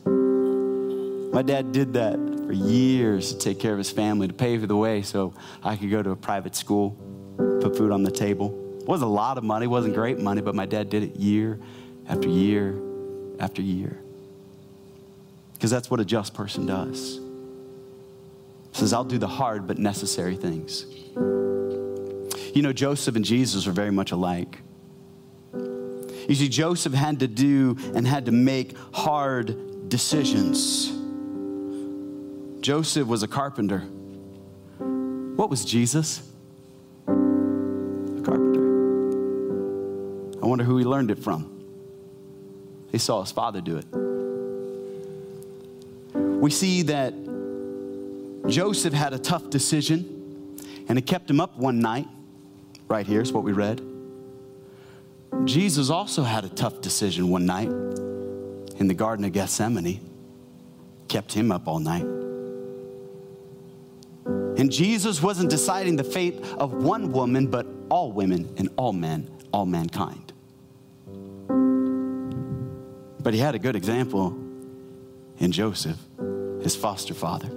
My 1.31 1.41
dad 1.41 1.71
did 1.71 1.93
that 1.93 2.15
for 2.45 2.51
years 2.51 3.33
to 3.33 3.39
take 3.39 3.59
care 3.59 3.71
of 3.71 3.77
his 3.77 3.91
family, 3.91 4.27
to 4.27 4.33
pave 4.33 4.67
the 4.67 4.75
way 4.75 5.03
so 5.03 5.33
I 5.63 5.75
could 5.75 5.89
go 5.89 6.01
to 6.01 6.09
a 6.09 6.15
private 6.15 6.55
school, 6.55 6.97
put 7.61 7.77
food 7.77 7.91
on 7.91 8.03
the 8.03 8.11
table. 8.11 8.77
It 8.81 8.87
wasn't 8.87 9.11
a 9.11 9.13
lot 9.13 9.37
of 9.37 9.43
money, 9.43 9.67
wasn't 9.67 9.93
great 9.93 10.19
money, 10.19 10.41
but 10.41 10.55
my 10.55 10.65
dad 10.65 10.89
did 10.89 11.03
it 11.03 11.15
year 11.15 11.59
after 12.07 12.27
year 12.27 12.81
after 13.39 13.61
year. 13.61 13.99
Because 15.53 15.69
that's 15.69 15.91
what 15.91 15.99
a 15.99 16.05
just 16.05 16.33
person 16.33 16.65
does. 16.65 17.19
says, 18.71 18.91
I'll 18.91 19.03
do 19.03 19.17
the 19.17 19.27
hard 19.27 19.67
but 19.67 19.77
necessary 19.77 20.35
things. 20.35 20.85
You 22.53 22.61
know, 22.61 22.73
Joseph 22.73 23.15
and 23.15 23.23
Jesus 23.23 23.67
are 23.67 23.71
very 23.71 23.91
much 23.91 24.11
alike. 24.11 24.59
You 25.53 26.35
see, 26.35 26.49
Joseph 26.49 26.93
had 26.93 27.19
to 27.21 27.27
do 27.27 27.77
and 27.95 28.07
had 28.07 28.25
to 28.27 28.31
make 28.31 28.75
hard 28.93 29.89
decisions. 29.89 30.91
Joseph 32.61 33.07
was 33.07 33.23
a 33.23 33.27
carpenter. 33.27 33.79
What 34.79 35.49
was 35.49 35.65
Jesus? 35.65 36.21
A 37.07 38.21
carpenter. 38.21 38.67
I 40.41 40.45
wonder 40.45 40.63
who 40.63 40.77
he 40.77 40.85
learned 40.85 41.09
it 41.11 41.19
from. 41.19 41.55
He 42.91 42.97
saw 42.97 43.21
his 43.21 43.31
father 43.31 43.61
do 43.61 43.77
it. 43.77 43.85
We 46.13 46.51
see 46.51 46.83
that 46.83 47.13
Joseph 48.47 48.93
had 48.93 49.13
a 49.13 49.19
tough 49.19 49.49
decision, 49.49 50.57
and 50.87 50.97
it 50.97 51.05
kept 51.05 51.29
him 51.29 51.39
up 51.39 51.57
one 51.57 51.79
night. 51.79 52.07
Right 52.89 53.05
here 53.05 53.21
is 53.21 53.31
what 53.31 53.43
we 53.43 53.51
read. 53.51 53.81
Jesus 55.45 55.91
also 55.91 56.23
had 56.23 56.43
a 56.43 56.49
tough 56.49 56.81
decision 56.81 57.29
one 57.29 57.45
night 57.45 57.69
in 57.69 58.87
the 58.87 58.95
Garden 58.95 59.25
of 59.25 59.31
Gethsemane, 59.31 59.99
kept 61.07 61.31
him 61.31 61.51
up 61.51 61.67
all 61.67 61.79
night. 61.79 62.05
And 64.25 64.71
Jesus 64.71 65.21
wasn't 65.21 65.51
deciding 65.51 65.97
the 65.97 66.03
fate 66.03 66.43
of 66.57 66.73
one 66.73 67.11
woman, 67.11 67.45
but 67.45 67.67
all 67.89 68.11
women 68.11 68.51
and 68.57 68.69
all 68.75 68.91
men, 68.91 69.29
all 69.53 69.67
mankind. 69.67 70.33
But 73.21 73.35
he 73.35 73.39
had 73.39 73.53
a 73.53 73.59
good 73.59 73.75
example 73.75 74.35
in 75.37 75.51
Joseph, 75.51 75.99
his 76.63 76.75
foster 76.75 77.13
father. 77.13 77.49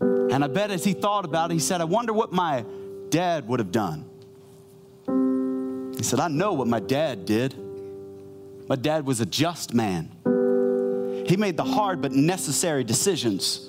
And 0.00 0.42
I 0.42 0.46
bet 0.46 0.70
as 0.70 0.84
he 0.84 0.94
thought 0.94 1.24
about 1.24 1.50
it, 1.50 1.54
he 1.54 1.60
said, 1.60 1.80
I 1.80 1.84
wonder 1.84 2.12
what 2.12 2.32
my 2.32 2.64
dad 3.10 3.48
would 3.48 3.60
have 3.60 3.72
done. 3.72 4.04
He 5.96 6.02
said, 6.02 6.20
I 6.20 6.28
know 6.28 6.52
what 6.52 6.68
my 6.68 6.80
dad 6.80 7.26
did. 7.26 7.54
My 8.68 8.76
dad 8.76 9.06
was 9.06 9.20
a 9.20 9.26
just 9.26 9.74
man. 9.74 10.10
He 11.26 11.36
made 11.36 11.56
the 11.56 11.64
hard 11.64 12.00
but 12.00 12.12
necessary 12.12 12.84
decisions. 12.84 13.68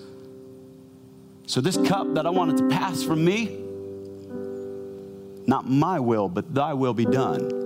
So, 1.48 1.62
this 1.62 1.78
cup 1.78 2.14
that 2.14 2.26
I 2.26 2.30
wanted 2.30 2.58
to 2.58 2.68
pass 2.68 3.04
from 3.04 3.26
me, 3.26 3.58
not 5.48 5.68
my 5.68 6.00
will, 6.00 6.30
but 6.30 6.54
thy 6.54 6.74
will 6.74 6.94
be 6.94 7.06
done. 7.06 7.59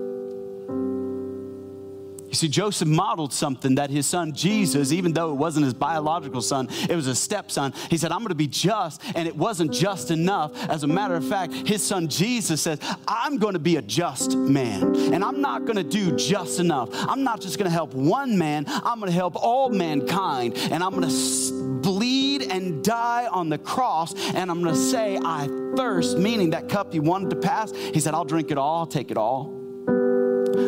You 2.34 2.38
see, 2.38 2.48
Joseph 2.48 2.88
modeled 2.88 3.32
something 3.32 3.76
that 3.76 3.92
his 3.92 4.08
son 4.08 4.34
Jesus, 4.34 4.92
even 4.92 5.14
though 5.14 5.30
it 5.30 5.36
wasn't 5.36 5.66
his 5.66 5.76
biological 5.76 6.42
son, 6.42 6.68
it 6.90 6.96
was 6.96 7.06
a 7.06 7.14
stepson. 7.14 7.76
He 7.92 7.98
said, 7.98 8.12
I'm 8.12 8.22
going 8.22 8.30
to 8.30 8.36
be 8.36 8.48
just, 8.48 9.04
and 9.14 9.28
it 9.28 9.36
wasn't 9.36 9.72
just 9.72 10.10
enough. 10.10 10.52
As 10.68 10.82
a 10.82 10.88
matter 10.88 11.14
of 11.14 11.24
fact, 11.24 11.54
his 11.54 11.86
son 11.86 12.08
Jesus 12.08 12.60
says, 12.60 12.80
I'm 13.08 13.38
going 13.38 13.54
to 13.54 13.60
be 13.60 13.76
a 13.76 13.84
just 13.84 14.36
man, 14.36 14.96
and 15.14 15.24
I'm 15.24 15.42
not 15.42 15.66
going 15.66 15.76
to 15.76 15.84
do 15.84 16.16
just 16.16 16.60
enough. 16.60 16.90
I'm 16.92 17.24
not 17.24 17.40
just 17.40 17.60
going 17.60 17.70
to 17.70 17.72
help 17.72 17.94
one 17.94 18.36
man, 18.36 18.66
I'm 18.68 19.00
going 19.00 19.12
to 19.12 19.16
help 19.16 19.36
all 19.36 19.70
mankind, 19.70 20.58
and 20.58 20.84
I'm 20.84 21.00
going 21.00 21.08
to 21.08 21.82
bleed 21.84 22.42
and 22.42 22.84
die 22.84 23.28
on 23.28 23.50
the 23.50 23.60
cross, 23.60 24.12
and 24.34 24.50
I'm 24.50 24.64
going 24.64 24.74
to 24.74 24.82
say, 24.82 25.20
I 25.24 25.46
thirst, 25.78 26.18
meaning 26.18 26.50
that 26.50 26.68
cup 26.68 26.94
he 26.94 27.00
wanted 27.00 27.30
to 27.30 27.36
pass. 27.36 27.72
He 27.72 28.00
said, 28.00 28.16
I'll 28.16 28.26
drink 28.26 28.50
it 28.50 28.58
all, 28.58 28.80
I'll 28.80 28.88
take 28.88 29.12
it 29.12 29.18
all. 29.18 29.63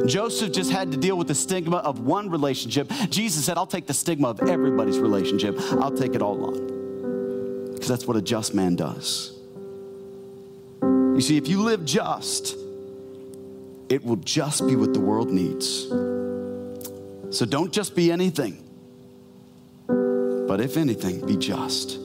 Joseph 0.05 0.51
just 0.51 0.71
had 0.71 0.91
to 0.91 0.97
deal 0.97 1.17
with 1.17 1.27
the 1.27 1.35
stigma 1.35 1.77
of 1.77 1.99
one 1.99 2.29
relationship. 2.29 2.91
Jesus 3.09 3.45
said, 3.45 3.57
I'll 3.57 3.67
take 3.67 3.85
the 3.87 3.93
stigma 3.93 4.29
of 4.29 4.41
everybody's 4.41 4.99
relationship, 4.99 5.55
I'll 5.73 5.95
take 5.95 6.15
it 6.15 6.21
all 6.21 6.45
on. 6.45 7.73
Because 7.73 7.87
that's 7.87 8.05
what 8.05 8.17
a 8.17 8.21
just 8.21 8.53
man 8.53 8.75
does. 8.75 9.31
You 10.81 11.21
see, 11.21 11.37
if 11.37 11.47
you 11.47 11.61
live 11.61 11.85
just, 11.85 12.55
it 13.89 14.03
will 14.03 14.17
just 14.17 14.67
be 14.67 14.75
what 14.75 14.93
the 14.93 14.99
world 14.99 15.29
needs. 15.29 15.87
So 17.35 17.45
don't 17.45 17.71
just 17.71 17.95
be 17.95 18.11
anything, 18.11 18.63
but 19.87 20.61
if 20.61 20.77
anything, 20.77 21.25
be 21.25 21.37
just. 21.37 21.99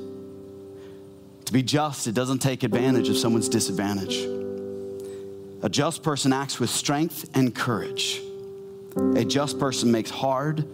To 1.47 1.53
be 1.53 1.63
just, 1.63 2.07
it 2.07 2.13
doesn't 2.13 2.39
take 2.41 2.63
advantage 2.63 3.09
of 3.09 3.17
someone's 3.17 3.49
disadvantage. 3.49 4.40
A 5.63 5.69
just 5.69 6.03
person 6.03 6.33
acts 6.33 6.59
with 6.59 6.71
strength 6.71 7.29
and 7.35 7.55
courage. 7.55 8.23
A 9.15 9.25
just 9.25 9.59
person 9.59 9.93
makes 9.93 10.11
hard 10.11 10.67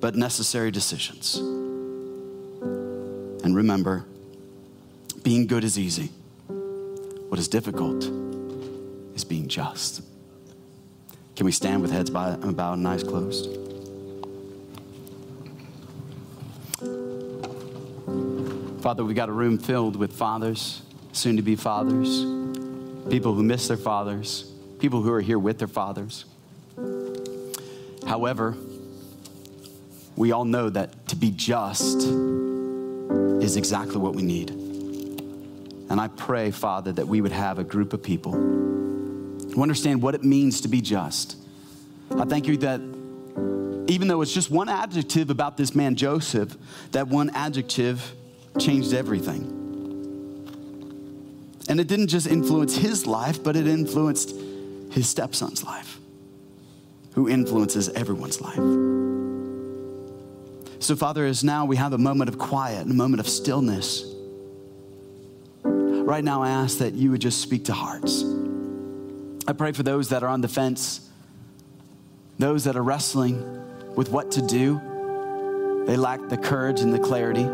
but 0.00 0.16
necessary 0.16 0.70
decisions. 0.70 1.36
And 3.44 3.54
remember, 3.54 4.06
being 5.22 5.46
good 5.46 5.62
is 5.62 5.78
easy. 5.78 6.10
What 7.28 7.38
is 7.38 7.48
difficult 7.48 8.04
is 9.14 9.24
being 9.24 9.46
just. 9.46 10.02
Can 11.36 11.44
we 11.44 11.52
stand 11.52 11.82
with 11.82 11.90
heads 11.90 12.08
bowed 12.08 12.42
and 12.42 12.88
eyes 12.88 13.04
closed? 13.04 13.56
Father, 18.80 19.04
we've 19.04 19.14
got 19.14 19.28
a 19.28 19.32
room 19.32 19.58
filled 19.58 19.96
with 19.96 20.14
fathers, 20.14 20.80
soon 21.12 21.36
to 21.36 21.42
be 21.42 21.54
fathers, 21.54 22.24
people 23.08 23.34
who 23.34 23.42
miss 23.42 23.68
their 23.68 23.76
fathers, 23.76 24.50
people 24.78 25.02
who 25.02 25.12
are 25.12 25.20
here 25.20 25.38
with 25.38 25.58
their 25.58 25.68
fathers. 25.68 26.24
However, 28.06 28.56
we 30.16 30.32
all 30.32 30.44
know 30.44 30.68
that 30.68 31.08
to 31.08 31.16
be 31.16 31.30
just 31.30 32.02
is 33.42 33.56
exactly 33.56 33.96
what 33.96 34.14
we 34.14 34.22
need. 34.22 34.50
And 34.50 36.00
I 36.00 36.08
pray, 36.08 36.50
Father, 36.50 36.92
that 36.92 37.08
we 37.08 37.20
would 37.20 37.32
have 37.32 37.58
a 37.58 37.64
group 37.64 37.92
of 37.92 38.02
people 38.02 38.32
who 38.32 39.62
understand 39.62 40.02
what 40.02 40.14
it 40.14 40.22
means 40.22 40.60
to 40.60 40.68
be 40.68 40.80
just. 40.80 41.36
I 42.16 42.24
thank 42.24 42.46
you 42.46 42.56
that 42.58 42.80
even 43.88 44.06
though 44.06 44.22
it's 44.22 44.32
just 44.32 44.50
one 44.50 44.68
adjective 44.68 45.30
about 45.30 45.56
this 45.56 45.74
man 45.74 45.96
Joseph, 45.96 46.56
that 46.92 47.08
one 47.08 47.30
adjective 47.30 48.14
changed 48.58 48.94
everything. 48.94 49.59
And 51.70 51.78
it 51.78 51.86
didn't 51.86 52.08
just 52.08 52.26
influence 52.26 52.76
his 52.76 53.06
life, 53.06 53.42
but 53.44 53.54
it 53.54 53.68
influenced 53.68 54.34
his 54.90 55.08
stepson's 55.08 55.62
life, 55.62 56.00
who 57.14 57.28
influences 57.28 57.88
everyone's 57.90 58.40
life. 58.40 58.56
So, 60.82 60.96
Father, 60.96 61.24
as 61.24 61.44
now 61.44 61.66
we 61.66 61.76
have 61.76 61.92
a 61.92 61.98
moment 61.98 62.28
of 62.28 62.38
quiet 62.38 62.80
and 62.80 62.90
a 62.90 62.94
moment 62.94 63.20
of 63.20 63.28
stillness, 63.28 64.04
right 65.62 66.24
now 66.24 66.42
I 66.42 66.50
ask 66.50 66.78
that 66.78 66.94
you 66.94 67.12
would 67.12 67.20
just 67.20 67.40
speak 67.40 67.66
to 67.66 67.72
hearts. 67.72 68.24
I 69.46 69.52
pray 69.52 69.70
for 69.70 69.84
those 69.84 70.08
that 70.08 70.24
are 70.24 70.28
on 70.28 70.40
the 70.40 70.48
fence, 70.48 71.08
those 72.40 72.64
that 72.64 72.74
are 72.74 72.82
wrestling 72.82 73.94
with 73.94 74.10
what 74.10 74.32
to 74.32 74.42
do. 74.44 75.84
They 75.86 75.96
lack 75.96 76.28
the 76.30 76.36
courage 76.36 76.80
and 76.80 76.92
the 76.92 76.98
clarity. 76.98 77.48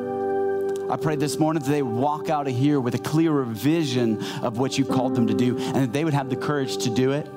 I 0.91 0.97
pray 0.97 1.17
this 1.17 1.39
morning 1.39 1.63
that 1.63 1.71
they 1.71 1.83
walk 1.83 2.31
out 2.31 2.47
of 2.47 2.55
here 2.55 2.81
with 2.81 2.95
a 2.95 2.99
clearer 2.99 3.45
vision 3.45 4.23
of 4.43 4.59
what 4.59 4.79
you 4.79 4.85
called 4.85 5.15
them 5.15 5.27
to 5.27 5.35
do 5.35 5.59
and 5.59 5.77
that 5.77 5.93
they 5.93 6.05
would 6.05 6.15
have 6.15 6.31
the 6.31 6.37
courage 6.37 6.79
to 6.79 6.91
do 6.91 7.13
it. 7.13 7.29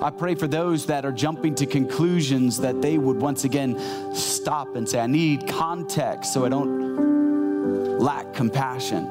I 0.00 0.10
pray 0.10 0.34
for 0.34 0.46
those 0.46 0.86
that 0.86 1.04
are 1.04 1.12
jumping 1.12 1.54
to 1.56 1.66
conclusions 1.66 2.58
that 2.58 2.82
they 2.82 2.98
would 2.98 3.16
once 3.16 3.44
again 3.44 4.14
stop 4.14 4.76
and 4.76 4.88
say, 4.88 5.00
I 5.00 5.06
need 5.06 5.48
context 5.48 6.32
so 6.32 6.44
I 6.44 6.48
don't 6.48 7.98
lack 7.98 8.34
compassion. 8.34 9.06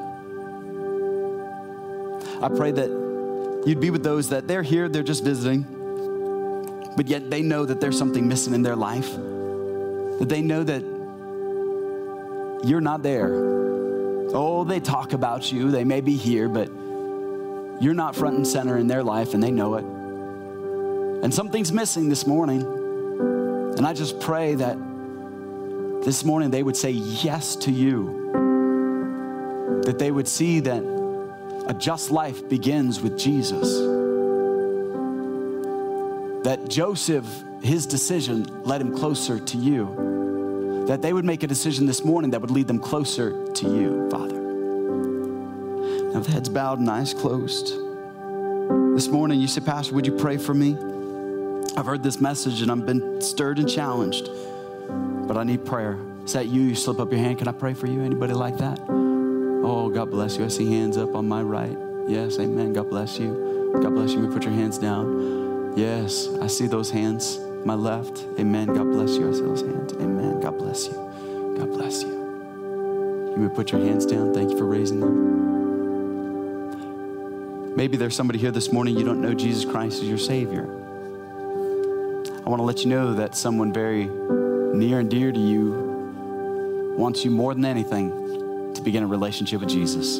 I 2.40 2.48
pray 2.48 2.72
that 2.72 3.62
you'd 3.66 3.80
be 3.80 3.90
with 3.90 4.02
those 4.02 4.28
that 4.30 4.46
they're 4.46 4.62
here, 4.62 4.88
they're 4.88 5.02
just 5.02 5.24
visiting 5.24 5.66
but 6.96 7.08
yet 7.08 7.30
they 7.30 7.42
know 7.42 7.66
that 7.66 7.80
there's 7.80 7.98
something 7.98 8.26
missing 8.26 8.54
in 8.54 8.62
their 8.62 8.74
life. 8.74 9.14
That 10.18 10.28
they 10.28 10.40
know 10.40 10.64
that 10.64 10.82
you're 12.66 12.80
not 12.80 13.02
there. 13.02 13.30
Oh, 14.34 14.64
they 14.64 14.80
talk 14.80 15.12
about 15.12 15.50
you, 15.52 15.70
they 15.70 15.84
may 15.84 16.00
be 16.00 16.16
here, 16.16 16.48
but 16.48 16.68
you're 17.80 17.94
not 17.94 18.16
front 18.16 18.36
and 18.36 18.46
center 18.46 18.76
in 18.76 18.86
their 18.86 19.02
life 19.02 19.34
and 19.34 19.42
they 19.42 19.50
know 19.50 19.74
it. 19.76 19.84
And 19.84 21.32
something's 21.32 21.72
missing 21.72 22.08
this 22.08 22.26
morning. 22.26 22.62
And 22.62 23.86
I 23.86 23.92
just 23.92 24.20
pray 24.20 24.54
that 24.54 24.76
this 26.04 26.24
morning 26.24 26.50
they 26.50 26.62
would 26.62 26.76
say 26.76 26.90
yes 26.90 27.56
to 27.56 27.70
you. 27.70 28.30
That 29.84 29.98
they 29.98 30.10
would 30.10 30.28
see 30.28 30.60
that 30.60 30.82
a 31.66 31.74
just 31.74 32.10
life 32.10 32.48
begins 32.48 33.00
with 33.00 33.18
Jesus 33.18 33.96
that 36.46 36.68
Joseph, 36.68 37.26
his 37.60 37.86
decision 37.86 38.62
led 38.62 38.80
him 38.80 38.96
closer 38.96 39.40
to 39.40 39.58
you. 39.58 40.15
That 40.86 41.02
they 41.02 41.12
would 41.12 41.24
make 41.24 41.42
a 41.42 41.46
decision 41.46 41.86
this 41.86 42.04
morning 42.04 42.30
that 42.30 42.40
would 42.40 42.50
lead 42.50 42.68
them 42.68 42.78
closer 42.78 43.52
to 43.52 43.64
you, 43.66 44.08
Father. 44.10 44.40
Now, 46.12 46.18
with 46.20 46.28
heads 46.28 46.48
bowed 46.48 46.78
and 46.78 46.88
eyes 46.88 47.12
closed, 47.12 47.74
this 48.94 49.08
morning 49.08 49.40
you 49.40 49.48
say, 49.48 49.60
Pastor, 49.60 49.94
would 49.94 50.06
you 50.06 50.16
pray 50.16 50.36
for 50.36 50.54
me? 50.54 50.76
I've 51.76 51.86
heard 51.86 52.02
this 52.02 52.20
message 52.20 52.62
and 52.62 52.70
I've 52.70 52.86
been 52.86 53.20
stirred 53.20 53.58
and 53.58 53.68
challenged, 53.68 54.30
but 55.28 55.36
I 55.36 55.44
need 55.44 55.64
prayer. 55.66 55.98
Is 56.24 56.32
that 56.32 56.46
you? 56.46 56.62
You 56.62 56.74
slip 56.74 57.00
up 57.00 57.10
your 57.10 57.20
hand. 57.20 57.38
Can 57.38 57.48
I 57.48 57.52
pray 57.52 57.74
for 57.74 57.86
you? 57.86 58.02
Anybody 58.02 58.32
like 58.32 58.56
that? 58.58 58.80
Oh, 58.88 59.90
God 59.92 60.10
bless 60.10 60.36
you. 60.36 60.44
I 60.44 60.48
see 60.48 60.72
hands 60.72 60.96
up 60.96 61.14
on 61.14 61.28
my 61.28 61.42
right. 61.42 61.76
Yes, 62.08 62.38
amen. 62.38 62.72
God 62.72 62.88
bless 62.88 63.18
you. 63.18 63.72
God 63.82 63.94
bless 63.94 64.12
you. 64.12 64.20
We 64.20 64.32
put 64.32 64.44
your 64.44 64.54
hands 64.54 64.78
down. 64.78 65.74
Yes, 65.76 66.28
I 66.40 66.46
see 66.46 66.66
those 66.66 66.90
hands. 66.90 67.38
My 67.66 67.74
left. 67.74 68.24
Amen. 68.38 68.68
God 68.68 68.84
bless 68.84 69.16
you. 69.16 69.28
I 69.28 69.32
see 69.32 69.40
those 69.40 69.62
hands. 69.62 69.92
Amen. 69.94 70.38
God 70.38 70.56
bless 70.56 70.86
you. 70.86 70.92
God 71.58 71.72
bless 71.72 72.00
you. 72.04 72.10
You 72.10 73.36
may 73.38 73.48
put 73.52 73.72
your 73.72 73.80
hands 73.80 74.06
down. 74.06 74.32
Thank 74.32 74.52
you 74.52 74.56
for 74.56 74.66
raising 74.66 75.00
them. 75.00 75.34
Maybe 77.74 77.96
there's 77.96 78.14
somebody 78.14 78.38
here 78.38 78.52
this 78.52 78.70
morning 78.70 78.96
you 78.96 79.04
don't 79.04 79.20
know 79.20 79.34
Jesus 79.34 79.64
Christ 79.64 80.00
as 80.00 80.08
your 80.08 80.16
Savior. 80.16 80.62
I 82.46 82.48
want 82.48 82.60
to 82.60 82.64
let 82.64 82.84
you 82.84 82.90
know 82.90 83.14
that 83.14 83.34
someone 83.34 83.72
very 83.72 84.04
near 84.04 85.00
and 85.00 85.10
dear 85.10 85.32
to 85.32 85.40
you 85.40 86.94
wants 86.96 87.24
you 87.24 87.32
more 87.32 87.52
than 87.52 87.64
anything 87.64 88.74
to 88.74 88.80
begin 88.80 89.02
a 89.02 89.08
relationship 89.08 89.58
with 89.58 89.70
Jesus, 89.70 90.18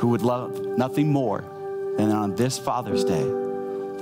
who 0.00 0.08
would 0.08 0.22
love 0.22 0.58
nothing 0.78 1.12
more 1.12 1.44
than 1.98 2.10
on 2.10 2.34
this 2.36 2.56
Father's 2.58 3.04
Day 3.04 3.47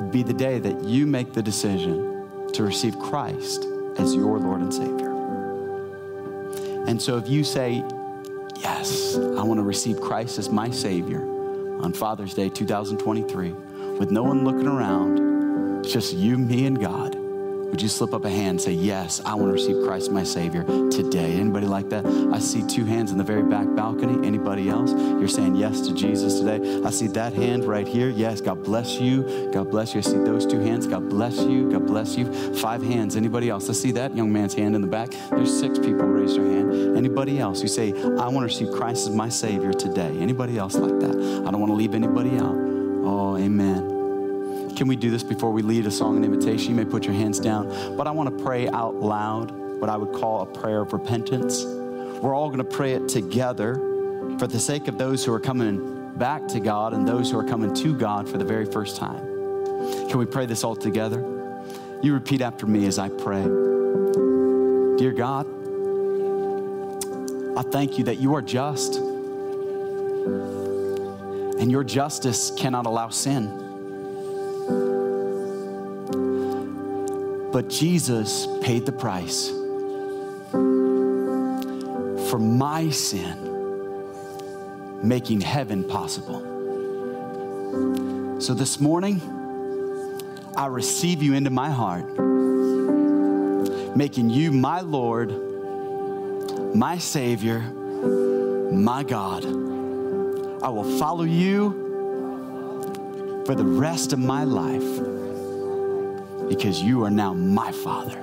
be 0.04 0.22
the 0.22 0.32
day 0.32 0.58
that 0.58 0.84
you 0.84 1.06
make 1.06 1.32
the 1.32 1.42
decision 1.42 2.48
to 2.52 2.62
receive 2.62 2.98
Christ 2.98 3.66
as 3.98 4.14
your 4.14 4.38
Lord 4.38 4.60
and 4.60 4.72
Savior. 4.72 5.12
And 6.86 7.00
so 7.00 7.16
if 7.16 7.28
you 7.28 7.44
say, 7.44 7.84
Yes, 8.60 9.16
I 9.16 9.42
want 9.42 9.58
to 9.58 9.64
receive 9.64 10.00
Christ 10.00 10.38
as 10.38 10.48
my 10.48 10.70
Savior 10.70 11.20
on 11.82 11.92
Father's 11.92 12.32
Day 12.32 12.48
2023, 12.48 13.50
with 13.98 14.10
no 14.10 14.22
one 14.22 14.44
looking 14.44 14.66
around, 14.66 15.84
it's 15.84 15.92
just 15.92 16.14
you, 16.14 16.38
me, 16.38 16.66
and 16.66 16.80
God 16.80 17.05
would 17.70 17.82
you 17.82 17.88
slip 17.88 18.14
up 18.14 18.24
a 18.24 18.30
hand 18.30 18.48
and 18.48 18.60
say, 18.60 18.72
Yes, 18.72 19.20
I 19.24 19.34
want 19.34 19.48
to 19.48 19.52
receive 19.52 19.84
Christ 19.84 20.10
my 20.10 20.22
Savior 20.22 20.64
today? 20.90 21.38
Anybody 21.38 21.66
like 21.66 21.88
that? 21.90 22.06
I 22.06 22.38
see 22.38 22.66
two 22.66 22.84
hands 22.84 23.10
in 23.10 23.18
the 23.18 23.24
very 23.24 23.42
back 23.42 23.66
balcony. 23.74 24.26
Anybody 24.26 24.68
else? 24.68 24.92
You're 24.92 25.28
saying 25.28 25.56
yes 25.56 25.80
to 25.82 25.94
Jesus 25.94 26.38
today. 26.38 26.82
I 26.84 26.90
see 26.90 27.08
that 27.08 27.32
hand 27.32 27.64
right 27.64 27.86
here. 27.86 28.08
Yes, 28.08 28.40
God 28.40 28.62
bless 28.62 29.00
you. 29.00 29.50
God 29.52 29.70
bless 29.70 29.94
you. 29.94 29.98
I 29.98 30.02
see 30.02 30.18
those 30.18 30.46
two 30.46 30.60
hands. 30.60 30.86
God 30.86 31.08
bless 31.08 31.38
you. 31.38 31.70
God 31.70 31.86
bless 31.86 32.16
you. 32.16 32.32
Five 32.54 32.82
hands. 32.82 33.16
Anybody 33.16 33.50
else? 33.50 33.68
I 33.68 33.72
see 33.72 33.92
that 33.92 34.16
young 34.16 34.32
man's 34.32 34.54
hand 34.54 34.74
in 34.74 34.80
the 34.80 34.86
back. 34.86 35.10
There's 35.30 35.58
six 35.58 35.78
people 35.78 36.06
raised 36.06 36.36
their 36.36 36.46
hand. 36.46 36.96
Anybody 36.96 37.38
else? 37.40 37.62
You 37.62 37.68
say, 37.68 37.92
I 37.92 38.28
want 38.28 38.38
to 38.38 38.44
receive 38.44 38.70
Christ 38.72 39.08
as 39.08 39.14
my 39.14 39.28
Savior 39.28 39.72
today. 39.72 40.16
Anybody 40.18 40.56
else 40.56 40.76
like 40.76 40.98
that? 41.00 41.10
I 41.10 41.50
don't 41.50 41.60
want 41.60 41.70
to 41.70 41.76
leave 41.76 41.94
anybody 41.94 42.36
out. 42.36 42.54
Oh, 43.04 43.36
amen. 43.36 43.95
Can 44.76 44.88
we 44.88 44.96
do 44.96 45.10
this 45.10 45.22
before 45.22 45.52
we 45.52 45.62
lead 45.62 45.86
a 45.86 45.90
song 45.90 46.16
and 46.16 46.24
invitation? 46.24 46.70
You 46.70 46.76
may 46.76 46.84
put 46.84 47.04
your 47.04 47.14
hands 47.14 47.40
down, 47.40 47.96
but 47.96 48.06
I 48.06 48.10
want 48.10 48.36
to 48.36 48.44
pray 48.44 48.68
out 48.68 48.94
loud 48.96 49.50
what 49.80 49.88
I 49.88 49.96
would 49.96 50.12
call 50.12 50.42
a 50.42 50.46
prayer 50.46 50.82
of 50.82 50.92
repentance. 50.92 51.64
We're 51.64 52.34
all 52.34 52.48
going 52.48 52.58
to 52.58 52.64
pray 52.64 52.92
it 52.92 53.08
together 53.08 53.76
for 54.38 54.46
the 54.46 54.60
sake 54.60 54.86
of 54.86 54.98
those 54.98 55.24
who 55.24 55.32
are 55.32 55.40
coming 55.40 56.12
back 56.18 56.46
to 56.48 56.60
God 56.60 56.92
and 56.92 57.08
those 57.08 57.30
who 57.30 57.38
are 57.38 57.44
coming 57.44 57.72
to 57.74 57.96
God 57.96 58.28
for 58.28 58.36
the 58.36 58.44
very 58.44 58.66
first 58.66 58.98
time. 58.98 59.24
Can 60.10 60.18
we 60.18 60.26
pray 60.26 60.44
this 60.44 60.62
all 60.62 60.76
together? 60.76 61.20
You 62.02 62.12
repeat 62.12 62.42
after 62.42 62.66
me 62.66 62.86
as 62.86 62.98
I 62.98 63.08
pray. 63.08 63.44
Dear 64.98 65.12
God, 65.12 65.46
I 67.56 67.62
thank 67.62 67.96
you 67.96 68.04
that 68.04 68.18
you 68.18 68.34
are 68.34 68.42
just, 68.42 68.96
and 71.56 71.70
your 71.70 71.82
justice 71.82 72.50
cannot 72.50 72.84
allow 72.84 73.08
sin. 73.08 73.65
But 77.56 77.70
Jesus 77.70 78.46
paid 78.60 78.84
the 78.84 78.92
price 78.92 79.48
for 82.28 82.38
my 82.38 82.90
sin, 82.90 83.38
making 85.02 85.40
heaven 85.40 85.82
possible. 85.82 86.42
So 88.42 88.52
this 88.52 88.78
morning, 88.78 89.22
I 90.54 90.66
receive 90.66 91.22
you 91.22 91.32
into 91.32 91.48
my 91.48 91.70
heart, 91.70 92.04
making 93.96 94.28
you 94.28 94.52
my 94.52 94.82
Lord, 94.82 95.32
my 96.74 96.98
Savior, 96.98 97.60
my 98.70 99.02
God. 99.02 99.46
I 100.62 100.68
will 100.68 100.98
follow 100.98 101.24
you 101.24 101.70
for 103.46 103.54
the 103.54 103.64
rest 103.64 104.12
of 104.12 104.18
my 104.18 104.44
life 104.44 105.15
because 106.48 106.82
you 106.82 107.04
are 107.04 107.10
now 107.10 107.32
my 107.32 107.72
Father. 107.72 108.18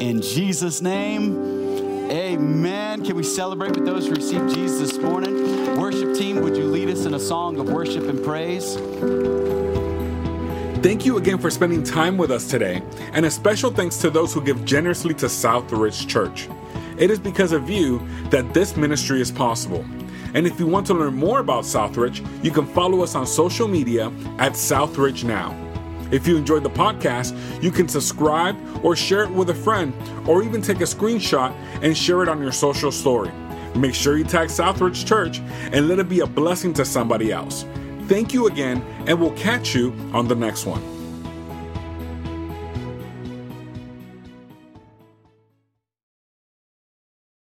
In 0.00 0.22
Jesus' 0.22 0.80
name, 0.80 2.10
amen. 2.10 3.04
Can 3.04 3.16
we 3.16 3.22
celebrate 3.22 3.74
with 3.74 3.84
those 3.84 4.06
who 4.06 4.14
received 4.14 4.54
Jesus 4.54 4.92
this 4.92 4.98
morning? 4.98 5.76
Worship 5.78 6.14
team, 6.14 6.40
would 6.42 6.56
you 6.56 6.64
lead 6.64 6.88
us 6.88 7.04
in 7.04 7.14
a 7.14 7.20
song 7.20 7.58
of 7.58 7.68
worship 7.68 8.04
and 8.04 8.22
praise? 8.22 8.76
Thank 10.82 11.04
you 11.04 11.16
again 11.16 11.38
for 11.38 11.50
spending 11.50 11.82
time 11.82 12.16
with 12.16 12.30
us 12.30 12.48
today, 12.48 12.82
and 13.12 13.26
a 13.26 13.30
special 13.30 13.72
thanks 13.72 13.96
to 13.96 14.10
those 14.10 14.32
who 14.32 14.40
give 14.40 14.64
generously 14.64 15.12
to 15.14 15.26
Southridge 15.26 16.06
Church. 16.06 16.48
It 16.98 17.10
is 17.10 17.18
because 17.18 17.50
of 17.52 17.68
you 17.68 18.00
that 18.30 18.54
this 18.54 18.76
ministry 18.76 19.20
is 19.20 19.32
possible. 19.32 19.84
And 20.34 20.46
if 20.46 20.60
you 20.60 20.66
want 20.66 20.86
to 20.88 20.94
learn 20.94 21.14
more 21.14 21.40
about 21.40 21.64
Southridge, 21.64 22.24
you 22.44 22.50
can 22.50 22.66
follow 22.66 23.02
us 23.02 23.14
on 23.14 23.26
social 23.26 23.66
media 23.66 24.12
at 24.38 24.52
Southridge 24.52 25.24
Now. 25.24 25.67
If 26.10 26.26
you 26.26 26.36
enjoyed 26.36 26.62
the 26.62 26.70
podcast, 26.70 27.34
you 27.62 27.70
can 27.70 27.88
subscribe 27.88 28.56
or 28.84 28.96
share 28.96 29.24
it 29.24 29.30
with 29.30 29.50
a 29.50 29.54
friend, 29.54 29.92
or 30.26 30.42
even 30.42 30.62
take 30.62 30.80
a 30.80 30.84
screenshot 30.84 31.52
and 31.82 31.96
share 31.96 32.22
it 32.22 32.28
on 32.28 32.40
your 32.40 32.52
social 32.52 32.90
story. 32.90 33.30
Make 33.74 33.94
sure 33.94 34.16
you 34.16 34.24
tag 34.24 34.48
Southridge 34.48 35.06
Church 35.06 35.40
and 35.72 35.88
let 35.88 35.98
it 35.98 36.08
be 36.08 36.20
a 36.20 36.26
blessing 36.26 36.72
to 36.74 36.84
somebody 36.84 37.30
else. 37.30 37.64
Thank 38.06 38.32
you 38.32 38.46
again, 38.46 38.82
and 39.06 39.20
we'll 39.20 39.32
catch 39.32 39.74
you 39.74 39.92
on 40.12 40.28
the 40.28 40.34
next 40.34 40.64
one. 40.64 40.97